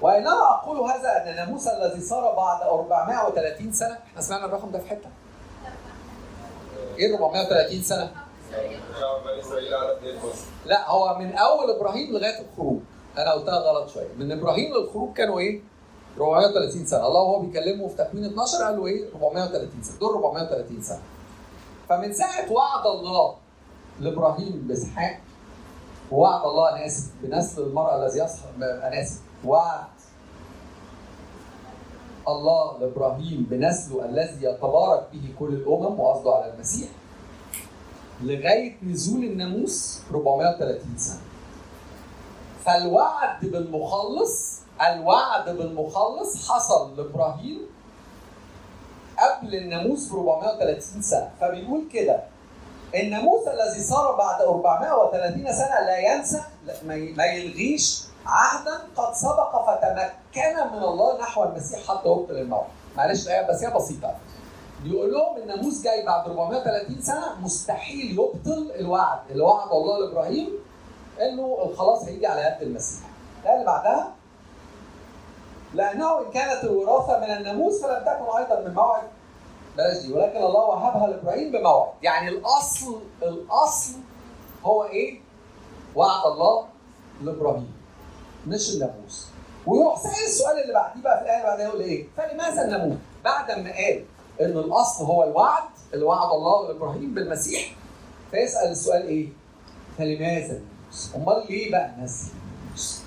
وانما 0.00 0.50
أقول 0.50 0.90
هذا 0.90 1.22
أن 1.30 1.36
ناموس 1.36 1.66
الذي 1.68 2.00
صار 2.00 2.34
بعد 2.34 2.62
430 2.62 3.72
سنة 3.72 3.98
إحنا 4.10 4.20
سمعنا 4.20 4.44
الرقم 4.44 4.70
ده 4.70 4.78
في 4.78 4.88
حتة. 4.88 5.10
إيه 6.98 7.14
430 7.14 7.82
سنة؟ 7.82 8.10
شعب 9.00 9.24
بني 9.24 9.40
اسرائيل 9.40 9.74
على 9.74 9.96
اثنين 9.96 10.16
مصر 10.16 10.44
لا 10.66 10.90
هو 10.90 11.18
من 11.18 11.32
أول 11.34 11.70
إبراهيم 11.70 12.12
لغاية 12.12 12.40
الخروج. 12.40 12.80
أنا 13.18 13.32
قلتها 13.32 13.54
غلط 13.58 13.88
شوية. 13.88 14.08
من 14.18 14.32
إبراهيم 14.32 14.74
للخروج 14.74 15.14
كانوا 15.14 15.38
إيه؟ 15.38 15.60
430 16.18 16.86
سنة. 16.86 17.06
الله 17.06 17.20
وهو 17.20 17.38
بيكلمه 17.40 17.88
في 17.88 17.94
تكوين 17.96 18.24
12 18.24 18.58
قال 18.64 18.76
له 18.76 18.86
إيه؟ 18.86 19.04
430 19.14 19.82
سنة. 19.82 19.98
دول 19.98 20.14
430 20.14 20.82
سنة. 20.82 21.02
فمن 21.88 22.12
ساعة 22.12 22.52
وعد 22.52 22.86
الله 22.86 23.34
لإبراهيم 24.00 24.64
بإسحاق 24.68 25.20
ووعد 26.10 26.44
الله 26.44 26.68
أنا 26.68 26.86
اسف 26.86 27.10
بنسل 27.22 27.62
المراه 27.62 27.96
الذي 28.04 28.18
يصحب 28.18 28.62
أنا 28.62 29.02
اسف 29.02 29.20
وعد 29.44 29.86
الله 32.28 32.78
لإبراهيم 32.78 33.46
بنسله 33.50 34.04
الذي 34.04 34.44
يتبارك 34.44 35.06
به 35.12 35.34
كل 35.38 35.48
الأمم 35.48 36.00
وقصده 36.00 36.34
على 36.34 36.52
المسيح 36.54 36.88
لغاية 38.22 38.76
نزول 38.82 39.24
الناموس 39.24 40.00
430 40.10 40.98
سنة. 40.98 41.20
فالوعد 42.64 43.40
بالمخلص 43.42 44.60
الوعد 44.80 45.48
بالمخلص 45.56 46.50
حصل 46.50 46.96
لإبراهيم 46.96 47.60
قبل 49.18 49.54
الناموس 49.54 50.08
ب 50.12 50.16
430 50.16 51.02
سنة، 51.02 51.30
فبيقول 51.40 51.88
كده 51.92 52.20
الناموس 52.94 53.48
الذي 53.48 53.82
صار 53.84 54.16
بعد 54.16 54.40
430 54.40 55.52
سنة 55.52 55.80
لا 55.86 55.98
ينسى 55.98 56.42
ما 57.16 57.24
يلغيش 57.24 58.07
عهدا 58.28 58.78
قد 58.96 59.14
سبق 59.14 59.66
فتمكن 59.66 60.72
من 60.76 60.82
الله 60.82 61.18
نحو 61.20 61.44
المسيح 61.44 61.80
حتى 61.88 62.08
يبطل 62.08 62.36
الموت. 62.36 62.64
معلش 62.96 63.26
الايه 63.26 63.48
بس 63.48 63.64
هي 63.64 63.74
بسيطة. 63.74 64.14
بيقول 64.82 65.12
لهم 65.12 65.36
الناموس 65.36 65.82
جاي 65.82 66.06
بعد 66.06 66.28
430 66.28 67.02
سنة 67.02 67.40
مستحيل 67.40 68.10
يبطل 68.12 68.72
الوعد 68.74 69.18
اللي 69.30 69.42
وعد 69.42 69.68
الله 69.72 69.98
لإبراهيم 70.06 70.48
إنه 71.20 71.58
الخلاص 71.64 72.04
هيجي 72.04 72.26
على 72.26 72.40
يد 72.40 72.62
المسيح. 72.68 73.08
الآية 73.42 73.54
اللي 73.54 73.66
بعدها 73.66 74.12
لأنه 75.74 76.18
إن 76.18 76.30
كانت 76.30 76.64
الوراثة 76.64 77.18
من 77.18 77.30
الناموس 77.36 77.82
فلم 77.82 78.00
تكن 78.04 78.36
أيضا 78.38 78.60
من 78.68 78.74
موعد 78.74 79.02
بلاش 79.76 79.98
دي 80.06 80.12
ولكن 80.12 80.36
الله 80.36 80.60
وهبها 80.60 81.06
لإبراهيم 81.06 81.52
بموعد 81.52 81.88
يعني 82.02 82.28
الأصل 82.28 83.00
الأصل 83.22 83.92
هو 84.64 84.84
إيه؟ 84.84 85.20
وعد 85.96 86.26
الله 86.26 86.66
لإبراهيم 87.22 87.77
مش 88.46 88.74
الناموس 88.74 89.26
ويروح 89.66 89.98
سأل 90.02 90.24
السؤال 90.26 90.62
اللي 90.62 90.72
بعديه 90.74 91.02
بقى 91.02 91.18
في 91.18 91.24
الآية 91.24 91.36
اللي 91.38 91.46
بعدها 91.50 91.66
يقول 91.68 91.80
إيه؟ 91.80 92.06
فلماذا 92.16 92.64
الناموس؟ 92.64 92.98
بعد 93.24 93.50
ما 93.50 93.72
قال 93.72 94.04
إن 94.40 94.58
الأصل 94.58 95.04
هو 95.04 95.24
الوعد 95.24 95.62
اللي 95.94 96.04
وعد 96.04 96.30
الله 96.32 96.68
لابراهيم 96.68 97.14
بالمسيح 97.14 97.74
فيسأل 98.30 98.70
السؤال 98.70 99.02
إيه؟ 99.06 99.28
فلماذا 99.98 100.52
الناموس؟ 100.60 101.12
أمال 101.16 101.46
ليه 101.50 101.70
بقى 101.70 101.90
نسل 102.00 102.32
الناموس؟ 102.32 103.02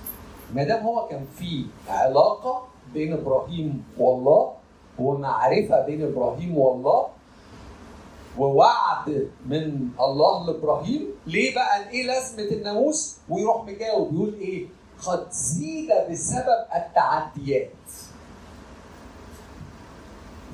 ما 0.53 0.63
دام 0.63 0.83
هو 0.83 1.07
كان 1.07 1.25
في 1.39 1.65
علاقة 1.89 2.67
بين 2.93 3.13
إبراهيم 3.13 3.83
والله 3.97 4.51
ومعرفة 4.99 5.85
بين 5.85 6.03
إبراهيم 6.03 6.57
والله 6.57 7.07
ووعد 8.37 9.27
من 9.45 9.89
الله 9.99 10.45
لإبراهيم 10.45 11.07
ليه 11.27 11.55
بقى 11.55 11.89
إيه 11.89 12.03
لازمة 12.07 12.43
الناموس 12.43 13.17
ويروح 13.29 13.65
مجاوب 13.65 14.13
يقول 14.13 14.33
إيه 14.33 14.67
قد 15.05 15.31
زيد 15.31 15.89
بسبب 16.11 16.65
التعديات. 16.75 17.71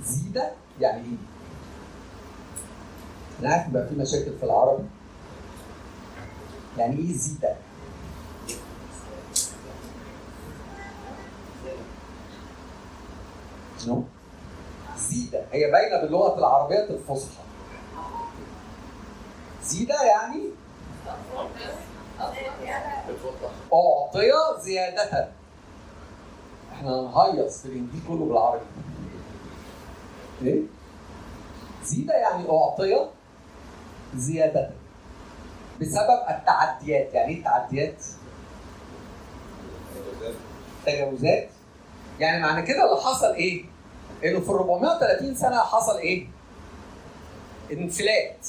زيد 0.03 0.41
يعني 0.79 1.01
إيه؟ 1.01 1.17
أنا 3.39 3.49
عارف 3.53 3.69
بقى 3.69 3.87
في 3.87 3.95
مشاكل 3.95 4.37
في 4.37 4.43
العربي. 4.43 4.83
يعني 6.77 6.97
إيه 6.97 7.13
زيد؟ 7.13 7.45
نو 13.87 14.03
زيدة 14.97 15.45
هي 15.51 15.71
باينة 15.71 16.01
باللغة 16.01 16.39
العربية 16.39 16.89
الفصحى. 16.89 17.43
زيدة 19.63 20.03
يعني؟ 20.03 20.43
أعطي 23.73 24.31
زيادة 24.61 25.27
إحنا 26.73 26.89
هنهيص 26.91 27.61
في 27.61 27.65
الإنجيل 27.67 27.99
كله 28.07 28.25
بالعربي 28.25 28.65
إيه؟ 30.41 30.61
زيدة 31.83 32.13
يعني 32.13 32.49
أعطي 32.49 33.07
زيادة 34.15 34.69
بسبب 35.81 36.19
التعديات 36.29 37.13
يعني 37.13 37.31
إيه 37.33 37.37
التعديات؟ 37.39 38.03
تجاوزات 40.85 41.49
يعني 42.19 42.41
معنى 42.43 42.61
كده 42.67 42.85
اللي 42.85 43.01
حصل 43.01 43.33
إيه؟ 43.33 43.65
إنه 44.25 44.39
في 44.39 44.49
430 44.49 45.35
سنة 45.35 45.57
حصل 45.59 45.97
إيه؟ 45.97 46.27
انفلات 47.71 48.47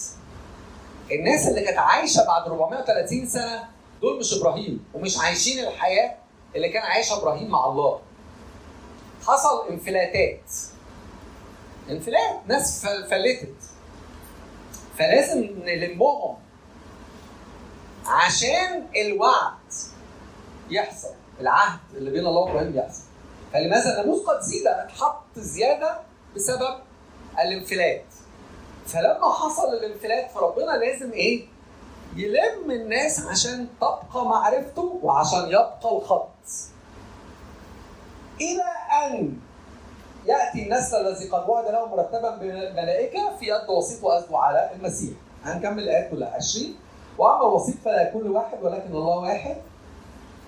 الناس 1.13 1.49
اللي 1.49 1.61
كانت 1.61 1.79
عايشة 1.79 2.25
بعد 2.27 2.43
430 2.43 3.27
سنة 3.27 3.65
دول 4.03 4.19
مش 4.19 4.35
إبراهيم 4.35 4.85
ومش 4.95 5.19
عايشين 5.19 5.65
الحياة 5.65 6.17
اللي 6.57 6.69
كان 6.69 6.83
عايشها 6.83 7.19
إبراهيم 7.19 7.51
مع 7.51 7.67
الله. 7.67 8.01
حصل 9.27 9.69
انفلاتات. 9.71 10.41
انفلات 11.91 12.37
ناس 12.47 12.83
فل- 12.87 13.11
فلتت. 13.11 13.55
فلازم 14.99 15.41
نلمهم. 15.65 16.37
عشان 18.07 18.87
الوعد 18.97 19.53
يحصل 20.71 21.15
العهد 21.41 21.81
اللي 21.95 22.11
بين 22.11 22.27
الله 22.27 22.41
وإبراهيم 22.41 22.77
يحصل. 22.77 23.03
فلماذا 23.53 23.91
الناموس 24.01 24.27
قد 24.27 24.41
زيد؟ 24.41 24.67
اتحط 24.67 25.23
زيادة 25.37 25.99
بسبب 26.37 26.79
الانفلات. 27.41 28.05
فلما 28.89 29.33
حصل 29.33 29.69
الانفلات 29.73 30.31
فربنا 30.31 30.71
لازم 30.71 31.13
إيه؟ 31.13 31.47
يلم 32.17 32.71
الناس 32.71 33.27
عشان 33.27 33.67
تبقى 33.81 34.25
معرفته 34.27 34.99
وعشان 35.03 35.49
يبقى 35.49 35.97
الخط. 35.97 36.29
إلى 38.41 38.65
أن 39.07 39.33
يأتي 40.27 40.63
النسل 40.63 40.97
الذي 40.97 41.29
قد 41.29 41.49
وعد 41.49 41.65
له 41.73 41.87
مرتبا 41.87 42.37
بملائكة 42.37 43.37
في 43.41 43.47
يد 43.47 43.69
وسيط 43.71 44.05
واسده 44.05 44.39
على 44.39 44.71
المسيح. 44.75 45.15
هنكمل 45.45 45.83
الآيات 45.83 46.11
كلها. 46.11 46.35
20 46.35 46.75
وأما 47.19 47.41
الوسيط 47.49 47.77
فلا 47.85 48.09
يكون 48.09 48.23
لواحد 48.23 48.63
ولكن 48.63 48.91
الله 48.95 49.19
واحد. 49.19 49.57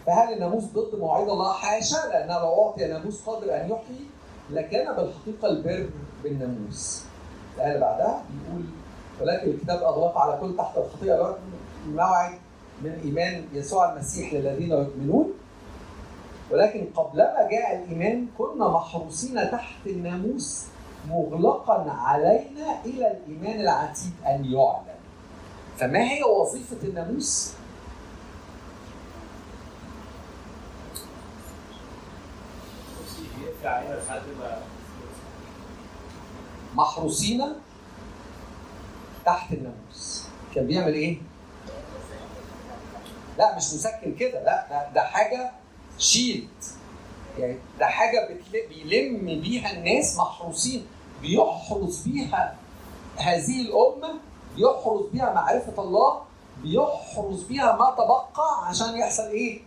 فهل 0.06 0.32
الناموس 0.32 0.64
ضد 0.64 0.98
مواعيد 0.98 1.28
الله؟ 1.28 1.52
حاشا 1.52 1.96
لأنه 2.08 2.38
لو 2.38 2.64
أعطي 2.64 2.84
ناموس 2.86 3.22
قادر 3.26 3.54
أن 3.56 3.70
يحيي 3.70 4.06
لكان 4.50 4.96
بالحقيقة 4.96 5.48
البر 5.48 5.90
بالناموس. 6.22 7.02
اللي 7.66 7.80
بعدها 7.80 8.22
بيقول 8.30 8.64
ولكن 9.20 9.50
الكتاب 9.50 9.82
أغلق 9.82 10.18
على 10.18 10.38
كل 10.40 10.56
تحت 10.56 10.76
الخطيئة 10.76 11.38
موعد 11.88 12.32
من 12.82 13.00
إيمان 13.04 13.44
يسوع 13.52 13.92
المسيح 13.92 14.32
للذين 14.34 14.70
يؤمنون 14.70 15.32
ولكن 16.50 16.86
قبلما 16.96 17.48
جاء 17.50 17.76
الإيمان 17.76 18.26
كنا 18.38 18.68
محروسين 18.68 19.50
تحت 19.50 19.86
الناموس 19.86 20.66
مغلقا 21.08 21.90
علينا 21.90 22.84
إلى 22.84 23.10
الإيمان 23.10 23.60
العتيد 23.60 24.12
أن 24.26 24.44
يعلن. 24.44 25.00
فما 25.78 25.98
هي 25.98 26.22
وظيفة 26.22 26.88
الناموس؟ 26.88 27.52
ما 33.64 34.79
محروسين 36.74 37.42
تحت 39.26 39.52
الناموس 39.52 40.24
كان 40.54 40.66
بيعمل 40.66 40.94
إيه؟ 40.94 41.18
لا 43.38 43.56
مش 43.56 43.62
مسكن 43.74 44.14
كده 44.14 44.44
لا 44.44 44.66
ده, 44.70 44.92
ده 44.94 45.00
حاجة 45.02 45.50
شيلد 45.98 46.48
يعني 47.38 47.58
ده 47.80 47.86
حاجة. 47.86 48.28
بيلم 48.52 49.40
بيها 49.40 49.72
الناس 49.72 50.16
محروسين 50.16 50.86
بيحرس 51.22 52.02
بيها 52.06 52.56
هذه 53.16 53.60
الأمة 53.60 54.14
بيحرس 54.56 55.02
بيها 55.12 55.34
معرفة 55.34 55.82
الله 55.82 56.22
بيحرس 56.62 57.42
بيها 57.48 57.76
ما 57.76 57.90
تبقى 57.90 58.28
عشان 58.68 58.96
يحصل 58.98 59.22
إيه؟ 59.22 59.60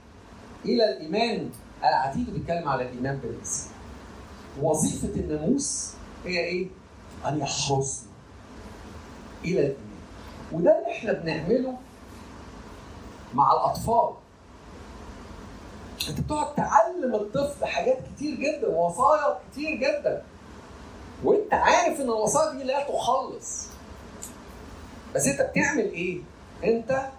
إلى 0.65 0.83
الإيمان 0.89 1.49
العتيد 1.83 2.33
بيتكلم 2.33 2.69
على 2.69 2.83
الإيمان 2.83 3.17
بالمسيح 3.17 3.71
وظيفة 4.61 5.07
الناموس 5.07 5.93
هي 6.25 6.39
إيه؟ 6.39 6.67
أن 7.27 7.39
يحرسنا 7.39 8.09
إلى 9.45 9.59
الايمان 9.59 9.77
وده 10.51 10.79
اللي 10.79 10.91
إحنا 10.91 11.13
بنعمله 11.13 11.77
مع 13.33 13.51
الأطفال. 13.53 14.09
أنت 16.09 16.19
بتقعد 16.21 16.55
تعلم 16.55 17.15
الطفل 17.15 17.65
حاجات 17.65 17.97
كتير 18.15 18.35
جدا 18.35 18.67
وصايا 18.67 19.39
كتير 19.51 19.75
جدا. 19.75 20.23
وأنت 21.23 21.53
عارف 21.53 21.99
إن 21.99 22.05
الوصايا 22.05 22.51
دي 22.57 22.63
لا 22.63 22.83
تخلص. 22.83 23.67
بس 25.15 25.27
أنت 25.27 25.41
بتعمل 25.41 25.91
إيه؟ 25.91 26.21
أنت 26.63 27.09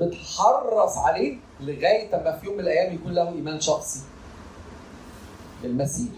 بتحرص 0.00 0.96
عليه 0.96 1.36
لغاية 1.60 2.16
اما 2.16 2.36
في 2.38 2.46
يوم 2.46 2.54
من 2.54 2.60
الأيام 2.60 2.94
يكون 2.94 3.12
له 3.12 3.28
إيمان 3.28 3.60
شخصي. 3.60 4.00
بالمسيح. 5.62 6.12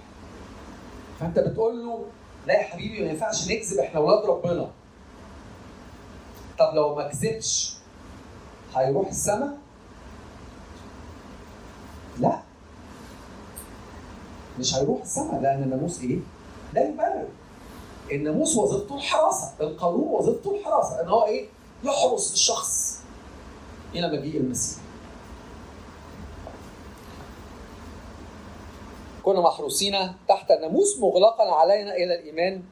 فأنت 1.20 1.38
بتقول 1.38 1.86
له 1.86 2.04
لا 2.46 2.54
يا 2.54 2.62
حبيبي 2.68 3.04
ما 3.04 3.10
ينفعش 3.10 3.48
نكذب 3.50 3.78
إحنا 3.78 4.00
أولاد 4.00 4.24
ربنا. 4.24 4.70
طب 6.58 6.74
لو 6.74 6.94
ما 6.94 7.08
كذبش 7.08 7.74
هيروح 8.74 9.08
السماء 9.08 9.58
لا. 12.18 12.40
مش 14.58 14.74
هيروح 14.74 15.02
السماء 15.02 15.40
لأن 15.40 15.62
الناموس 15.62 16.00
إيه؟ 16.00 16.18
لا 16.72 16.88
يبرر. 16.88 17.26
الناموس 18.12 18.56
وظيفته 18.56 18.94
الحراسة 18.96 19.52
القانون 19.60 20.08
وظيفته 20.08 20.56
الحراسة 20.58 21.00
إن 21.02 21.08
هو 21.08 21.26
إيه؟ 21.26 21.48
يحرس 21.84 22.32
الشخص 22.32 23.00
إلى 23.94 24.18
مجيء 24.18 24.40
المسيح. 24.40 24.82
كنا 29.30 29.40
محروسين 29.40 29.94
تحت 30.28 30.50
الناموس 30.50 30.98
مغلقا 30.98 31.54
علينا 31.54 31.94
إلى 31.94 32.14
الإيمان 32.14 32.62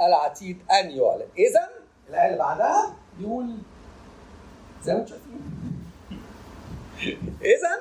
العتيد 0.00 0.58
أن 0.72 0.90
يعلن. 0.90 1.28
اذا 1.38 1.68
الآية 2.08 2.26
اللي 2.26 2.38
بعدها 2.38 2.96
يقول 3.20 3.56
زي 4.82 4.94
ما 4.94 5.00
أنتم 5.00 5.10
شايفين. 5.10 5.84
اذا 7.40 7.74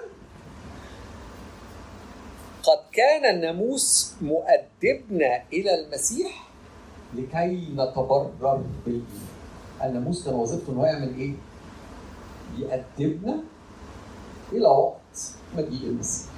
قد 2.63 2.79
كان 2.91 3.35
الناموس 3.35 4.13
مؤدبنا 4.21 5.43
إلى 5.53 5.75
المسيح 5.75 6.49
لكي 7.13 7.67
نتبرر 7.73 8.63
بالإيمان. 8.85 9.27
الناموس 9.83 10.25
كان 10.25 10.33
وظيفته 10.33 10.71
ان 10.71 10.77
هو 10.77 10.85
يعمل 10.85 11.15
إيه؟ 11.19 11.33
يأدبنا 12.57 13.43
إلى 14.51 14.67
وقت 14.67 15.31
مجيء 15.55 15.87
المسيح. 15.87 16.32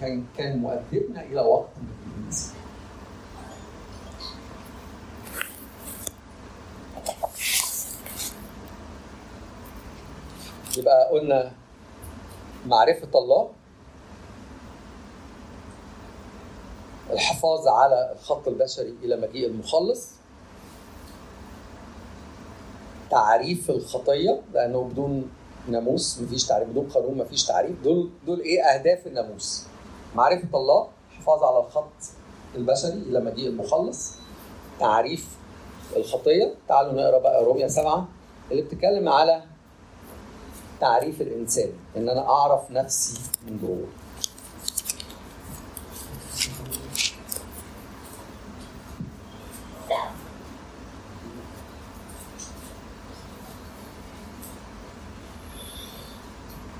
كان 0.00 0.24
كان 0.38 0.58
مؤدبنا 0.58 1.22
إلى 1.22 1.40
وقت 1.40 1.68
المسيح 2.16 2.56
يبقى 10.78 11.08
قلنا 11.12 11.52
معرفة 12.66 13.08
الله 13.18 13.50
الحفاظ 17.10 17.68
على 17.68 18.12
الخط 18.12 18.48
البشري 18.48 18.94
إلى 19.02 19.16
مجيء 19.16 19.46
المخلص 19.46 20.10
تعريف 23.10 23.70
الخطية 23.70 24.40
لأنه 24.54 24.84
بدون 24.84 25.30
ناموس 25.68 26.20
مفيش 26.20 26.46
تعريف 26.46 26.68
بدون 26.68 26.88
قانون 26.88 27.18
مفيش 27.18 27.44
تعريف. 27.46 27.82
دول 27.84 28.10
دول 28.26 28.40
إيه 28.40 28.62
أهداف 28.62 29.06
الناموس؟ 29.06 29.64
معرفة 30.16 30.58
الله 30.58 30.88
الحفاظ 31.10 31.44
على 31.44 31.66
الخط 31.66 31.92
البشري 32.54 32.92
إلى 32.92 33.20
مجيء 33.20 33.48
المخلص 33.48 34.12
تعريف 34.80 35.36
الخطية. 35.96 36.54
تعالوا 36.68 36.92
نقرأ 36.92 37.18
بقى 37.18 37.44
رؤيا 37.44 37.68
سبعة 37.68 38.08
اللي 38.50 38.62
بتتكلم 38.62 39.08
على 39.08 39.42
تعريف 40.80 41.20
الإنسان 41.20 41.68
إن 41.96 42.08
أنا 42.08 42.28
أعرف 42.28 42.70
نفسي 42.70 43.20
من 43.46 43.58
جوه. 43.62 43.86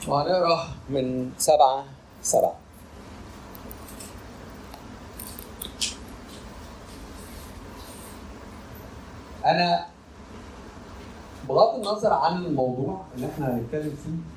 وهنقرأ 0.08 0.68
من 0.88 1.30
سبعة 1.38 1.84
سبعة. 2.22 2.65
أنا 9.46 9.86
بغض 11.48 11.74
النظر 11.74 12.12
عن 12.12 12.36
الموضوع 12.36 13.04
اللي 13.14 13.26
إحنا 13.26 13.54
هنتكلم 13.54 13.96
فيه 14.04 14.36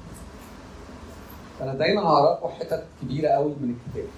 أنا 1.63 1.73
دايما 1.73 2.01
هقرا 2.01 2.51
حتت 2.51 2.85
كبيرة 3.01 3.29
قوي 3.29 3.55
من 3.59 3.75
الكتاب. 3.75 4.09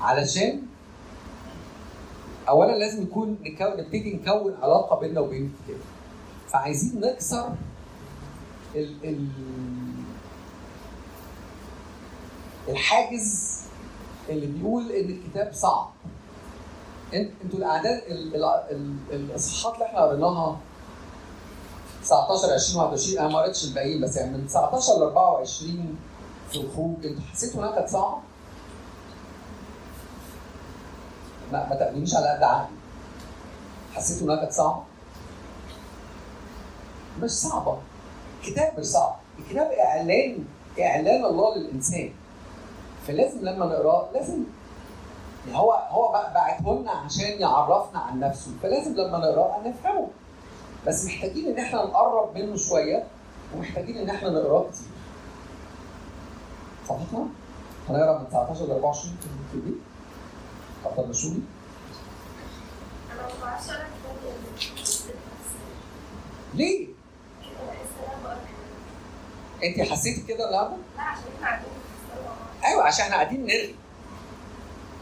علشان 0.00 0.62
اولا 2.48 2.72
لازم 2.78 3.02
يكون 3.02 3.38
نبتدي 3.60 4.14
نكون 4.14 4.54
علاقة 4.62 5.00
بيننا 5.00 5.20
وبين 5.20 5.54
الكتاب. 5.60 5.80
فعايزين 6.48 7.00
نكسر 7.00 7.52
ال 8.74 8.94
ال 9.04 9.28
الحاجز 12.68 13.60
اللي 14.28 14.46
بيقول 14.46 14.92
إن 14.92 15.10
الكتاب 15.10 15.52
صعب. 15.52 15.90
أنتوا 17.14 17.58
الأعداد 17.58 18.02
ال- 18.08 18.34
ال- 18.36 18.44
ال- 18.70 18.96
الإصحاحات 19.30 19.74
اللي 19.74 19.86
إحنا 19.86 20.00
قريناها 20.00 20.56
19 22.02 22.52
20 22.54 22.84
21 22.84 23.18
أنا 23.18 23.28
ما 23.28 23.38
قريتش 23.42 23.64
الباقيين 23.64 24.00
بس 24.02 24.16
يعني 24.16 24.36
من 24.38 24.46
19 24.46 24.92
ل 24.98 25.02
24 25.02 25.96
في 26.50 26.56
الخروج 26.60 27.06
أنتوا 27.06 27.22
حسيتوا 27.32 27.60
انها 27.60 27.72
كانت 27.74 27.88
صعبة؟ 27.88 28.16
ما 31.52 31.68
ما 31.68 31.74
تاخدونيش 31.76 32.14
على 32.14 32.28
قد 32.28 32.42
عقلي 32.42 32.68
حسيتوا 33.94 34.26
انها 34.26 34.36
كانت 34.36 34.52
صعبة؟ 34.52 34.82
مش 37.22 37.30
صعبة 37.30 37.78
الكتاب 38.40 38.78
مش 38.78 38.86
صعب 38.86 39.16
الكتاب 39.38 39.70
إعلان 39.70 40.44
إعلان 40.80 41.24
الله 41.24 41.56
للإنسان 41.56 42.10
فلازم 43.06 43.38
لما 43.40 43.66
نقراه 43.66 44.08
لازم 44.14 44.42
هو 45.52 45.72
هو 45.72 46.12
بعته 46.34 46.80
لنا 46.80 46.90
عشان 46.90 47.40
يعرفنا 47.40 47.98
عن 48.00 48.20
نفسه. 48.20 48.50
فلازم 48.62 48.94
لما 48.94 49.18
نقراه 49.18 49.60
نفهمه. 49.64 50.08
بس 50.86 51.04
محتاجين 51.04 51.46
إن 51.48 51.58
إحنا 51.64 51.84
نقرب 51.84 52.34
منه 52.38 52.56
شوية 52.56 53.04
ومحتاجين 53.54 53.98
إن 53.98 54.10
إحنا 54.10 54.30
نقراه 54.30 54.62
كتير. 54.70 54.88
صفحتنا 56.88 57.26
هنقرأ 57.88 58.18
من 58.18 58.28
19 58.28 58.64
ل 58.64 58.70
24 58.70 59.16
في 59.50 59.54
البيت 59.54 59.74
اتفضل 60.84 61.14
يعني 61.30 61.40
ليه؟ 66.54 66.88
انت 69.64 69.90
حسيتي 69.90 70.22
كده 70.22 70.46
النهارده؟ 70.48 70.76
لا 70.96 71.02
عشان 71.02 71.22
إحنا 71.34 71.46
قاعدين. 71.48 71.68
أيوه 72.64 72.82
عشان 72.84 73.04
إحنا 73.04 73.14
قاعدين 73.16 73.46
نرغي. 73.46 73.74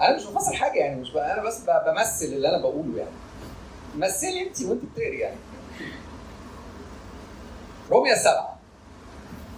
أنا 0.08 0.16
مش 0.16 0.24
بفسر 0.24 0.52
حاجة 0.52 0.78
يعني 0.78 1.00
مش 1.00 1.12
ب... 1.12 1.16
أنا 1.16 1.42
بس. 1.42 1.60
بمثل 1.86 2.24
اللي 2.24 2.48
أنا 2.48 2.58
بقوله 2.62 2.98
يعني. 2.98 3.10
مثلي 3.96 4.48
انت 4.48 4.62
وانت 4.62 4.82
بتقري 4.84 5.18
يعني. 5.18 5.36
روميا 7.90 8.14
سبعة. 8.14 8.58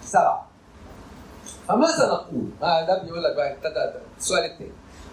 سبعة. 0.03 0.47
فماذا 1.67 2.07
نقول؟ 2.07 2.49
ما 2.61 2.81
ده 2.81 3.03
بيقول 3.03 3.23
لك 3.23 3.35
بقى 3.35 3.51
ابتدى 3.53 3.73
ده. 3.73 4.01
السؤال 4.17 4.45
الثاني 4.45 4.71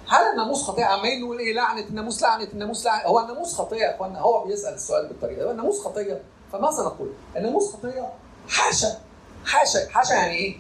هل 0.09 0.23
الناموس 0.33 0.63
خطيئة؟ 0.63 0.85
عمالين 0.85 1.21
نقول 1.21 1.39
إيه؟ 1.39 1.55
لعنة 1.55 1.81
الناموس 1.81 2.23
لعنة 2.23 2.45
الناموس 2.45 2.87
لعنة 2.87 3.03
هو 3.03 3.21
الناموس 3.21 3.55
خطيئة 3.55 3.83
يا 3.83 3.95
إخوانا؟ 3.95 4.21
هو 4.21 4.45
بيسأل 4.45 4.75
السؤال 4.75 5.09
بالطريقة 5.09 5.39
دي. 5.39 5.45
هو 5.45 5.51
الناموس 5.51 5.85
خطيئة؟ 5.85 6.21
فماذا 6.53 6.83
نقول؟ 6.83 7.13
الناموس 7.37 7.73
خطيئة؟ 7.73 8.13
حاشا. 8.49 8.99
حاشا. 9.45 9.89
حاشا 9.91 10.13
يعني 10.15 10.35
إيه؟ 10.35 10.57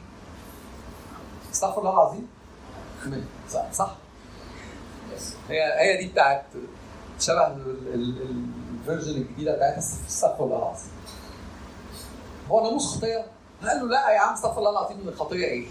استغفر 1.52 1.78
الله 1.80 1.92
العظيم. 1.92 2.28
صح. 3.50 3.72
صح. 3.72 3.94
هي 5.48 5.80
هي 5.80 5.96
دي 6.02 6.08
بتاعت 6.12 6.44
شبه 7.20 7.46
ال- 7.46 7.94
ال- 7.94 8.44
الفيرجن 8.80 9.20
الجديدة 9.20 9.56
بتاعت 9.56 9.78
استغفر 9.78 10.44
الله 10.44 10.56
العظيم. 10.58 10.90
هو 12.50 12.64
ناموس 12.64 12.96
خطية؟ 12.96 13.24
قال 13.62 13.80
له 13.80 13.88
لا 13.88 14.10
يا 14.10 14.18
عم 14.20 14.32
استغفر 14.34 14.58
الله 14.58 14.70
العظيم 14.70 15.08
الخطية 15.08 15.44
إيه؟ 15.44 15.66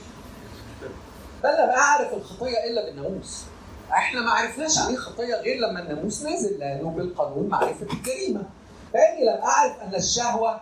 بل 1.43 1.49
لم 1.49 1.69
أعرف 1.69 2.13
الخطية 2.13 2.57
إلا 2.69 2.85
بالناموس. 2.85 3.43
إحنا 3.91 4.21
ما 4.21 4.31
عرفناش 4.31 4.79
عن 4.79 4.87
إيه 4.89 4.95
خطية 4.97 5.35
غير 5.35 5.57
لما 5.57 5.79
الناموس 5.79 6.23
نزل 6.23 6.59
لأنه 6.59 6.89
بالقانون 6.89 7.47
معرفة 7.49 7.85
الجريمة. 7.93 8.43
فاني 8.93 9.25
لم 9.25 9.41
أعرف 9.43 9.81
أن 9.81 9.95
الشهوة 9.95 10.61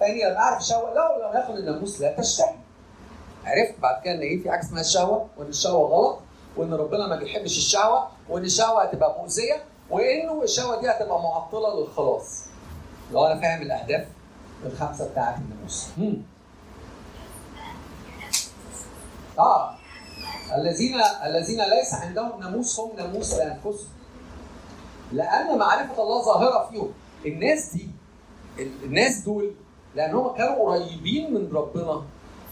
فاني 0.00 0.24
لم 0.24 0.36
أعرف 0.36 0.60
الشهوه 0.60 0.94
لو 0.94 1.28
لم 1.30 1.42
يكن 1.42 1.56
الناموس 1.56 2.00
لا 2.00 2.16
تشتهي. 2.20 2.54
عرفت 3.44 3.74
بعد 3.80 4.02
كده 4.04 4.14
إن 4.14 4.20
إيه 4.20 4.42
في 4.42 4.50
حاجة 4.50 4.60
اسمها 4.60 4.80
الشهوة؟ 4.80 5.26
وإن 5.36 5.46
الشهوة 5.48 5.88
غلط 5.88 6.18
وإن 6.56 6.74
ربنا 6.74 7.06
ما 7.06 7.16
بيحبش 7.16 7.58
الشهوة 7.58 8.08
وإن 8.30 8.44
الشهوه 8.44 8.82
هتبقى 8.82 9.16
مؤذية 9.20 9.64
وانه 9.90 10.42
الشهوه 10.42 10.80
دي 10.80 10.90
هتبقى 10.90 11.22
معطلة 11.22 11.80
للخلاص. 11.80 12.44
لو 13.12 13.26
أنا 13.26 13.40
فاهم 13.40 13.62
الأهداف 13.62 14.06
الخمسة 14.66 15.08
بتاعت 15.10 15.34
الناموس. 15.38 15.88
آه. 19.38 19.74
الذين 20.56 20.94
الذين 21.24 21.60
ليس 21.60 21.94
عندهم 21.94 22.40
ناموس 22.40 22.80
هم 22.80 22.96
ناموس 22.96 23.34
لأنفسهم. 23.34 23.88
لأن 25.12 25.58
معرفة 25.58 26.02
الله 26.02 26.22
ظاهرة 26.22 26.68
فيهم. 26.70 26.92
الناس 27.26 27.72
دي 27.74 27.90
الناس 28.58 29.18
دول 29.18 29.54
لأنهم 29.94 30.36
كانوا 30.36 30.70
قريبين 30.70 31.34
من 31.34 31.52
ربنا 31.52 32.02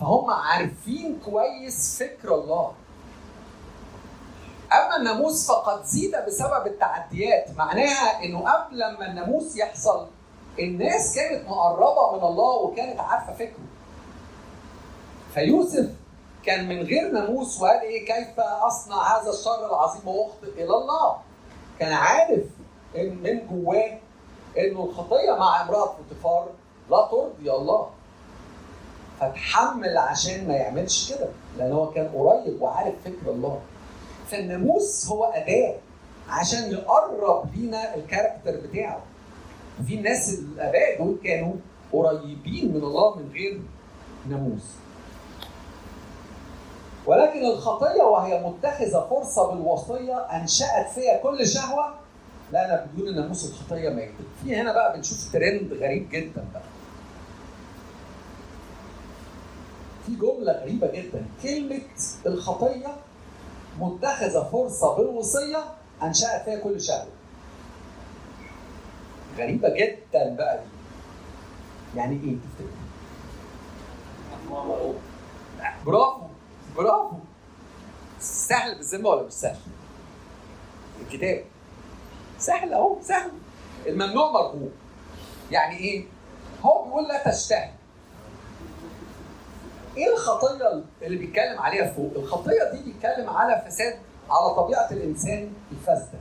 فهم 0.01 0.31
عارفين 0.31 1.20
كويس 1.24 2.03
فكر 2.03 2.35
الله. 2.35 2.72
أما 4.73 4.97
الناموس 4.97 5.47
فقد 5.51 5.85
زيد 5.85 6.16
بسبب 6.27 6.66
التعديات. 6.66 7.51
معناها 7.57 8.25
إنه 8.25 8.41
قبل 8.41 8.79
لما 8.79 9.07
الناموس 9.07 9.57
يحصل 9.57 10.07
الناس 10.59 11.14
كانت 11.14 11.49
مقربة 11.49 12.16
من 12.16 12.25
الله 12.25 12.57
وكانت 12.57 13.01
عارفة 13.01 13.33
فكره. 13.33 13.64
فيوسف 15.35 15.91
كان 16.45 16.69
من 16.69 16.83
غير 16.83 17.11
ناموس 17.12 17.62
وقال 17.62 17.81
إيه؟ 17.81 18.07
كيف 18.07 18.41
أصنع 18.41 19.16
هذا 19.19 19.31
الشر 19.31 19.66
العظيم 19.66 20.09
وأخطئ 20.09 20.53
إلى 20.55 20.75
الله؟ 20.75 21.16
كان 21.79 21.93
عارف 21.93 22.45
إن 22.97 23.16
من 23.23 23.47
جواه 23.49 23.99
إنه 24.59 24.85
الخطية 24.85 25.31
مع 25.39 25.62
امرأة 25.62 25.93
بوتيفار 25.97 26.49
لا 26.91 27.09
ترضي 27.11 27.53
الله. 27.53 27.91
فتحمل 29.21 29.99
عشان 29.99 30.49
ما 30.49 30.55
يعملش 30.55 31.12
كده 31.12 31.29
لأن 31.59 31.73
هو 31.73 31.91
كان 31.91 32.09
قريب 32.09 32.62
وعارف 32.62 32.95
فكر 33.05 33.31
الله. 33.31 33.61
فالناموس 34.31 35.09
هو 35.09 35.24
أداة 35.24 35.74
عشان 36.29 36.72
يقرب 36.72 37.55
لينا 37.57 37.95
الكاركتر 37.95 38.61
بتاعه. 38.68 39.03
في 39.87 39.95
الناس 39.95 40.39
الاباء 40.39 40.99
دول 40.99 41.18
كانوا 41.24 41.53
قريبين 41.93 42.74
من 42.74 42.83
الله 42.83 43.16
من 43.18 43.31
غير 43.33 43.61
ناموس. 44.29 44.66
ولكن 47.07 47.45
الخطية 47.45 48.03
وهي 48.03 48.43
متخذة 48.47 49.07
فرصة 49.11 49.51
بالوصية 49.51 50.16
أنشأت 50.16 50.89
فيها 50.95 51.16
كل 51.22 51.47
شهوة. 51.47 51.95
لا 52.53 52.64
أنا 52.66 52.87
بدون 52.87 53.09
الناموس 53.09 53.51
الخطية 53.51 53.89
ميته 53.91 54.24
في 54.45 54.57
هنا 54.57 54.72
بقى 54.72 54.97
بنشوف 54.97 55.33
ترند 55.33 55.72
غريب 55.72 56.09
جدا 56.11 56.45
بقى. 56.55 56.62
في 60.07 60.14
جملة 60.14 60.53
غريبة 60.53 60.91
جدا. 60.93 61.26
كلمة 61.43 61.81
الخطية 62.26 62.97
متخذه 63.79 64.49
فرصة 64.53 64.97
بالوصية 64.97 65.64
انشات 66.03 66.43
فيها 66.45 66.59
كل 66.61 66.81
شهوه 66.81 67.07
غريبة 69.39 69.68
جدا 69.68 70.35
بقى 70.37 70.59
دي. 70.59 70.70
يعني 71.99 72.14
إيه؟ 72.24 72.37
تفتكر؟ 72.37 72.79
برافو 75.87 76.20
برافو. 76.76 77.16
سهل 78.20 78.74
بالذمة 78.74 79.09
ولا 79.09 79.22
مش 79.22 79.33
سهل؟ 79.33 79.57
الكتاب. 81.01 81.45
سهل 82.39 82.74
أهو 82.74 82.97
سهل. 83.03 83.31
الممنوع 83.87 84.31
مرغوب 84.33 84.72
يعني 85.51 85.76
إيه؟ 85.76 86.05
هو 86.62 86.85
بيقول 86.85 87.09
لا 87.09 87.31
تشتهي. 87.31 87.70
إيه 89.99 90.12
الخطية 90.12 90.82
اللي 91.03 91.18
بيتكلم 91.18 91.59
عليها 91.61 91.92
فوق؟ 91.92 92.12
الخطية 92.16 92.70
دي 92.72 92.82
بيتكلم 92.82 93.30
على 93.30 93.62
فساد 93.66 93.99
على 94.30 94.55
طبيعة 94.55 94.90
الإنسان 94.90 95.53
الفاسدة. 95.72 96.18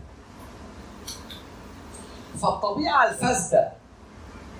فالطبيعة 2.41 3.09
الفاسدة 3.09 3.71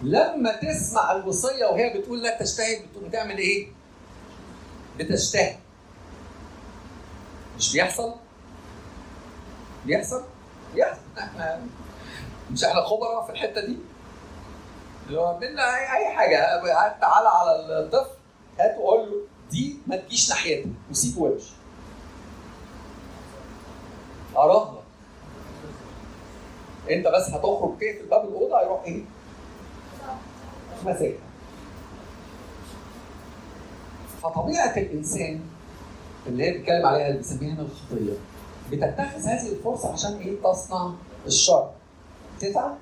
لما 0.01 0.51
تسمع 0.55 1.11
الوصية 1.11 1.65
وهي 1.65 1.97
بتقول 1.99 2.23
لا 2.23 2.39
تشتهي 2.39 2.79
بتقوم 2.79 3.09
تعمل 3.09 3.37
إيه؟ 3.37 3.67
بتشتهي 4.99 5.55
مش 7.57 7.73
بيحصل؟ 7.73 8.13
بيحصل؟ 9.85 10.23
بيحصل. 10.75 10.99
إحنا 11.19 11.61
مش 12.51 12.63
إحنا 12.63 12.81
خبراء 12.81 13.25
في 13.25 13.31
الحتة 13.31 13.61
دي؟ 13.65 13.77
اللي 15.07 15.19
هو 15.19 15.39
اي 15.41 16.15
حاجة. 16.15 16.61
تعالى 17.01 17.29
على 17.29 17.51
الطفل 17.79 18.16
هات 18.59 18.77
وقول 18.77 19.09
له 19.09 19.15
دي 19.51 19.77
ما 19.87 19.95
تجيش 19.95 20.29
ناحيتها 20.29 20.71
وسيبه 20.91 21.21
وامشي. 21.21 21.53
اراهنك 24.37 24.79
أنت 26.89 27.07
بس 27.07 27.29
هتخرج 27.29 27.77
تقفل 27.79 28.05
باب 28.09 28.25
الأوضة 28.27 28.59
هيروح 28.59 28.83
إيه؟ 28.83 29.01
ماسكها. 30.85 31.17
فطبيعة 34.23 34.77
الإنسان 34.77 35.41
اللي 36.27 36.43
هي 36.43 36.51
بيتكلم 36.51 36.85
عليها 36.85 37.07
اللي 37.07 37.17
بنسميها 37.17 37.53
هنا 37.53 37.61
الخطية 37.61 38.13
بتتخذ 38.71 39.21
هذه 39.27 39.49
الفرصة 39.51 39.93
عشان 39.93 40.13
إيه؟ 40.17 40.41
تصنع 40.43 40.91
الشر. 41.25 41.69
تسعه 42.39 42.77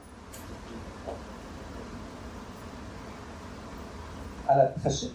أنا 4.50 4.74
اتخشيت 4.78 5.12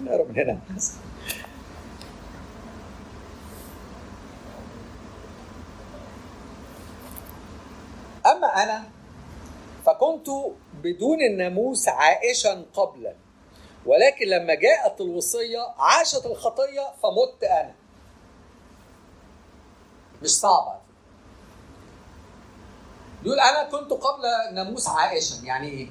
نقرب 0.00 0.28
من 0.28 0.38
هنا. 0.38 0.58
أما 8.26 8.62
أنا 8.62 8.84
فكنت 9.86 10.26
بدون 10.82 11.22
الناموس 11.22 11.88
عائشا 11.88 12.64
قبلا 12.74 13.14
ولكن 13.86 14.26
لما 14.26 14.54
جاءت 14.54 15.00
الوصية 15.00 15.74
عاشت 15.78 16.26
الخطية 16.26 16.82
فمت 17.02 17.44
أنا. 17.44 17.74
مش 20.22 20.30
صعبه 20.30 20.78
يقول 23.24 23.40
أنا 23.40 23.70
كنت 23.70 23.90
قبل 23.92 24.54
ناموس 24.54 24.88
عائشا 24.88 25.34
يعني 25.44 25.68
إيه؟ 25.68 25.88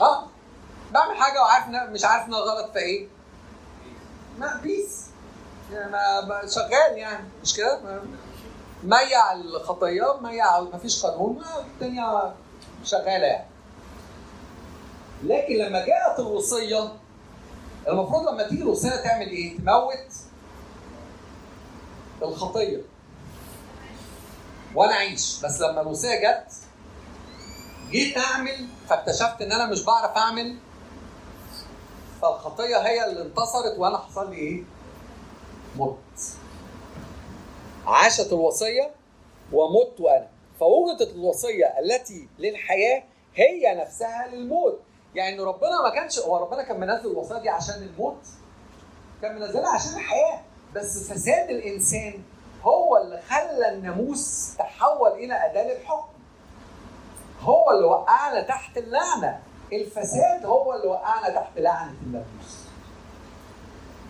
آه 0.00 0.26
بعمل 0.92 1.16
حاجة 1.16 1.42
وعارف 1.42 1.90
مش 1.90 2.04
عارف 2.04 2.26
انها 2.26 2.38
غلط 2.38 2.72
في 2.72 2.78
إيه. 2.78 3.08
ما 4.38 4.60
بيس 4.62 5.06
يعني 5.72 5.90
ما 6.26 6.40
شغال 6.46 6.98
يعني 6.98 7.28
مش 7.42 7.54
كده؟ 7.54 7.80
ميع 8.84 9.32
الخطية 9.32 10.16
ميع 10.20 10.60
ما 10.60 10.78
فيش 10.78 11.06
قانون 11.06 11.44
الدنيا 11.74 12.34
شغالة 12.84 13.26
يعني. 13.26 13.48
لكن 15.22 15.54
لما 15.54 15.86
جاءت 15.86 16.18
الوصية 16.18 16.92
المفروض 17.88 18.28
لما 18.28 18.48
تيجي 18.48 18.62
الوصية 18.62 18.96
تعمل 18.96 19.26
إيه؟ 19.28 19.58
تموت 19.58 20.12
الخطية. 22.22 22.80
وأنا 24.74 24.92
أعيش. 24.92 25.40
بس 25.44 25.60
لما 25.60 25.80
الوصية 25.80 26.14
جت 26.20 26.52
جيت 27.90 28.18
أعمل 28.18 28.68
فاكتشفت 28.88 29.42
إن 29.42 29.52
أنا 29.52 29.66
مش 29.66 29.84
بعرف 29.84 30.16
أعمل. 30.16 30.56
فالخطية 32.22 32.76
هي 32.76 33.04
اللي 33.04 33.22
انتصرت 33.22 33.78
وأنا 33.78 33.98
حصل 33.98 34.30
لي 34.30 34.36
إيه؟ 34.36 34.62
مت 35.76 35.96
عاشت 37.86 38.32
الوصية 38.32 38.90
ومت 39.52 40.00
أنا 40.00 40.28
فوجدت 40.60 41.14
الوصية 41.14 41.74
التي 41.78 42.28
للحياة 42.38 43.02
هي 43.34 43.74
نفسها 43.74 44.28
للموت. 44.32 44.80
يعني 45.14 45.40
ربنا 45.40 45.82
ما 45.82 45.90
كانش 45.90 46.18
هو 46.18 46.36
ربنا 46.36 46.62
كان 46.62 46.80
منزل 46.80 47.10
الوصية 47.10 47.38
دي 47.38 47.48
عشان 47.48 47.74
الموت؟ 47.74 48.26
كان 49.22 49.34
منزلها 49.40 49.68
عشان 49.74 49.94
الحياة. 49.94 50.40
بس 50.74 51.10
فساد 51.12 51.50
الإنسان 51.50 52.22
هو 52.62 52.96
اللي 52.96 53.20
خلى 53.28 53.68
الناموس 53.74 54.54
تحول 54.58 55.12
إلى 55.12 55.34
أداة 55.34 55.74
للحكم. 55.74 56.17
هو 57.42 57.70
اللي 57.70 57.84
وقعنا 57.86 58.42
تحت 58.42 58.78
اللعنة. 58.78 59.40
الفساد 59.72 60.44
هو 60.46 60.74
اللي 60.74 60.86
وقعنا 60.86 61.28
تحت 61.28 61.58
لعنة 61.58 61.94
الناموس. 62.06 62.58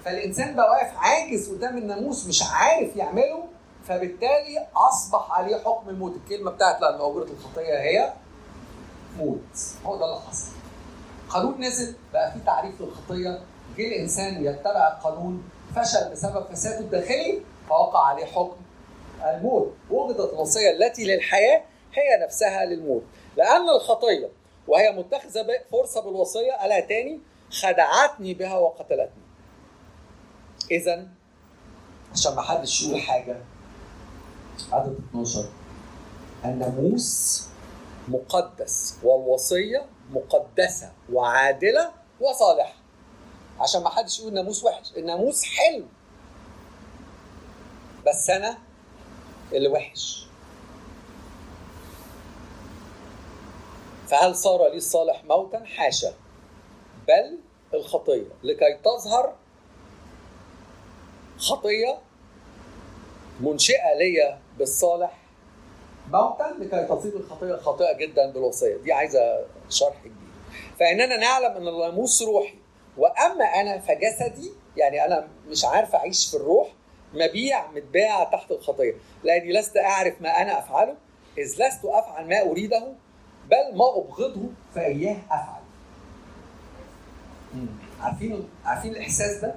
فالإنسان 0.04 0.56
بقى 0.56 0.70
واقف 0.70 0.96
عاجز 0.96 1.50
قدام 1.54 1.76
الناموس 1.78 2.26
مش 2.26 2.42
عارف 2.52 2.96
يعمله 2.96 3.44
فبالتالي 3.88 4.66
أصبح 4.76 5.32
عليه 5.32 5.56
حكم 5.56 5.88
الموت 5.88 6.12
الكلمة 6.16 6.50
بتاعت 6.50 6.80
لأن 6.80 6.94
اجره 6.94 7.26
الخطيه 7.38 7.78
هي 7.80 8.12
موت. 9.18 9.38
هو 9.86 9.96
ده 9.96 10.04
اللي 10.04 10.20
حصل. 10.28 10.52
قانون 11.28 11.60
نزل 11.60 11.94
بقى 12.12 12.32
في 12.32 12.38
تعريف 12.46 12.80
للخطيه 12.80 13.40
جه 13.76 13.86
الإنسان 13.88 14.44
يتبع 14.44 14.88
القانون 14.88 15.42
فشل 15.76 16.10
بسبب 16.12 16.46
فساده 16.52 16.78
الداخلي 16.78 17.40
فوقع 17.68 18.06
عليه 18.06 18.24
حكم 18.26 18.56
الموت. 19.24 19.72
وجدت 19.90 20.32
الوصيه 20.32 20.70
التي 20.70 21.04
للحياة 21.04 21.62
هي 21.94 22.24
نفسها 22.24 22.64
للموت. 22.64 23.02
لأن 23.36 23.68
الخطية 23.70 24.28
وهي 24.68 24.92
متخذة 24.92 25.42
ب- 25.42 25.70
فرصة 25.72 26.00
بالوصية 26.02 26.52
قالها 26.52 26.80
تاني؟ 26.80 27.20
خدعتني 27.50 28.34
بها 28.34 28.56
وقتلتني. 28.58 29.22
إذا 30.70 31.08
عشان 32.12 32.34
ما 32.34 32.42
حدش 32.42 32.82
يقول 32.82 33.00
حاجة. 33.00 33.36
عدد 34.72 34.98
12 35.10 35.48
الناموس 36.44 37.44
مقدس 38.08 38.98
والوصية 39.02 39.86
مقدسة 40.10 40.92
وعادلة 41.12 41.92
وصالحة. 42.20 42.74
عشان 43.60 43.82
ما 43.82 43.90
حدش 43.90 44.18
يقول 44.18 44.28
الناموس 44.30 44.64
وحش. 44.64 44.92
الناموس 44.96 45.44
حلو 45.44 45.84
بس 48.06 48.30
أنا 48.30 48.58
اللي 49.52 49.68
وحش 49.68 50.26
فهل 54.08 54.36
صار 54.36 54.68
لي 54.68 54.76
الصالح 54.76 55.24
موتا؟ 55.24 55.64
حاشا. 55.64 56.14
بل 57.08 57.38
الخطية. 57.74 58.26
لكي 58.42 58.78
تظهر 58.84 59.34
خطية 61.38 61.98
منشئة 63.40 63.94
ليا 63.98 64.38
بالصالح 64.58 65.18
موتا 66.12 66.56
لكي 66.58 66.86
تصير 66.96 67.16
الخطية 67.16 67.56
خاطئه 67.56 67.96
جدا 67.96 68.30
بالوصية. 68.30 68.76
دي 68.76 68.92
عايزة 68.92 69.46
شرح 69.68 69.96
كبير 70.00 70.12
فإننا 70.80 71.16
نعلم 71.16 71.56
أن 71.56 71.68
الناموس 71.68 72.22
روحي. 72.22 72.58
وأما 72.96 73.44
أنا 73.44 73.78
فجسدي 73.78 74.52
يعني 74.76 75.04
أنا 75.04 75.28
مش 75.48 75.64
عارف 75.64 75.94
أعيش 75.94 76.30
في 76.30 76.36
الروح 76.36 76.68
مبيع 77.14 77.70
متباع 77.70 78.24
تحت 78.24 78.50
الخطية. 78.50 78.94
لأني 79.24 79.52
لست 79.52 79.76
أعرف 79.76 80.20
ما 80.20 80.42
أنا 80.42 80.58
أفعله. 80.58 80.94
إذ 81.38 81.44
لست 81.44 81.84
أفعل 81.84 82.28
ما 82.28 82.40
أريده 82.40 82.92
بل 83.50 83.76
ما 83.78 83.84
أبغضه 83.96 84.48
فإياه 84.74 85.16
أفعل. 85.30 85.62
عارفين 88.00 88.48
عارفين 88.64 88.92
الإحساس 88.92 89.36
ده؟ 89.42 89.54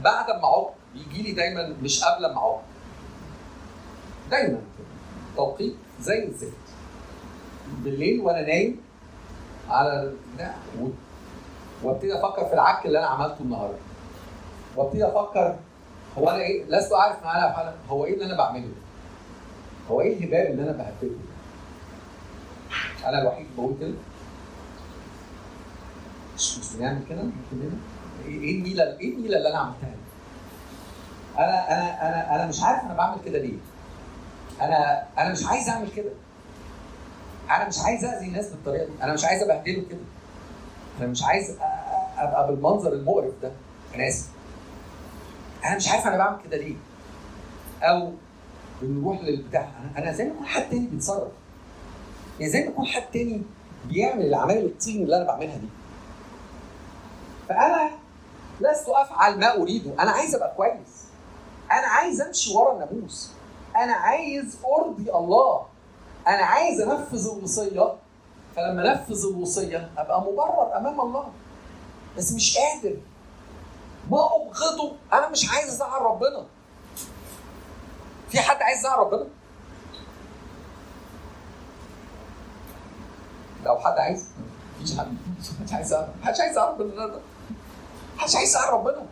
بعد 0.00 0.30
ما 0.30 0.46
عق 0.46 0.74
بيجي 0.94 1.22
لي 1.22 1.32
دايما 1.32 1.68
مش 1.82 2.04
قبل 2.04 2.34
ما 2.34 2.40
عق 2.40 2.62
دايما 4.30 4.60
توقيت 5.36 5.76
زي 6.00 6.24
الزفت. 6.24 6.56
بالليل 7.78 8.20
وأنا 8.20 8.42
نايم 8.42 8.80
على 9.68 10.12
وابتدي 11.82 12.14
أفكر 12.14 12.44
في 12.44 12.54
العك 12.54 12.86
اللي 12.86 12.98
أنا 12.98 13.06
عملته 13.06 13.40
النهارده. 13.40 13.78
وابتدي 14.76 15.06
أفكر 15.06 15.56
هو 16.18 16.30
أنا 16.30 16.40
إيه 16.40 16.64
لست 16.64 16.92
اعرف 16.92 17.24
ما 17.24 17.36
أنا 17.36 17.74
هو 17.88 18.04
إيه 18.04 18.14
اللي 18.14 18.24
أنا 18.24 18.36
بعمله؟ 18.36 18.72
هو 19.90 20.00
إيه 20.00 20.18
الهباب 20.18 20.46
اللي 20.50 20.62
أنا 20.62 20.72
بهببه 20.72 21.16
أنا 23.06 23.22
الوحيد 23.22 23.46
بقول 23.56 23.74
كده. 23.80 23.94
مش 26.34 26.58
بنعمل 26.78 27.00
كده؟ 27.08 27.22
إيه 28.26 28.40
إيه 28.40 28.58
النيلة 28.58 28.84
إيه 28.84 29.14
النيلة 29.14 29.36
اللي 29.38 29.48
أنا 29.50 29.58
عملتها؟ 29.58 29.94
أنا 31.38 31.68
أنا 31.72 32.08
أنا 32.08 32.34
أنا 32.34 32.46
مش 32.46 32.62
عارف 32.62 32.84
أنا 32.84 32.94
بعمل 32.94 33.18
كده 33.24 33.38
ليه. 33.38 33.58
أنا 34.60 35.02
أنا 35.18 35.32
مش 35.32 35.44
عايز 35.46 35.68
أعمل 35.68 35.88
كده. 35.96 36.10
أنا 37.50 37.68
مش 37.68 37.78
عايز 37.78 38.04
اذي 38.04 38.26
الناس 38.26 38.48
بالطريقة 38.50 38.84
دي. 38.86 38.92
أنا 39.02 39.12
مش 39.12 39.24
عايز 39.24 39.42
أبهدله 39.42 39.82
كده. 39.90 39.98
أنا 41.00 41.06
مش 41.06 41.22
عايز 41.22 41.56
أبقى 42.18 42.46
بالمنظر 42.46 42.92
المقرف 42.92 43.34
ده. 43.42 43.52
أنا 43.94 44.08
آسف. 44.08 44.28
أنا 45.64 45.76
مش 45.76 45.88
عارف 45.88 46.06
أنا 46.06 46.16
بعمل 46.16 46.38
كده 46.44 46.56
ليه. 46.56 46.76
أو 47.82 48.12
بنروح 48.82 49.20
للبتاع. 49.22 49.68
أنا 49.98 50.12
زي 50.12 50.24
ما 50.24 50.30
يكون 50.30 50.46
حد 50.46 50.70
تاني 50.70 50.86
بيتصرف. 50.86 51.32
يعني 52.40 52.52
زي 52.52 52.60
ما 52.60 52.66
يكون 52.66 52.86
حد 52.86 53.02
تاني 53.12 53.42
بيعمل 53.84 54.26
العمايل 54.26 54.64
الطين 54.64 55.02
اللي 55.02 55.16
أنا 55.16 55.24
بعملها 55.24 55.56
دي. 55.56 55.68
فأنا 57.48 57.90
لست 58.60 58.88
أفعل 58.88 59.38
ما 59.38 59.56
أريده. 59.62 60.02
أنا 60.02 60.10
عايز 60.10 60.34
أبقى 60.34 60.54
كويس. 60.56 61.06
أنا 61.72 61.86
عايز 61.86 62.20
أمشي 62.20 62.54
ورا 62.54 62.72
الناموس. 62.72 63.30
أنا 63.76 63.92
عايز 63.92 64.58
أرضي 64.78 65.10
الله. 65.14 65.66
أنا 66.26 66.42
عايز 66.42 66.80
أنفذ 66.80 67.28
الوصية. 67.36 67.94
فلما 68.56 68.92
أنفذ 68.92 69.26
الوصية 69.26 69.90
أبقى 69.98 70.20
مبرر 70.20 70.76
أمام 70.76 71.00
الله. 71.00 71.28
بس 72.16 72.32
مش 72.32 72.58
قادر. 72.58 72.96
ما 74.10 74.26
أبغضه. 74.36 74.92
أنا 75.12 75.28
مش 75.28 75.50
عايز 75.50 75.68
ازعل 75.68 76.02
ربنا. 76.02 76.46
في 78.28 78.40
حد 78.40 78.62
عايز 78.62 78.78
يزعل 78.78 78.98
ربنا؟ 78.98 79.26
لو 83.64 83.78
حد 83.78 83.98
عايز 83.98 84.28
مفيش 84.80 84.98
حد 84.98 85.16
مش 85.64 85.72
عايز 85.72 85.86
يزعل 85.86 86.08
محدش 86.22 86.40
عايز 86.40 86.52
يزعل 86.52 86.68
ربنا 86.68 87.20
محدش 88.16 88.36
عايز 88.36 88.48
يزعل 88.48 88.72
ربنا. 88.72 89.06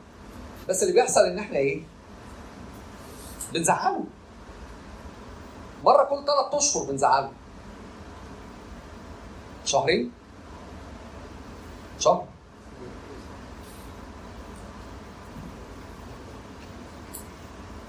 بس 0.69 0.83
اللي 0.83 0.95
بيحصل 0.95 1.21
إن 1.21 1.39
إحنا 1.39 1.57
إيه؟ 1.57 1.83
بنزعله. 3.53 4.05
مرة 5.85 6.05
كل 6.05 6.17
ثلاث 6.27 6.55
أشهر 6.55 6.85
بنزعله. 6.85 7.31
شهرين؟ 9.65 10.13
شهر. 11.99 12.27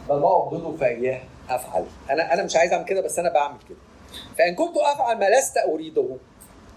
بل 0.10 0.16
ابغضه 0.16 0.78
فاياه 0.78 1.22
أفعل. 1.50 1.86
أنا 2.10 2.34
أنا 2.34 2.44
مش 2.44 2.56
عايز 2.56 2.74
أعمل 2.74 2.86
كده 2.86 3.02
بس 3.02 3.20
أنا 3.20 3.34
بعمل 3.34 3.58
كده. 3.70 3.78
فإن 4.38 4.56
كنت 4.56 4.78
أفعل 4.78 5.20
ما 5.20 5.30
لست 5.30 5.58
أريده. 5.58 6.18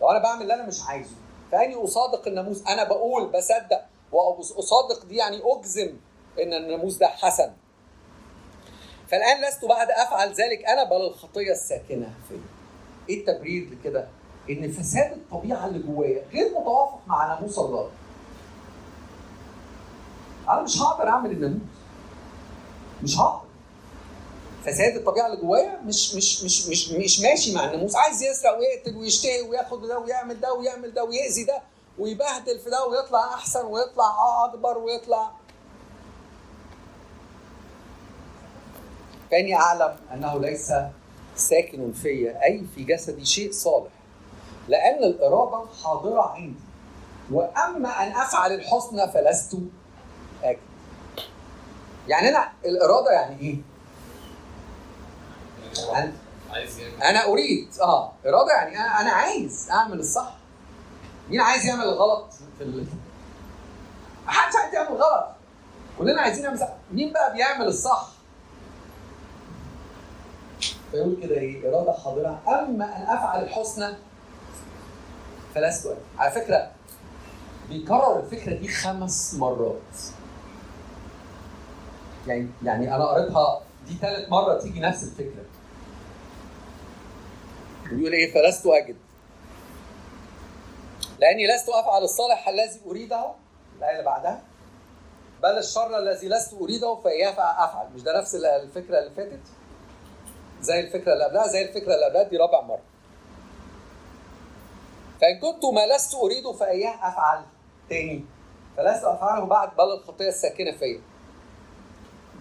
لو 0.01 0.11
أنا 0.11 0.19
بعمل 0.19 0.43
اللي 0.43 0.55
أنا 0.55 0.67
مش 0.67 0.81
عايزه. 0.89 1.17
فأني 1.53 1.75
أصادق 1.75 2.29
الناموس. 2.29 2.67
أنا 2.69 2.85
بقول 2.85 3.33
بصدق. 3.33 3.81
واصادق 4.13 5.05
دي 5.07 5.17
يعني 5.17 5.41
أجزم 5.45 5.97
إن 6.43 6.53
الناموس 6.55 6.97
ده 6.97 7.07
حسن. 7.07 7.51
فالآن 9.09 9.49
لست 9.49 9.65
بعد 9.65 9.91
أفعل 9.91 10.29
ذلك. 10.29 10.65
أنا 10.65 10.85
بل 10.85 11.07
الخطية 11.07 11.53
الساكنة 11.53 12.15
فيا. 12.29 12.41
إيه 13.09 13.21
التبرير 13.21 13.71
لكده؟ 13.71 14.09
إن 14.51 14.73
فساد 14.73 15.13
الطبيعة 15.13 15.67
اللي 15.67 15.79
جوايا 15.79 16.23
غير 16.33 16.51
متوافق 16.51 16.99
مع 17.07 17.35
ناموس 17.35 17.59
الله. 17.59 17.91
أنا 20.49 20.63
مش 20.63 20.83
هقدر 20.83 21.09
أعمل 21.09 21.31
الناموس. 21.31 21.78
مش 23.03 23.19
هقدر 23.19 23.49
فساد 24.65 24.97
الطبيعة 24.97 25.27
اللي 25.27 25.37
جوايا 25.37 25.81
مش 25.85 26.15
مش 26.15 26.43
مش 26.45 26.67
مش 26.69 26.91
مش 26.91 27.21
ماشي 27.21 27.55
مع 27.55 27.65
الناموس. 27.65 27.97
عايز 27.97 28.23
يسرق 28.23 28.59
ويقتل 28.59 28.97
ويشتهي 28.97 29.41
وياخد 29.43 29.83
ده 29.87 29.99
ويعمل 29.99 30.41
ده 30.41 30.53
ويعمل 30.55 30.95
ده 30.95 31.05
ويأذي 31.05 31.45
ده 31.45 31.63
ويبهدل 31.99 32.59
في 32.59 32.71
ده 32.71 32.87
ويطلع 32.87 33.35
أحسن 33.35 33.65
ويطلع 33.67 34.45
أكبر 34.45 34.79
ويطلع. 34.79 35.31
فاني 39.31 39.55
أعلم 39.55 39.97
أنه 40.13 40.41
ليس 40.41 40.73
ساكن 41.37 41.93
في 41.93 42.31
أي 42.45 42.65
في 42.75 42.85
جسدي 42.85 43.25
شيء 43.25 43.53
صالح 43.53 43.91
لأن 44.69 45.05
الإرادة 45.05 45.65
حاضرة 45.85 46.23
عندي. 46.23 46.61
وأما 47.33 47.89
أن 48.03 48.13
أفعل 48.13 48.53
الحسنى 48.53 49.09
فلست 49.13 49.57
يعني 52.09 52.29
أنا 52.29 52.53
الإرادة 52.65 53.11
يعني 53.11 53.41
إيه؟ 53.41 53.57
أنا, 55.95 56.13
أنا 57.11 57.25
أريد 57.25 57.69
آه 57.81 58.13
إرادة 58.27 58.53
يعني 58.53 58.79
أنا 59.01 59.11
عايز 59.11 59.69
أعمل 59.71 59.99
الصح. 60.01 60.35
مين 61.31 61.41
عايز 61.41 61.67
يعمل 61.67 61.85
الغلط 61.85 62.33
في 62.59 62.65
ال... 62.65 62.87
محدش 64.27 64.57
عايز 64.57 64.75
يعمل 64.75 64.97
غلط. 64.97 65.29
كلنا 65.99 66.23
عايزين 66.23 66.43
نعمل 66.45 66.59
صح. 66.59 66.69
مين 66.93 67.13
بقى 67.13 67.33
بيعمل 67.33 67.67
الصح؟ 67.67 68.09
فيقول 70.91 71.17
كده 71.23 71.35
إيه؟ 71.35 71.69
إرادة 71.69 71.93
حاضرة. 71.93 72.41
أما 72.49 72.97
أن 72.97 73.03
أفعل 73.03 73.43
الحسنى 73.43 73.95
فلست. 75.55 75.97
على 76.19 76.31
فكرة 76.31 76.71
بيكرر 77.69 78.21
الفكرة 78.21 78.55
دي 78.55 78.69
خمس 78.69 79.35
مرات. 79.35 79.77
يعني 82.29 82.49
يعني 82.63 82.95
أنا 82.97 83.05
قريتها 83.05 83.61
دي 83.87 83.95
ثالث 83.95 84.29
مرة 84.29 84.59
تيجي 84.59 84.81
نفس 84.81 85.03
الفكرة. 85.05 85.45
بيقول 87.91 88.13
إيه 88.13 88.33
فلست 88.35 88.67
أجد. 88.67 88.97
لأني 91.19 91.47
لست 91.47 91.69
أفعل 91.69 92.03
الصالح 92.03 92.49
الذي 92.49 92.81
أريده 92.87 93.33
الآية 93.79 93.93
اللي 93.93 94.05
بعدها 94.05 94.43
بل 95.43 95.59
الشر 95.59 95.99
الذي 95.99 96.29
لست 96.29 96.55
أريده 96.55 96.95
فاياه 96.95 97.31
أفعل. 97.65 97.87
مش 97.95 98.03
ده 98.03 98.19
نفس 98.21 98.35
الفكرة 98.35 98.99
اللي 98.99 99.11
فاتت؟ 99.17 99.41
زي 100.61 100.81
الفكرة 100.81 101.13
اللي 101.13 101.25
قبلها 101.25 101.47
زي 101.49 101.63
الفكرة 101.63 101.95
اللي 101.95 102.05
قبلها 102.07 102.23
دي 102.23 102.37
رابع 102.37 102.61
مرة. 102.61 102.83
فإن 105.21 105.39
كنت 105.39 105.65
ما 105.65 105.87
لست 105.97 106.15
أريده 106.15 106.53
فاياه 106.53 107.09
أفعل 107.09 107.43
تاني. 107.89 108.25
فلست 108.77 109.05
أفعله 109.05 109.45
بعد 109.45 109.77
بل 109.77 109.85
الخطية 109.85 110.29
الساكنة 110.29 110.73
فيا. 110.73 111.01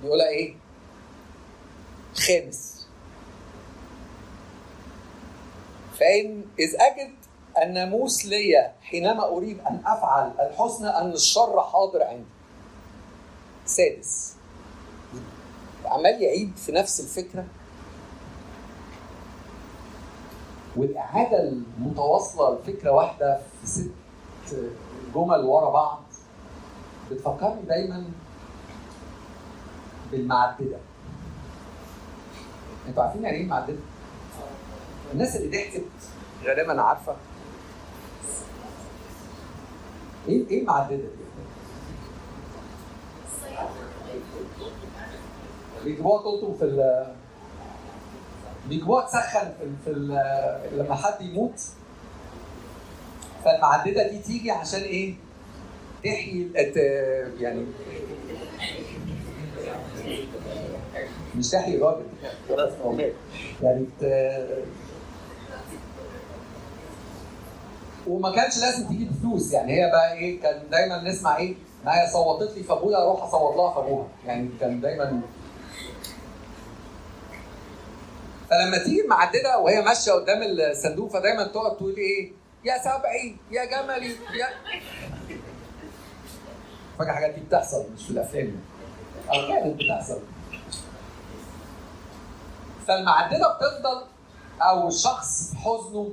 بيقولها 0.01 0.27
إيه؟ 0.27 0.55
خامس. 2.15 2.87
فإن 5.99 6.45
إذ 6.59 6.75
أجد 6.81 7.13
الناموس 7.63 8.25
لي 8.25 8.71
حينما 8.81 9.27
أريد 9.27 9.59
أن 9.59 9.81
أفعل 9.85 10.31
الحسنى 10.39 10.89
أن 10.89 11.11
الشر 11.11 11.63
حاضر 11.63 12.03
عندي. 12.03 12.25
سادس. 13.65 14.35
عمال 15.85 16.21
يعيد 16.21 16.57
في 16.57 16.71
نفس 16.71 16.99
الفكرة. 16.99 17.45
والإعادة 20.75 21.39
المتواصلة 21.39 22.59
لفكرة 22.59 22.91
واحدة 22.91 23.41
في 23.61 23.67
ست 23.67 23.91
جمل 25.15 25.45
ورا 25.45 25.69
بعض. 25.69 26.03
بتفكرني 27.11 27.61
دايما 27.61 28.05
بالمعدده 30.12 30.78
أنتوا 32.88 33.03
عارفين 33.03 33.24
يعني 33.24 33.38
إيه 33.38 33.45
معدده؟ 33.45 33.78
الناس 35.14 35.36
اللي 35.36 35.58
ضحكت 35.58 35.84
غالبا 36.45 36.82
عارفة 36.82 37.16
إيه 40.28 40.47
إيه 40.49 40.66
معدده 40.66 40.95
دي؟ 40.97 41.08
بيجيبوها 45.84 46.22
تلطم 46.24 46.53
في 46.58 46.64
ال 46.66 47.05
بيجيبوها 48.70 49.05
تسخن 49.05 49.51
في, 49.60 49.66
في 49.86 49.89
ال- 49.91 50.80
لما 50.80 50.95
حد 50.95 51.22
يموت 51.22 51.62
فالمعدده 53.45 54.08
دي 54.10 54.20
تيجي 54.20 54.51
عشان 54.51 54.80
إيه؟ 54.80 55.16
تحيي 56.03 56.51
يعني 57.39 57.66
مش 61.35 61.49
تحيي 61.49 61.75
الراجل. 61.77 62.05
يعني 63.63 63.85
وما 68.07 68.31
كانش 68.35 68.57
لازم 68.57 68.87
تجيب 68.87 69.11
فلوس. 69.21 69.53
يعني 69.53 69.73
هي 69.73 69.91
بقى 69.91 70.13
إيه؟ 70.13 70.41
كان 70.41 70.69
دايما 70.69 71.03
نسمع 71.03 71.37
إيه؟ 71.37 71.55
ما 71.85 71.91
هي 72.01 72.07
صوتت 72.13 72.57
لي 72.57 72.63
في 72.63 72.73
ابويا 72.73 72.97
أروح 72.97 73.23
أصوت 73.23 73.55
لها 73.55 73.73
في 73.73 73.79
ابوها 73.79 74.07
يعني 74.25 74.49
كان 74.59 74.81
دايما 74.81 75.21
فلما 78.49 78.77
تيجي 78.83 79.01
المعدده 79.01 79.57
وهي 79.59 79.81
ماشية 79.81 80.11
قدام 80.11 80.39
الصندوق 80.43 81.11
فدايما 81.11 81.43
تقعد 81.43 81.77
تقول 81.77 81.95
إيه؟ 81.97 82.31
يا 82.65 82.77
سبعي 82.77 83.35
يا 83.51 83.65
جملي 83.65 84.07
يا 84.39 84.47
فاكر 86.99 87.09
الحاجات 87.09 87.33
دي 87.35 87.41
بتحصل 87.41 87.85
مش 87.95 88.03
في 88.05 88.11
الأفلام؟ 88.11 88.55
أو 89.30 89.47
كانت 89.47 89.75
بتحصل 89.84 90.19
فالمعدده 92.88 93.53
بتفضل 93.57 94.01
أو 94.61 94.88
الشخص 94.88 95.49
في 95.51 95.57
حزنه 95.57 96.09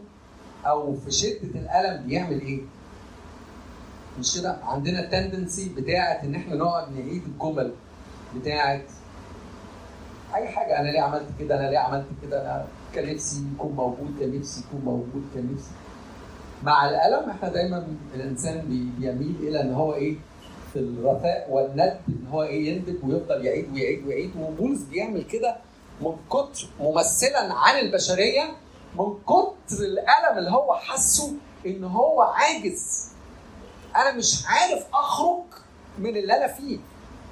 أو 0.66 0.94
في 0.96 1.10
شدة 1.10 1.60
الألم 1.60 2.06
بيعمل 2.06 2.40
إيه؟ 2.40 2.60
مش 4.18 4.38
كده؟ 4.38 4.56
عندنا 4.62 5.00
التندنسي 5.00 5.68
بتاعة 5.68 6.22
إن 6.24 6.34
إحنا 6.34 6.54
نقعد 6.56 6.92
نعيد 6.92 7.22
الجمل 7.24 7.72
بتاعة 8.36 8.80
أي 10.34 10.48
حاجة. 10.48 10.80
أنا 10.80 10.88
ليه 10.88 11.00
عملت 11.00 11.26
كده؟ 11.38 11.60
أنا 11.60 11.70
ليه 11.70 11.78
عملت 11.78 12.06
كده؟ 12.22 12.42
أنا 12.42 12.66
كان 12.94 13.14
نفسي 13.14 13.42
يكون 13.54 13.72
موجود 13.72 14.16
كان 14.20 14.38
نفسي 14.38 14.60
يكون 14.68 14.80
موجود 14.84 15.24
كان 15.34 15.52
نفسي. 15.54 15.70
مع 16.62 16.88
الألم 16.88 17.30
إحنا 17.30 17.48
دايما 17.48 17.86
الإنسان 18.14 18.58
بي- 18.60 18.90
بيميل 18.98 19.36
إلى 19.40 19.60
إن 19.60 19.74
هو 19.74 19.94
إيه؟ 19.94 20.16
في 20.74 20.80
الرثاء 20.80 21.46
والند 21.50 22.00
إن 22.08 22.26
هو 22.32 22.42
إيه 22.42 22.68
يندب 22.68 23.04
ويفضل 23.08 23.46
يعيد 23.46 23.72
ويعيد 23.74 24.06
ويعيد. 24.06 24.32
وبولس 24.40 24.80
بيعمل 24.82 25.22
كده 25.24 25.56
من 26.00 26.16
كتر 26.30 26.68
ممثلا 26.80 27.54
عن 27.54 27.78
البشرية 27.78 28.42
من 28.98 29.18
كتر 29.26 29.76
الألم 29.84 30.38
اللي 30.38 30.50
هو 30.50 30.74
حاسه 30.74 31.32
إن 31.66 31.84
هو 31.84 32.22
عاجز. 32.22 33.08
أنا 33.96 34.12
مش 34.12 34.44
عارف 34.46 34.86
أخرج 34.94 35.42
من 35.98 36.16
اللي 36.16 36.36
أنا 36.36 36.46
فيه. 36.52 36.78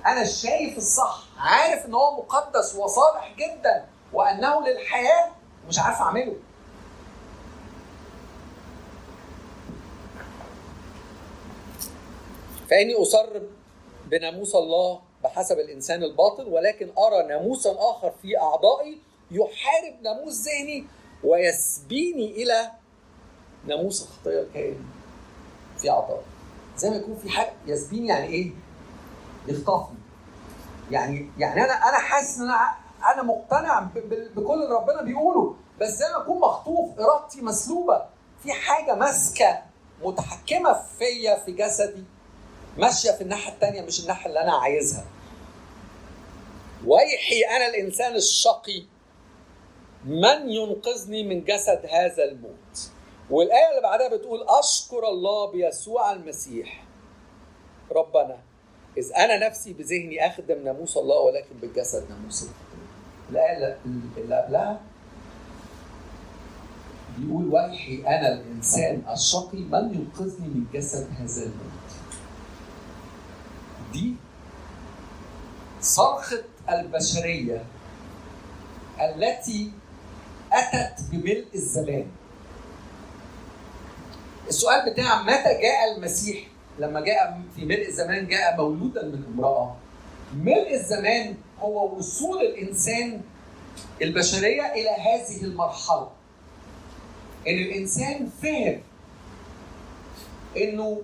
أنا 0.07 0.25
شايف 0.25 0.79
الصح 0.79 1.25
عارف 1.39 1.87
إن 1.87 1.95
هو 1.95 2.17
مقدس 2.17 2.75
وصالح 2.77 3.35
جدا 3.39 3.85
وأنه 4.13 4.67
للحياة 4.69 5.31
مش 5.69 5.79
عارف 5.79 6.01
أعمله. 6.01 6.35
فاني 12.73 12.95
اصر 12.95 13.41
بناموس 14.07 14.55
الله 14.55 15.01
بحسب 15.25 15.59
الانسان 15.59 16.03
الباطل 16.03 16.49
ولكن 16.49 16.91
ارى 16.99 17.29
ناموسا 17.29 17.77
اخر 17.79 18.13
في 18.23 18.39
اعضائي 18.39 18.99
يحارب 19.31 20.03
ناموس 20.03 20.49
ذهني 20.49 20.87
ويسبيني 21.25 22.43
إلى 22.43 22.71
ناموس 23.67 24.03
الخطيه 24.03 24.41
الكائن 24.41 24.85
في 25.79 25.91
اعضائي 25.91 26.23
زي 26.77 26.91
ما 26.91 26.97
يكون 26.97 27.17
في 27.17 27.31
حاجة 27.31 27.53
يسبيني 27.67 28.09
يعني 28.09 28.27
إيه؟ 28.27 28.53
يخطفني 29.49 29.99
يعني 30.91 31.31
يعني 31.39 31.65
أنا 31.65 31.73
أنا 31.73 31.99
حاسس 31.99 32.39
ان 32.39 32.45
أنا 32.45 32.75
أنا 33.15 33.23
مقتنع 33.23 33.81
بكل 34.37 34.63
اللي 34.63 34.75
ربنا 34.75 35.03
بيقوله 35.03 35.55
بس 35.81 35.89
زي 35.89 36.07
ما 36.09 36.23
اكون 36.23 36.41
مخطوف 36.41 37.01
ارادتي 37.01 37.43
مسلوبة 37.43 38.03
في 38.43 38.53
حاجة 38.53 38.95
ماسكة 38.95 39.63
متحكمة 40.03 40.83
فيا 40.99 41.39
في 41.45 41.53
جسدي 41.53 42.05
ماشية 42.79 43.11
في 43.11 43.21
الناحية 43.21 43.53
الثانية 43.53 43.83
مش 43.83 44.01
الناحية 44.01 44.27
اللي 44.29 44.41
أنا 44.41 44.53
عايزها. 44.53 45.05
ويحي 46.87 47.41
أنا 47.57 47.67
الإنسان 47.69 48.15
الشقي 48.15 48.83
من 50.05 50.51
ينقذني 50.51 51.25
من 51.25 51.45
جسد 51.45 51.87
هذا 51.91 52.25
الموت؟ 52.25 52.91
والآية 53.31 53.71
اللي 53.71 53.83
بعدها 53.83 54.09
بتقول 54.09 54.47
أشكر 54.49 55.09
الله 55.09 55.51
بيسوع 55.51 56.13
المسيح. 56.13 56.85
ربنا 57.93 58.39
إذ 58.99 59.13
أنا 59.17 59.47
نفسي 59.49 59.73
بذهني 59.73 60.27
أخدم 60.27 60.65
ناموس 60.65 60.97
الله 60.97 61.21
ولكن 61.21 61.57
بالجسد 61.63 62.11
ناموس 62.11 62.47
الآية 63.31 63.79
اللي 64.17 64.37
قبلها 64.43 64.81
بيقول 67.19 67.55
ويحي 67.55 68.03
أنا 68.07 68.33
الإنسان 68.33 69.03
الشقي 69.13 69.59
من 69.59 69.95
ينقذني 69.95 70.49
من 70.49 70.67
جسد 70.75 71.09
هذا 71.19 71.43
الموت؟ 71.43 71.72
دي 73.93 74.15
صرخة 75.81 76.45
البشرية 76.71 77.65
التي 79.01 79.73
أتت 80.53 81.01
بملء 81.11 81.47
الزمان. 81.55 82.07
السؤال 84.49 84.93
بتاع 84.93 85.23
متى 85.23 85.61
جاء 85.63 85.97
المسيح؟ 85.97 86.47
لما 86.79 87.01
جاء 87.01 87.41
في 87.57 87.65
ملء 87.65 87.89
الزمان 87.89 88.27
جاء 88.27 88.57
مولودا 88.57 89.03
من 89.05 89.25
امرأة. 89.35 89.77
ملء 90.35 90.75
الزمان 90.75 91.35
هو 91.61 91.97
وصول 91.97 92.41
الإنسان 92.41 93.21
البشرية 94.03 94.73
إلى 94.73 94.91
هذه 94.91 95.45
المرحلة. 95.45 96.11
إن 97.49 97.55
الإنسان 97.55 98.31
فهم 98.43 98.81
إنه 100.57 101.03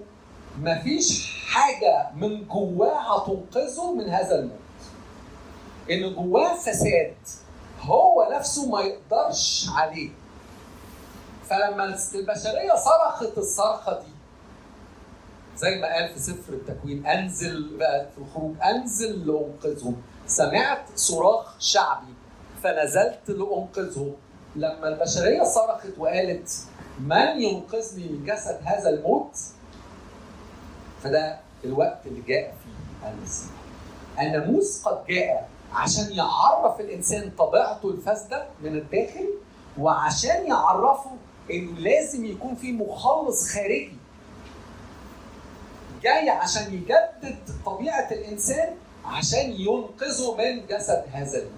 مفيش 0.62 1.36
حاجة 1.46 2.10
من 2.16 2.48
جواه 2.48 2.98
هتنقذه 3.22 3.92
من 3.94 4.08
هذا 4.08 4.38
الموت. 4.38 4.58
إن 5.90 6.14
جواه 6.14 6.54
فساد 6.54 7.14
هو 7.82 8.28
نفسه 8.32 8.68
ما 8.68 8.80
يقدرش 8.80 9.66
عليه. 9.76 10.10
فلما 11.50 11.84
البشرية 12.14 12.72
صرخت 12.74 13.38
الصرخة 13.38 13.92
دي 14.00 14.12
زي 15.56 15.80
ما 15.80 15.94
قال 15.94 16.08
في 16.14 16.18
سفر 16.20 16.52
التكوين 16.52 17.06
أنزل 17.06 17.76
بقى 17.78 18.06
في 18.14 18.18
الخروج 18.18 18.54
أنزل 18.62 19.26
لأنقذهم. 19.26 20.02
سمعت 20.26 20.84
صراخ 20.94 21.54
شعبي 21.60 22.14
فنزلت 22.62 23.20
لأنقذهم. 23.28 24.12
لما 24.56 24.88
البشرية 24.88 25.42
صرخت 25.44 25.98
وقالت 25.98 26.50
من 27.00 27.40
ينقذني 27.42 28.08
من 28.08 28.24
جسد 28.24 28.58
هذا 28.64 28.88
الموت 28.90 29.36
فده 31.02 31.38
الوقت 31.64 32.06
اللي 32.06 32.20
جاء 32.20 32.54
فيه 32.64 33.08
المسيح 33.08 33.50
الناموس 34.20 34.82
قد 34.82 35.06
جاء 35.06 35.48
عشان 35.72 36.12
يعرف 36.12 36.80
الإنسان 36.80 37.30
طبيعته 37.38 37.90
الفاسدة 37.90 38.46
من 38.62 38.76
الداخل 38.76 39.28
وعشان 39.78 40.46
يعرفه 40.46 41.10
انه 41.50 41.78
لازم 41.78 42.24
يكون 42.24 42.54
في 42.54 42.72
مخلص 42.72 43.48
خارجي 43.54 43.92
جاي 46.02 46.30
عشان 46.30 46.74
يجدد 46.74 47.38
طبيعة 47.66 48.08
الإنسان 48.10 48.74
عشان 49.04 49.50
ينقذه 49.52 50.36
من 50.38 50.66
جسد 50.66 51.04
هذا 51.12 51.38
الموت 51.38 51.52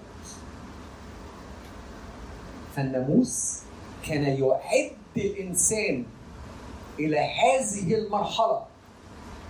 فالناموس 2.75 3.59
كان 4.07 4.23
يعد 4.23 4.91
الإنسان 5.17 6.05
إلى 6.99 7.19
هذه 7.19 7.93
المرحلة 7.95 8.65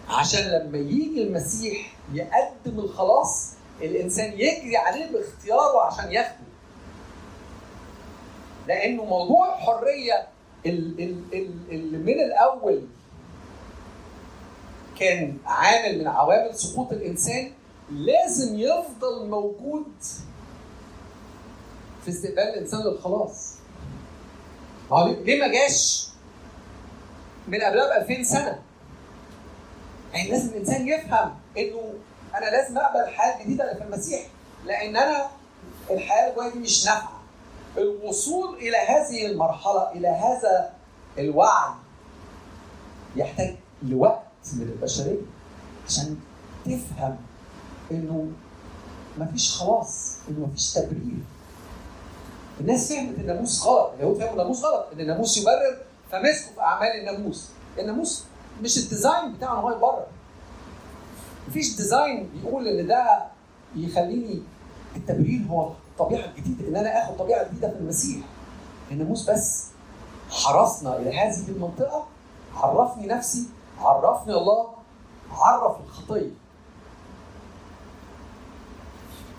عشان 0.10 0.42
لما 0.42 0.78
يجي 0.78 1.24
المسيح 1.24 1.94
يقدم 2.14 2.80
الخلاص 2.80 3.54
الإنسان 3.82 4.34
يجري 4.34 4.78
عليه 4.78 5.12
باختياره 5.12 5.82
عشان 5.82 6.12
ياخده 6.12 6.38
لأنه 8.68 9.06
موضوع 9.06 9.56
الحرية 9.56 10.28
ال- 10.66 11.00
ال- 11.04 11.24
ال- 11.34 11.72
اللي 11.72 11.98
من 11.98 12.20
الأول 12.20 12.82
كان 15.00 15.38
عامل 15.46 16.00
من 16.00 16.08
عوامل 16.08 16.56
سقوط 16.56 16.92
الإنسان 16.92 17.52
لازم 17.92 18.60
يفضل 18.60 19.30
موجود 19.30 19.92
في 22.06 22.10
استقبال 22.10 22.40
الإنسان 22.40 22.80
للخلاص. 22.82 23.54
هو 24.92 25.08
ليه 25.08 25.40
ما 25.40 25.48
جاش 25.48 26.08
من 27.48 27.62
قبلها 27.62 28.00
ب 28.00 28.02
2000 28.10 28.24
سنة؟ 28.24 28.60
يعني 30.14 30.30
لازم 30.32 30.50
الإنسان 30.50 30.88
يفهم 30.88 31.36
إنه 31.58 31.94
أنا 32.36 32.46
لازم 32.46 32.78
أقبل 32.78 33.00
الحياة 33.00 33.38
الجديدة 33.38 33.64
اللي 33.72 33.76
في 33.82 33.84
المسيح 33.88 34.22
لأن 34.66 34.98
أنا 34.98 35.28
الحياة 35.92 36.24
اللي 36.24 36.36
جوايا 36.36 36.50
دي 36.54 36.60
مش 36.60 36.86
نافعة. 36.86 37.22
الوصول 37.78 38.56
إلى 38.56 38.78
هذه 38.78 39.26
المرحلة 39.26 39.92
إلى 39.92 40.08
هذا 40.08 40.74
الوعي 41.18 41.74
يحتاج 43.16 43.56
لوقت 43.84 44.24
من 44.54 44.62
البشرية 44.62 45.18
عشان 45.88 46.18
تفهم 46.66 47.18
إنه 47.92 48.28
مفيش 49.18 49.52
خلاص 49.52 50.18
إنه 50.30 50.46
مفيش 50.48 50.74
تبرير 50.74 51.24
الناس 52.60 52.90
فهمت 52.94 53.20
الناموس 53.20 53.64
غلط 53.64 53.94
اليهود 53.94 54.18
فهموا 54.18 54.32
الناموس 54.34 54.64
غلط 54.66 54.88
إن 54.94 55.00
الناموس 55.00 55.38
يبرر 55.38 55.78
فمسكوا 56.12 56.54
في 56.56 56.62
أعمال 56.62 56.88
الناموس 57.00 57.50
الناموس 57.80 58.24
مش 58.62 58.78
ال 58.78 58.86
design 58.86 59.34
بتاعه 59.34 59.54
هو 59.56 59.72
يبرر. 59.72 60.06
مفيش 61.48 61.76
design 61.78 62.30
بيقول 62.34 62.68
إن 62.68 62.88
ده 62.88 63.24
يخليني 63.76 64.44
التبرير 64.96 65.42
هو 65.50 65.70
الطبيعة 65.92 66.26
الجديدة 66.26 66.68
إن 66.70 66.76
أنا 66.76 67.04
آخد 67.06 67.18
طبيعة 67.18 67.48
جديدة 67.48 67.70
في 67.70 67.76
المسيح. 67.76 68.26
الناموس 68.92 69.30
بس 69.30 69.68
حرصنا 70.30 70.98
إلى 70.98 71.20
هذه 71.20 71.48
المنطقة 71.50 72.06
عرفني 72.56 73.08
نفسي 73.08 73.44
عرفني 73.80 74.34
الله 74.34 74.68
عرف 75.32 75.80
الخطية. 75.80 76.32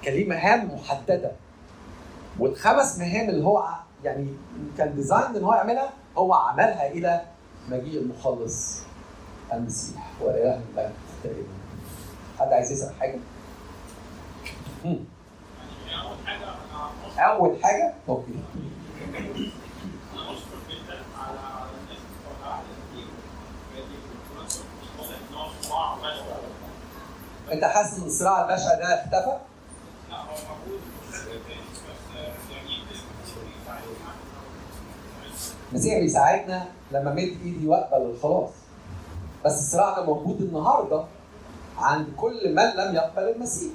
كان 0.02 0.14
ليه 0.14 0.28
مهام 0.28 0.74
محددة. 0.74 1.32
والخمس 2.38 2.98
مهام 2.98 3.28
اللي 3.28 3.44
هو 3.44 3.68
يعني 4.04 4.26
كان 4.78 4.94
design 4.94 5.36
إن 5.36 5.44
هو 5.44 5.54
يعملها 5.54 5.90
هو 6.18 6.34
عملها 6.34 6.90
إلى 6.90 7.24
مجيء 7.68 8.00
المخلص. 8.00 8.78
المسيح 9.52 10.10
وإله 10.20 10.54
المجد 10.54 10.92
تقريبا 11.24 11.48
حد 12.40 12.52
عايز 12.52 12.72
يسأل 12.72 12.94
حاجة؟ 13.00 13.18
مم. 14.84 14.98
أول 17.18 17.56
حاجة 17.64 17.94
okay 18.08 18.32
أنت 27.52 27.64
حاسس 27.64 27.98
إن 27.98 28.04
الصراع 28.06 28.42
البشع 28.50 28.74
ده 28.74 28.94
اختفى؟ 29.04 29.38
لا 30.10 30.16
هو 30.16 30.26
موجود 30.66 30.80
المسيح 35.72 35.98
بيساعدنا 35.98 36.64
لما 36.92 37.10
مد 37.12 37.18
إيدي 37.18 37.66
وأقبل 37.66 38.06
الخلاص 38.10 38.50
بس 39.44 39.52
الصراع 39.52 39.90
ده 39.98 40.04
موجود 40.04 40.40
النهارده 40.40 41.04
عند 41.78 42.06
كل 42.16 42.54
من 42.54 42.62
لم 42.62 42.94
يقبل 42.94 43.22
المسيح. 43.22 43.72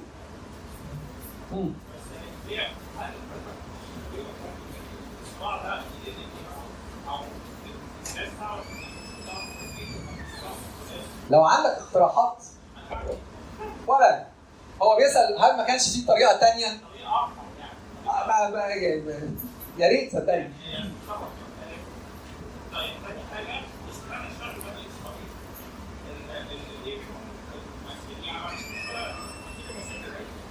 لو 11.30 11.44
عندك 11.44 11.70
اقتراحات؟ 11.70 12.36
ولا. 13.86 14.26
هو 14.82 14.96
بيسأل 14.96 15.38
هل 15.38 15.56
ما 15.56 15.64
كانش 15.64 15.88
في 15.96 16.06
طريقة 16.06 16.36
تانية؟ 16.36 16.66
يا 19.78 19.88
ريت 19.88 20.12
صدقني. 20.12 20.50
طيب 22.72 22.92
تاني 23.06 23.20
حاجة 23.34 23.60
استماع 23.90 24.26
الشعب 24.26 24.54
بني 24.54 24.84
إسرائيل 24.88 25.28
اللي 26.84 26.94
المسيحيين 27.84 28.36
عملوا 28.36 28.58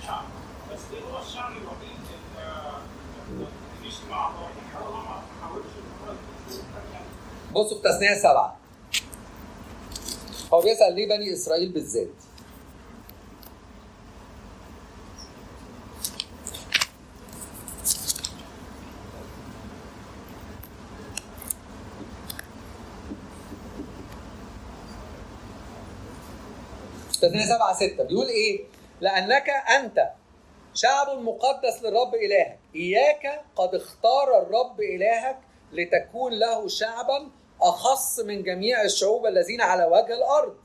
الشعب 0.02 0.24
بس 0.74 0.80
إيه 0.94 1.02
هو 1.14 1.22
الشعب 1.22 1.52
الوحيد 1.52 1.98
اللي 3.30 3.48
مفيش 3.80 3.97
مع 3.97 3.97
الله 3.97 3.97
الله 3.97 3.97
ما 3.97 3.97
حاولش 3.97 3.97
إن 3.97 3.97
هو 3.97 3.97
بصوا 7.54 7.82
في 7.82 7.90
تثنية 7.90 8.14
سبعة 8.20 8.58
هو 10.54 10.62
بيسأل 10.62 10.96
ليه 10.96 11.08
بني 11.08 11.34
إسرائيل 11.34 11.70
بالذات 11.72 12.08
تثنية 27.22 27.46
سبعة 27.46 27.74
ستة 27.74 28.04
بيقول 28.04 28.28
إيه؟ 28.28 28.64
لأنك 29.02 29.50
أنت 29.50 30.10
شعب 30.78 31.18
مقدس 31.18 31.84
للرب 31.84 32.16
إلهك. 32.16 32.60
إياك 32.76 33.42
قد 33.56 33.76
اختار 33.76 34.42
الرب 34.42 34.82
إلهك 34.82 35.38
لتكون 35.72 36.34
له 36.34 36.68
شعبا 36.68 37.30
أخص 37.62 38.20
من 38.20 38.44
جميع 38.44 38.82
الشعوب 38.82 39.26
الذين 39.26 39.62
على 39.62 39.86
وجه 39.86 40.14
الأرض. 40.14 40.56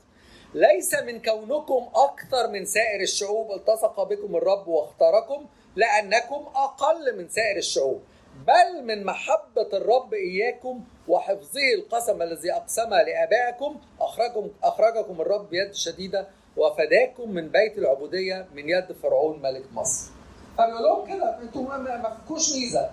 ليس 0.53 0.93
من 0.93 1.21
كونكم 1.21 1.89
أكثر 1.95 2.47
من 2.47 2.65
سائر 2.65 3.01
الشعوب 3.01 3.51
التصق 3.51 4.03
بكم 4.03 4.35
الرب 4.35 4.67
واختاركم 4.67 5.45
لأنكم 5.75 6.47
أقل 6.55 7.17
من 7.17 7.29
سائر 7.29 7.57
الشعوب. 7.57 8.01
بل 8.47 8.83
من 8.83 9.05
محبة 9.05 9.69
الرب 9.73 10.13
إياكم 10.13 10.83
وحفظه 11.07 11.73
القسم 11.77 12.21
الذي 12.21 12.53
أقسم 12.53 12.89
لآبائكم 12.89 13.81
أخرجكم 13.99 14.49
أخرجكم 14.63 15.21
الرب 15.21 15.49
بيد 15.49 15.73
شديدة 15.73 16.27
وفداكم 16.57 17.31
من 17.31 17.47
بيت 17.49 17.77
العبودية 17.77 18.47
من 18.55 18.69
يد 18.69 18.91
فرعون 19.03 19.41
ملك 19.41 19.63
مصر. 19.73 20.11
فبيقول 20.57 20.83
لهم 20.83 21.07
كده 21.07 21.41
أنتوا 21.41 21.61
ما- 21.61 22.15
فيكوش 22.21 22.53
ميزة 22.55 22.89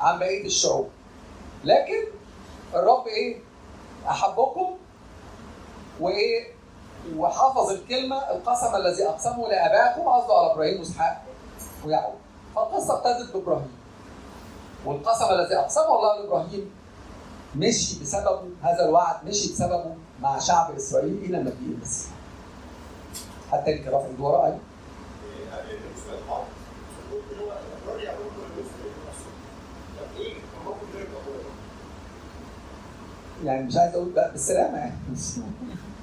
عن 0.00 0.18
بقية 0.18 0.46
الشعوب. 0.46 0.88
لكن 1.64 2.04
الرب 2.74 3.06
إيه؟ 3.06 3.38
أحبكم 4.08 4.76
وإيه؟ 6.00 6.44
وحفظ 7.16 7.70
الكلمة 7.70 8.30
القسم 8.30 8.76
الذي 8.76 9.06
أقسمه 9.08 9.48
لآبائكم 9.48 10.08
قصده 10.08 10.34
على 10.34 10.52
إبراهيم 10.52 10.78
وإسحاق 10.78 11.22
ويعقوب. 11.86 12.14
فالقصة 12.56 12.98
ابتدت 12.98 13.32
بإبراهيم. 13.36 13.76
والقسم 14.86 15.24
الذي 15.24 15.56
أقسمه 15.56 15.94
الله 15.98 16.16
لإبراهيم 16.20 16.70
مشي 17.56 18.00
بسببه 18.00 18.42
هذا 18.62 18.84
الوعد 18.88 19.24
مشي 19.26 19.52
بسببه 19.52 19.94
مع 20.20 20.38
شعب 20.38 20.74
إسرائيل 20.76 21.24
إلى 21.24 21.38
مجيء 21.38 21.74
المسيح. 21.76 22.10
حتى 23.52 23.70
رافع 23.88 24.06
ايده 24.06 24.22
ورا 24.24 24.44
أيوة. 24.46 24.58
يعني 33.44 33.62
مش 33.66 33.76
عايز 33.76 33.94
أقول 33.94 34.10
بقى 34.10 34.30
بالسلامة 34.32 34.78
يعني. 34.78 34.94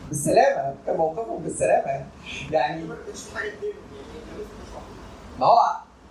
بالسلامة 0.09 0.75
كان 0.85 0.97
موقفهم 0.97 1.43
بالسلامة 1.43 1.87
يعني. 1.87 2.05
يعني 2.51 2.83
ما 5.39 5.45
هو 5.45 5.59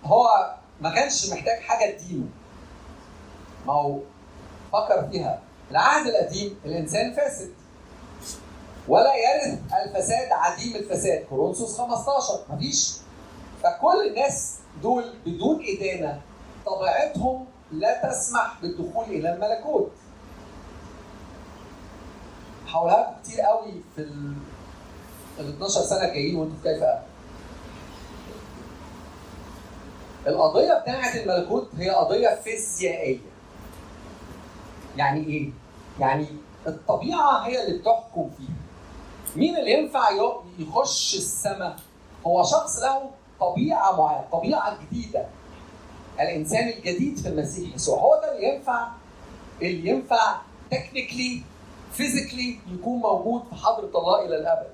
هو 0.03 0.55
ما 0.81 0.89
كانش 0.95 1.31
محتاج 1.33 1.59
حاجة 1.59 1.97
تدينه 1.97 2.25
ما 3.67 3.73
هو 3.73 3.99
فكر 4.73 5.07
فيها. 5.11 5.39
العهد 5.71 6.07
القديم 6.07 6.55
الإنسان 6.65 7.13
فاسد. 7.13 7.51
ولا 8.87 9.11
يرث 9.15 9.59
الفساد 9.85 10.31
عديم 10.31 10.75
الفساد. 10.75 11.25
كورنثوس 11.29 11.77
15 11.77 12.39
مفيش. 12.49 12.93
فكل 13.63 14.07
الناس 14.07 14.57
دول 14.81 15.13
بدون 15.25 15.63
إدانة 15.67 16.21
طبيعتهم 16.65 17.45
لا 17.71 18.09
تسمح 18.09 18.57
بالدخول 18.61 19.05
إلى 19.05 19.33
الملكوت. 19.33 19.91
لكم 22.67 23.13
كتير 23.23 23.41
قوي 23.41 23.71
في 23.95 24.01
ال 24.01 24.33
ال 25.39 25.49
12 25.49 25.81
سنة 25.81 26.05
الجايين 26.05 26.35
وأنتم 26.35 26.55
في 26.55 26.63
كيف 26.63 26.83
أبقى. 26.83 27.03
القضية 30.27 30.73
بتاعة 30.73 31.15
الملكوت 31.15 31.69
هي 31.77 31.89
قضية 31.89 32.35
فيزيائية. 32.43 33.19
يعني 34.97 35.25
إيه؟ 35.27 35.49
يعني 35.99 36.27
الطبيعة 36.67 37.45
هي 37.47 37.63
اللي 37.65 37.79
بتحكم 37.79 38.29
فيها. 38.37 38.55
مين 39.35 39.57
اللي 39.57 39.71
ينفع 39.71 40.09
يخش 40.59 41.15
السماء؟ 41.15 41.75
هو 42.27 42.43
شخص 42.43 42.79
له 42.79 43.09
طبيعة 43.39 43.97
معينة، 43.97 44.25
طبيعة 44.31 44.77
جديدة. 44.83 45.25
الإنسان 46.19 46.67
الجديد 46.69 47.17
في 47.19 47.27
المسيح 47.27 47.75
يسوع 47.75 47.99
هو 47.99 48.19
ده 48.23 48.35
اللي 48.35 48.47
ينفع 48.55 48.87
اللي 49.61 49.89
ينفع 49.89 50.35
technically 50.71 51.41
physically 51.93 52.59
يكون 52.73 52.99
موجود 52.99 53.43
في 53.49 53.55
حضرة 53.55 53.91
الله 53.99 54.25
إلى 54.25 54.35
الأبد 54.35 54.67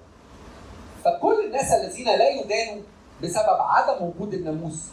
فكل 1.06 1.46
الناس 1.46 1.72
الذين 1.72 2.06
لا 2.06 2.30
يدانوا 2.30 2.84
بسبب 3.24 3.58
عدم 3.60 4.06
وجود 4.06 4.34
الناموس 4.34 4.86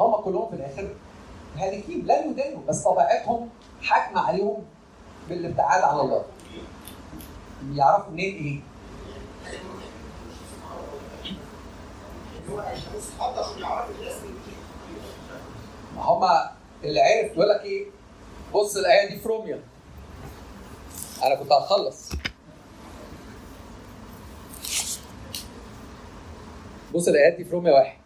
هم 0.00 0.14
كلهم 0.16 0.48
في 0.48 0.54
الآخر 0.56 0.88
هالكين 1.56 2.06
لا 2.06 2.24
يدانوا 2.24 2.60
بس 2.68 2.82
طبيعتهم 2.82 3.48
حاكمة 3.82 4.20
عليهم 4.20 4.62
بالابتعاد 5.28 5.82
عن 5.82 6.00
الله 6.00 6.22
يعرفوا 7.74 8.10
منين 8.12 8.34
إيه؟ 8.36 8.60
ما 15.96 16.02
هما 16.02 16.50
اللي 16.84 17.00
عرف 17.00 17.32
يقول 17.32 17.48
لك 17.48 17.64
إيه؟ 17.64 17.86
بص 18.54 18.76
الآية 18.76 19.08
دي 19.08 19.20
في 19.20 19.28
روميا. 19.28 19.60
أنا 21.22 21.34
كنت 21.34 21.52
هخلص 21.52 22.12
بص 26.94 27.08
الايات 27.08 27.32
دي 27.36 27.44
في 27.44 27.50
روميا 27.50 27.72
واحد. 27.72 27.96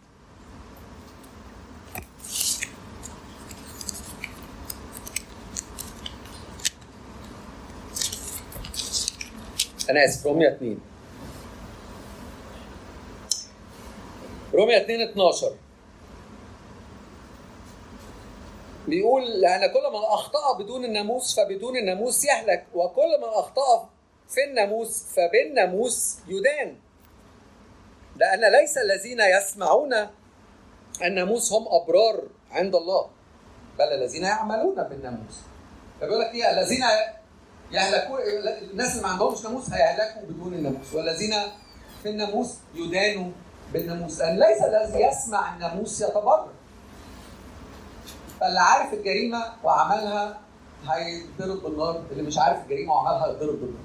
أنا 9.89 10.05
آسف 10.05 10.25
روميا 10.25 10.55
2 10.55 10.77
روميا 14.53 14.81
2 14.81 15.01
12 15.01 15.55
بيقول 18.87 19.23
لأن 19.41 19.59
كل 19.73 19.89
من 19.93 20.03
أخطأ 20.03 20.57
بدون 20.59 20.85
الناموس 20.85 21.39
فبدون 21.39 21.77
الناموس 21.77 22.25
يهلك 22.25 22.65
وكل 22.73 23.17
من 23.21 23.27
أخطأ 23.33 23.89
في 24.29 24.43
الناموس 24.43 25.03
فبالناموس 25.03 26.17
يدان. 26.27 26.75
لأن 28.15 28.51
ليس 28.51 28.77
الذين 28.77 29.19
يسمعون 29.21 29.93
الناموس 31.03 31.53
هم 31.53 31.65
أبرار 31.67 32.23
عند 32.51 32.75
الله 32.75 33.07
بل 33.79 33.85
الذين 33.85 34.23
يعملون 34.23 34.83
بالناموس. 34.83 35.35
فبيقول 36.01 36.19
لك 36.21 36.33
إيه؟ 36.33 36.51
الذين 36.51 36.83
يهلكون 37.71 38.19
الناس 38.71 38.91
اللي 38.91 39.01
ما 39.03 39.07
عندهمش 39.09 39.43
ناموس 39.43 39.69
هيهلكوا 39.69 40.21
بدون 40.21 40.53
الناموس 40.53 40.93
والذين 40.93 41.33
في 42.03 42.09
الناموس 42.09 42.53
يدانوا 42.75 43.31
بالناموس 43.73 44.19
لأن 44.19 44.39
ليس 44.39 44.61
الذي 44.63 44.99
يسمع 45.03 45.53
الناموس 45.55 46.01
يتبرر 46.01 46.47
فاللي 48.39 48.59
عارف 48.59 48.93
الجريمة 48.93 49.43
وعملها 49.63 50.39
هيتضرب 50.87 51.63
بالنار 51.63 52.03
اللي 52.11 52.23
مش 52.23 52.37
عارف 52.37 52.63
الجريمة 52.63 52.93
وعملها 52.93 53.27
هيتضرب 53.27 53.55
بالنار. 53.59 53.81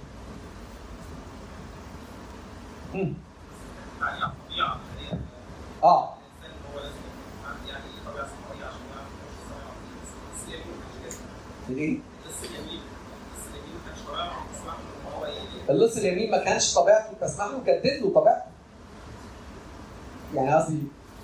آه. 5.84 6.14
اللص 15.70 15.96
اليمين 15.96 16.30
ما 16.30 16.44
كانش 16.44 16.74
طبيعته 16.74 17.12
تسمح 17.20 17.46
له 17.46 17.58
جدد 17.66 18.02
له 18.02 18.12
طبيعته 18.14 18.51
يعني 20.34 20.54
قصدي 20.54 20.78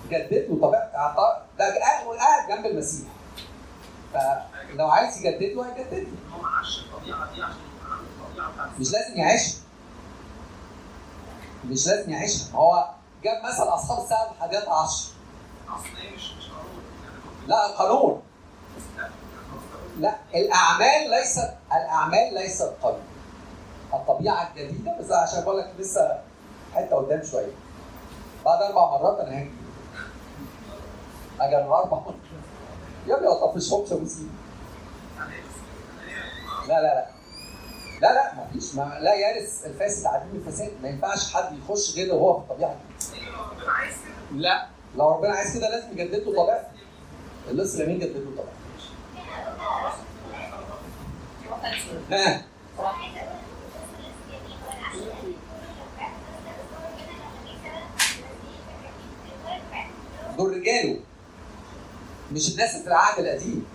جدد 0.09 0.33
له 0.49 0.59
طبيعته 0.67 0.97
عطا- 0.97 1.41
ده 1.59 1.65
قاعد 2.17 2.49
جنب 2.49 2.65
المسيح. 2.65 3.07
فلو 4.13 4.87
عايز 4.89 5.17
يجدد 5.17 5.43
له 5.55 5.65
هيجدد 5.65 5.93
له. 5.93 6.07
هو 6.37 6.41
ما 6.41 6.47
عاش 6.49 6.79
الطبيعه 6.79 7.33
دي 7.35 7.41
عشان 7.43 7.57
الطبيعه 8.21 8.51
بتاعت 8.53 8.69
مش 8.79 8.91
لازم 8.91 9.17
يعيشها. 9.17 9.59
مش 11.65 11.87
لازم 11.87 12.09
يعيشها. 12.11 12.51
هو 12.55 12.87
جاب 13.23 13.43
مثل 13.43 13.63
أصحاب 13.63 14.03
الساعة 14.03 14.31
الحادية 14.31 14.57
عشر. 14.69 15.09
مش 16.15 16.31
مش 16.33 16.45
قانون. 16.47 16.83
لا 17.47 17.65
القانون 17.69 18.21
لا 19.99 20.15
الأعمال 20.35 21.09
ليست 21.09 21.53
الأعمال 21.71 22.33
ليست 22.33 22.73
قانون. 22.83 23.01
الطبيعة 23.93 24.49
الجديدة 24.55 24.97
بس 24.99 25.11
عشان 25.11 25.41
بقول 25.43 25.59
لك 25.59 25.73
لسه 25.79 26.19
حتة 26.75 26.95
قدام 26.95 27.23
شوية. 27.23 27.51
بعد 28.45 28.61
أربع 28.61 28.91
مرات 28.91 29.19
أنا 29.19 29.37
هاجي 29.39 29.51
أجي 31.39 31.57
أنا 31.57 31.65
أربع 31.77 31.97
مرات 31.99 32.15
يا 33.07 33.15
ابني 33.15 33.27
ما 33.27 33.33
تطفشهمش 33.33 33.91
هي 33.91 34.25
لا 36.67 36.73
لا 36.73 36.81
لا. 36.81 37.05
لا 38.01 38.13
لا 38.13 38.33
ما 38.35 38.47
فيش. 38.53 38.75
ما 38.75 38.97
لا 39.01 39.15
يرث 39.15 39.65
الفاسد 39.65 40.05
عديم 40.05 40.35
الفساد 40.35 40.71
ما 40.81 40.89
ينفعش 40.89 41.33
حد 41.33 41.57
يخش 41.57 41.95
غير 41.95 42.15
وهو 42.15 42.33
في 42.33 42.39
الطبيعة. 42.39 42.75
دي 44.31 44.37
لا. 44.39 44.67
لو 44.95 45.09
ربنا 45.11 45.33
عايز 45.33 45.57
كده 45.57 45.69
لازم 45.69 45.91
يجدد 45.91 46.15
له 46.27 46.43
طبيعته. 46.43 46.67
اللص 47.49 47.75
اليمين 47.75 47.99
جدد 47.99 48.15
له 48.15 48.31
طبيعته؟ 48.31 48.49
ها. 52.11 52.41
دول 60.39 60.57
رجاله. 60.57 60.99
مش 62.31 62.51
الناس 62.51 62.77
في 62.77 62.87
العهد 62.87 63.19
القديم. 63.19 63.65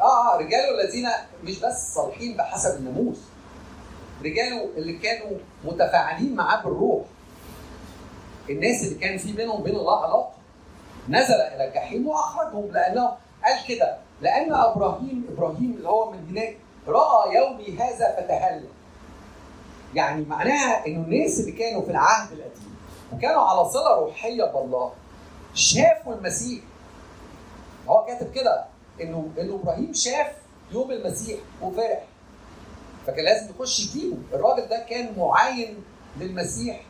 آه 0.00 0.34
آه 0.34 0.38
رجاله 0.38 0.80
الذين 0.80 1.08
مش 1.44 1.58
بس 1.60 1.94
صالحين 1.94 2.36
بحسب 2.36 2.76
الناموس. 2.78 3.18
رجاله 4.24 4.70
اللي 4.76 4.92
كانوا 4.98 5.38
متفاعلين 5.64 6.34
معاه 6.34 6.62
بالروح. 6.62 7.04
الناس 8.50 8.82
اللي 8.82 8.94
كان 8.94 9.18
في 9.18 9.32
بينهم 9.32 9.60
وبين 9.60 9.76
الله 9.76 10.04
علاقة. 10.04 10.32
نزل 11.08 11.34
إلى 11.34 11.68
الجحيم 11.68 12.08
وأخرجهم 12.08 12.70
لأنه 12.72 13.06
قال 13.44 13.66
كده. 13.68 13.96
لأن 14.20 14.52
إبراهيم 14.52 15.26
إبراهيم 15.32 15.74
اللي 15.76 15.88
هو 15.88 16.10
من 16.10 16.28
هناك 16.30 16.56
رأى 16.88 17.34
يومي 17.36 17.78
هذا 17.78 18.16
فتهلل. 18.16 18.68
يعني 19.94 20.24
معناها 20.24 20.86
إنه 20.86 21.04
الناس 21.04 21.40
اللي 21.40 21.52
كانوا 21.52 21.82
في 21.82 21.90
العهد 21.90 22.32
القديم 22.32 22.69
وكانوا 23.12 23.42
على 23.42 23.68
صلة 23.68 23.94
روحية 24.00 24.44
بالله 24.44 24.92
شافوا 25.54 26.14
المسيح. 26.14 26.62
هو 27.88 28.04
كاتب 28.04 28.32
كده 28.32 28.64
إنه 29.00 29.28
إنه 29.38 29.54
إبراهيم 29.54 29.92
شاف 29.94 30.32
يوم 30.72 30.90
المسيح 30.90 31.38
وفرح. 31.62 32.04
فكان 33.06 33.24
لازم 33.24 33.50
يخش 33.50 33.80
يجيبه. 33.80 34.16
الراجل 34.32 34.68
ده 34.68 34.86
كان 34.90 35.14
معاين 35.18 35.84
للمسيح 36.20 36.80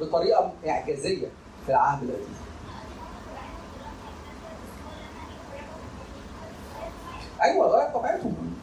بطريقة 0.00 0.52
إعجازية 0.68 1.26
في 1.66 1.72
العهد 1.72 2.02
القديم 2.02 2.36
أيوه 7.42 7.66
غير 7.66 7.90
طبيعتهم. 7.94 8.54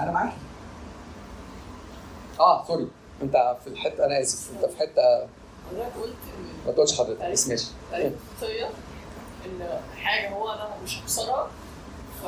أنا 0.00 0.10
معاك. 0.10 0.32
آه 2.40 2.64
sorry 2.64 2.88
أنت 3.22 3.56
في 3.64 3.66
الحتة 3.66 4.04
أنا 4.04 4.20
آسف. 4.20 4.50
أنت 4.56 4.64
في 4.72 4.78
حتة 4.78 5.26
حضرتك 5.72 5.96
قلت 6.02 6.14
ما 6.66 6.72
تقولش 6.72 6.98
حضرتك 6.98 7.24
بس 7.30 7.48
ماشي. 7.48 7.66
تاريخ 7.90 8.12
الخطيه 8.42 8.70
إن 9.46 9.80
حاجة 9.96 10.30
هو 10.30 10.52
أنا 10.52 10.68
مش 10.84 10.98
هكسرها 11.02 11.48
ف 12.22 12.26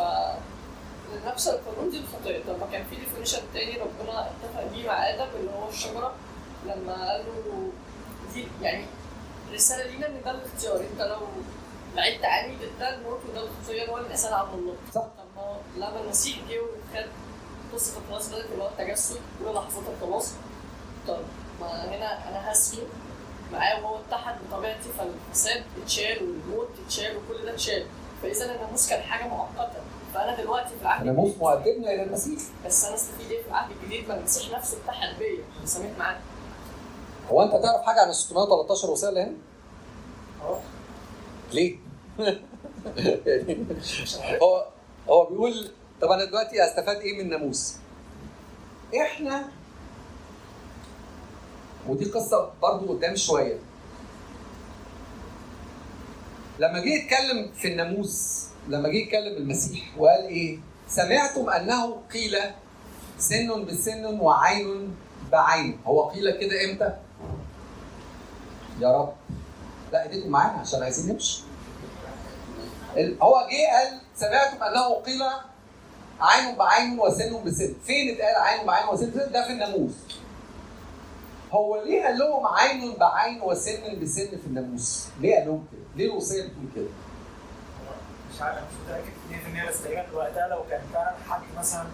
نفس 1.27 1.49
القانون 1.49 1.91
دي 1.91 1.99
الخطية. 1.99 2.43
طب 2.49 2.61
ما 2.61 2.67
كان 2.73 2.85
في 2.91 2.97
definition 2.97 3.39
تاني 3.55 3.79
ربنا 3.79 4.21
اتفق 4.31 4.73
بيه 4.73 4.87
مع 4.87 5.11
آدم 5.11 5.27
اللي 5.41 5.51
هو 5.51 5.69
الشجرة 5.69 6.13
لما 6.67 7.09
قال 7.13 7.25
له 7.27 7.69
دي 8.35 8.47
يعني 8.63 8.85
رسالة 9.53 9.91
لينا 9.91 10.07
إن 10.07 10.21
ده 10.25 10.31
الاختيار. 10.31 10.77
أنت 10.93 11.01
لو 11.01 11.19
بعدت 11.97 12.25
عني 12.25 12.57
ده 12.81 12.95
الموت 12.95 13.21
وده 13.31 13.41
الاختيار 13.43 13.91
هو 13.91 13.99
الانسان 13.99 14.33
عن 14.33 14.47
الله. 14.55 14.75
صح. 14.95 15.01
طب 15.03 15.09
ما 15.37 15.57
لما 15.77 16.01
المسيح 16.01 16.39
جه 16.49 16.61
وخد 16.61 17.07
قصة 17.75 17.93
الخلاص 17.99 18.29
بدات 18.29 18.45
اللي 18.53 18.63
هو 18.65 18.69
التجسد 18.69 19.21
ولحظات 19.45 19.85
الخلاص 19.97 20.31
طب 21.09 21.19
ما 21.61 21.67
هنا 21.97 22.29
أنا 22.29 22.53
هسمي 22.53 22.83
معاه 23.55 23.85
وهو 23.85 23.99
اتحد 24.09 24.35
بطبيعتي 24.51 24.89
فالفساد 24.99 25.63
اتشال 25.83 26.23
والموت 26.23 26.69
اتشال 26.87 27.17
وكل 27.17 27.45
ده 27.45 27.55
اتشال. 27.55 27.87
فإذا 28.23 28.55
الناموس 28.55 28.89
كان 28.89 29.03
حاجة 29.03 29.29
مؤقتة. 29.29 29.79
فأنا 30.15 30.37
دلوقتي 30.43 30.69
في 30.69 30.83
العهد 30.83 31.01
الناموس 31.01 31.27
الجديد. 31.31 31.43
مؤدبنا 31.43 31.95
إلى 31.95 32.03
المسيح 32.03 32.39
بس 32.67 32.85
أنا 32.85 32.95
استفيد 32.95 33.31
إيه 33.31 33.43
في 33.43 33.49
العهد 33.49 33.71
الجديد؟ 33.71 34.09
ما 34.09 34.15
المسيح 34.17 34.59
نفسه 34.59 34.77
اتحد 34.85 35.19
بيا. 35.19 35.45
وسميت 35.63 35.99
معاه 35.99 36.17
هو 37.31 37.43
أنت 37.43 37.53
تعرف 37.53 37.83
حاجة 37.87 38.01
عن 38.01 38.09
ال 38.09 38.15
613 38.15 38.91
وصيه 38.91 39.09
اللي 39.09 39.21
هنا؟ 39.23 39.33
أه. 40.43 40.61
ليه؟ 41.53 41.77
هو 44.43 44.67
هو 45.09 45.25
بيقول 45.25 45.71
طب 46.01 46.11
أنا 46.11 46.25
دلوقتي 46.25 46.65
أستفاد 46.65 46.97
إيه 46.97 47.15
من 47.15 47.21
الناموس؟ 47.21 47.75
إحنا 49.03 49.49
ودي 51.89 52.05
قصة 52.05 52.51
برضو 52.63 52.93
قدام 52.93 53.17
شوية. 53.17 53.59
لما 56.59 56.79
جه 56.79 56.89
يتكلم 56.89 57.53
في 57.53 57.69
الناموس 57.69 58.45
لما 58.69 58.89
جه 58.89 58.97
يتكلم 58.97 59.37
المسيح 59.37 59.99
وقال 59.99 60.25
إيه؟ 60.25 60.59
سمعتم 60.89 61.51
أنه 61.51 62.01
قيل 62.13 62.37
سن 63.19 63.65
بسن 63.65 64.05
وعين 64.21 64.97
بعين. 65.33 65.81
هو 65.87 66.09
قيل 66.09 66.31
كده 66.31 66.65
إمتى؟ 66.65 66.97
يا 68.81 68.89
رب. 68.99 69.13
لا 69.93 70.03
إيديكم 70.03 70.29
معانا 70.29 70.59
عشان 70.59 70.83
عايزين 70.83 71.13
نمشي 71.13 71.43
هو 73.23 73.49
جه 73.51 73.77
قال 73.77 74.01
سمعتم 74.17 74.63
أنه 74.63 74.95
قيل 74.95 75.23
عين 76.21 76.57
بعين 76.57 77.01
وسن 77.01 77.45
بسن. 77.45 77.75
فين 77.87 78.15
اتقال 78.15 78.37
عين 78.37 78.67
بعين 78.67 78.89
وسن؟ 78.89 79.11
بسن 79.11 79.33
ده 79.33 79.47
في 79.47 79.53
الناموس. 79.53 79.93
هو 81.55 81.83
ليه 81.83 82.03
قال 82.05 82.19
لهم 82.19 82.47
عين 82.47 82.95
بعين 82.97 83.43
وسن 83.43 84.01
بسن 84.03 84.27
في 84.27 84.47
الناموس. 84.47 85.07
ليه 85.21 85.35
قال 85.37 85.47
لهم 85.47 85.67
كده. 85.73 85.81
ليه 85.97 86.11
الوصيه 86.13 86.43
بتقول 86.43 86.67
كده؟ 86.77 86.89
مش 88.35 88.43
عارف 88.43 88.59
مش 88.59 88.75
متأكد 88.85 89.67
100% 89.67 89.69
بس 89.69 89.83
تقريبا 89.83 90.05
وقتها 90.15 90.49
لو 90.49 90.63
كان 90.71 90.81
فعلا 90.93 91.15
حد 91.29 91.41
مثلا 91.59 91.85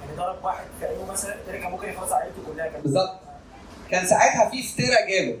يعني 0.00 0.16
ضرب 0.16 0.44
واحد 0.44 0.64
في 0.80 0.86
عينه 0.86 1.04
مثلا 1.12 1.34
التاني 1.34 1.58
كان 1.58 1.70
ممكن 1.70 1.88
يخلص 1.88 2.12
عيلته 2.12 2.36
كلها 2.46 2.66
كان 2.66 2.82
بالظبط. 2.82 3.14
كان 3.90 4.06
ساعتها 4.06 4.48
في 4.50 4.60
افتراء 4.60 5.08
جامد 5.10 5.40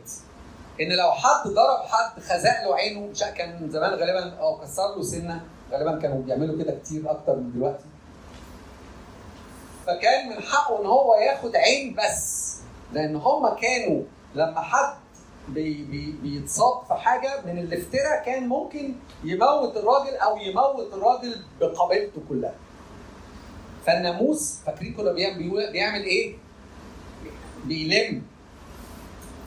إن 0.80 0.92
لو 0.96 1.12
حد 1.12 1.48
ضرب 1.48 1.86
حد 1.88 2.20
خزق 2.22 2.64
له 2.64 2.74
عينه 2.74 3.00
مش 3.00 3.18
كان 3.20 3.70
زمان 3.70 3.90
غالبا 3.90 4.36
أو 4.36 4.60
كسر 4.60 4.96
له 4.96 5.02
سنة 5.02 5.40
غالبا 5.72 5.98
كانوا 6.00 6.22
بيعملوا 6.22 6.64
كده 6.64 6.74
كتير 6.84 7.10
أكتر 7.10 7.36
من 7.36 7.52
دلوقتي. 7.52 7.84
فكان 9.86 10.28
من 10.28 10.42
حقه 10.42 10.80
إن 10.80 10.86
هو 10.86 11.14
ياخد 11.14 11.56
عين 11.56 11.94
بس. 11.94 12.48
لأن 12.92 13.16
هم 13.16 13.48
كانوا 13.48 14.02
لما 14.34 14.60
حد 14.60 14.94
بي 15.48 15.84
بي 15.84 16.14
بيتصاب 16.22 16.82
في 16.88 16.94
حاجة 16.94 17.40
من 17.46 17.58
الافتراء 17.58 18.24
كان 18.24 18.48
ممكن 18.48 18.94
يموت 19.24 19.76
الراجل 19.76 20.16
أو 20.16 20.36
يموت 20.36 20.92
الراجل 20.92 21.36
بقبيلته 21.60 22.20
كلها. 22.28 22.54
فالناموس 23.86 24.58
فاكرين 24.66 24.94
كنا 24.94 25.12
بيعمل 25.72 26.04
إيه؟ 26.04 26.36
بيلم. 27.64 28.22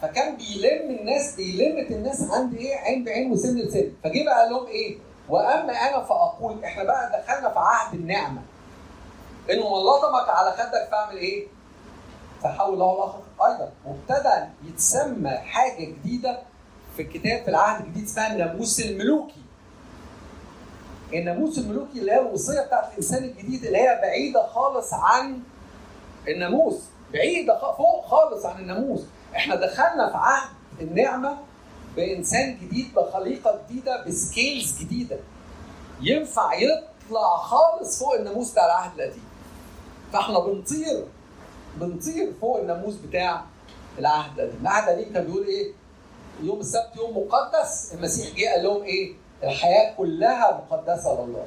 فكان 0.02 0.38
بيلم 0.38 1.00
الناس 1.00 1.36
بيلمت 1.36 1.92
الناس 1.92 2.22
عند 2.32 2.54
إيه؟ 2.54 2.76
عين 2.76 3.04
بعين 3.04 3.32
وسن 3.32 3.58
لسن. 3.58 3.92
فجه 4.04 4.24
بقى 4.26 4.42
قال 4.42 4.52
لهم 4.52 4.68
إيه؟ 4.68 4.98
وأما 5.30 5.74
أنا 5.74 6.04
فأقول 6.04 6.64
إحنا 6.64 6.84
بقى 6.84 7.22
دخلنا 7.22 7.50
في 7.50 7.60
عهد 7.60 7.94
النعمة. 7.96 8.42
انه 9.50 9.62
لطمك 9.66 10.30
على 10.30 10.52
خدك 10.52 10.88
فأعمل 10.92 11.18
إيه؟ 11.18 11.48
فحول 12.44 12.80
له 12.80 12.94
الآخر. 12.96 13.22
أيضا 13.46 13.72
وابتدى 13.86 14.46
يتسمى 14.68 15.30
حاجة 15.30 15.86
جديدة 15.86 16.40
في 16.96 17.02
الكتاب 17.02 17.44
في 17.44 17.48
العهد 17.50 17.86
الجديد 17.86 18.04
اسمها 18.04 18.34
الناموس 18.34 18.80
الملوكي. 18.80 19.42
الناموس 21.14 21.58
الملوكي 21.58 22.00
اللي 22.00 22.12
هي 22.12 22.20
الوصية 22.20 22.62
بتاعت 22.62 22.92
الإنسان 22.92 23.24
الجديد 23.24 23.66
اللي 23.66 23.78
هي 23.78 24.00
بعيدة 24.02 24.48
خالص 24.48 24.94
عن 24.94 25.40
الناموس. 26.28 26.82
بعيدة 27.14 27.60
فوق 27.60 28.06
خالص 28.06 28.46
عن 28.46 28.62
الناموس. 28.62 29.02
إحنا 29.36 29.56
دخلنا 29.56 30.10
في 30.10 30.18
عهد 30.18 30.50
النعمة 30.82 31.38
بإنسان 31.96 32.58
جديد 32.62 32.94
بخليقة 32.94 33.62
جديدة 33.66 34.06
بسكيلز 34.06 34.80
جديدة. 34.80 35.18
ينفع 36.02 36.54
يطلع 36.54 37.38
خالص 37.38 38.00
فوق 38.00 38.16
الناموس 38.16 38.52
بتاع 38.52 38.66
العهد 38.66 39.00
القديم. 39.00 39.24
فإحنا 40.14 40.40
بنطير 40.40 41.06
بنطير 41.80 42.34
فوق 42.42 42.60
الناموس 42.60 42.96
بتاع 42.96 43.44
العهد 44.00 44.40
القديم 44.40 44.62
العهد 44.62 44.90
القديم 44.90 45.14
كان 45.14 45.26
بيقول 45.26 45.46
إيه؟ 45.48 45.72
يوم 46.44 46.60
السبت 46.60 46.90
يوم 46.98 47.18
مقدس 47.18 47.94
المسيح 47.94 48.36
جه 48.36 48.50
قال 48.50 48.64
لهم 48.64 48.84
إيه؟ 48.84 49.14
الحياة 49.44 49.96
كلها 49.98 50.64
مقدسة 50.70 51.14
لله 51.26 51.46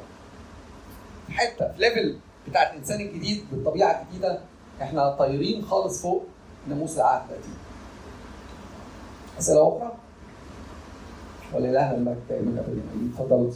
في 1.27 1.33
حتة 1.33 1.73
في 1.73 1.79
ليفل 1.79 2.19
بتاع 2.49 2.71
الإنسان 2.73 3.01
الجديد 3.01 3.45
بالطبيعة 3.53 4.03
الجديدة 4.03 4.41
إحنا 4.83 5.11
طايرين 5.11 5.65
خالص 5.65 6.03
فوق 6.03 6.25
ناموس 6.69 6.97
العهد 6.97 7.31
القديم 7.31 7.57
أسئلة 9.39 9.69
أخرى؟ 9.69 9.93
ولا 11.55 11.67
لا 11.69 11.95
المجد 11.95 12.21
دائما 12.29 12.61
ابدا 12.61 12.83
اتفضلوا 13.15 13.51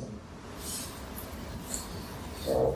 اتفضلوا 2.46 2.72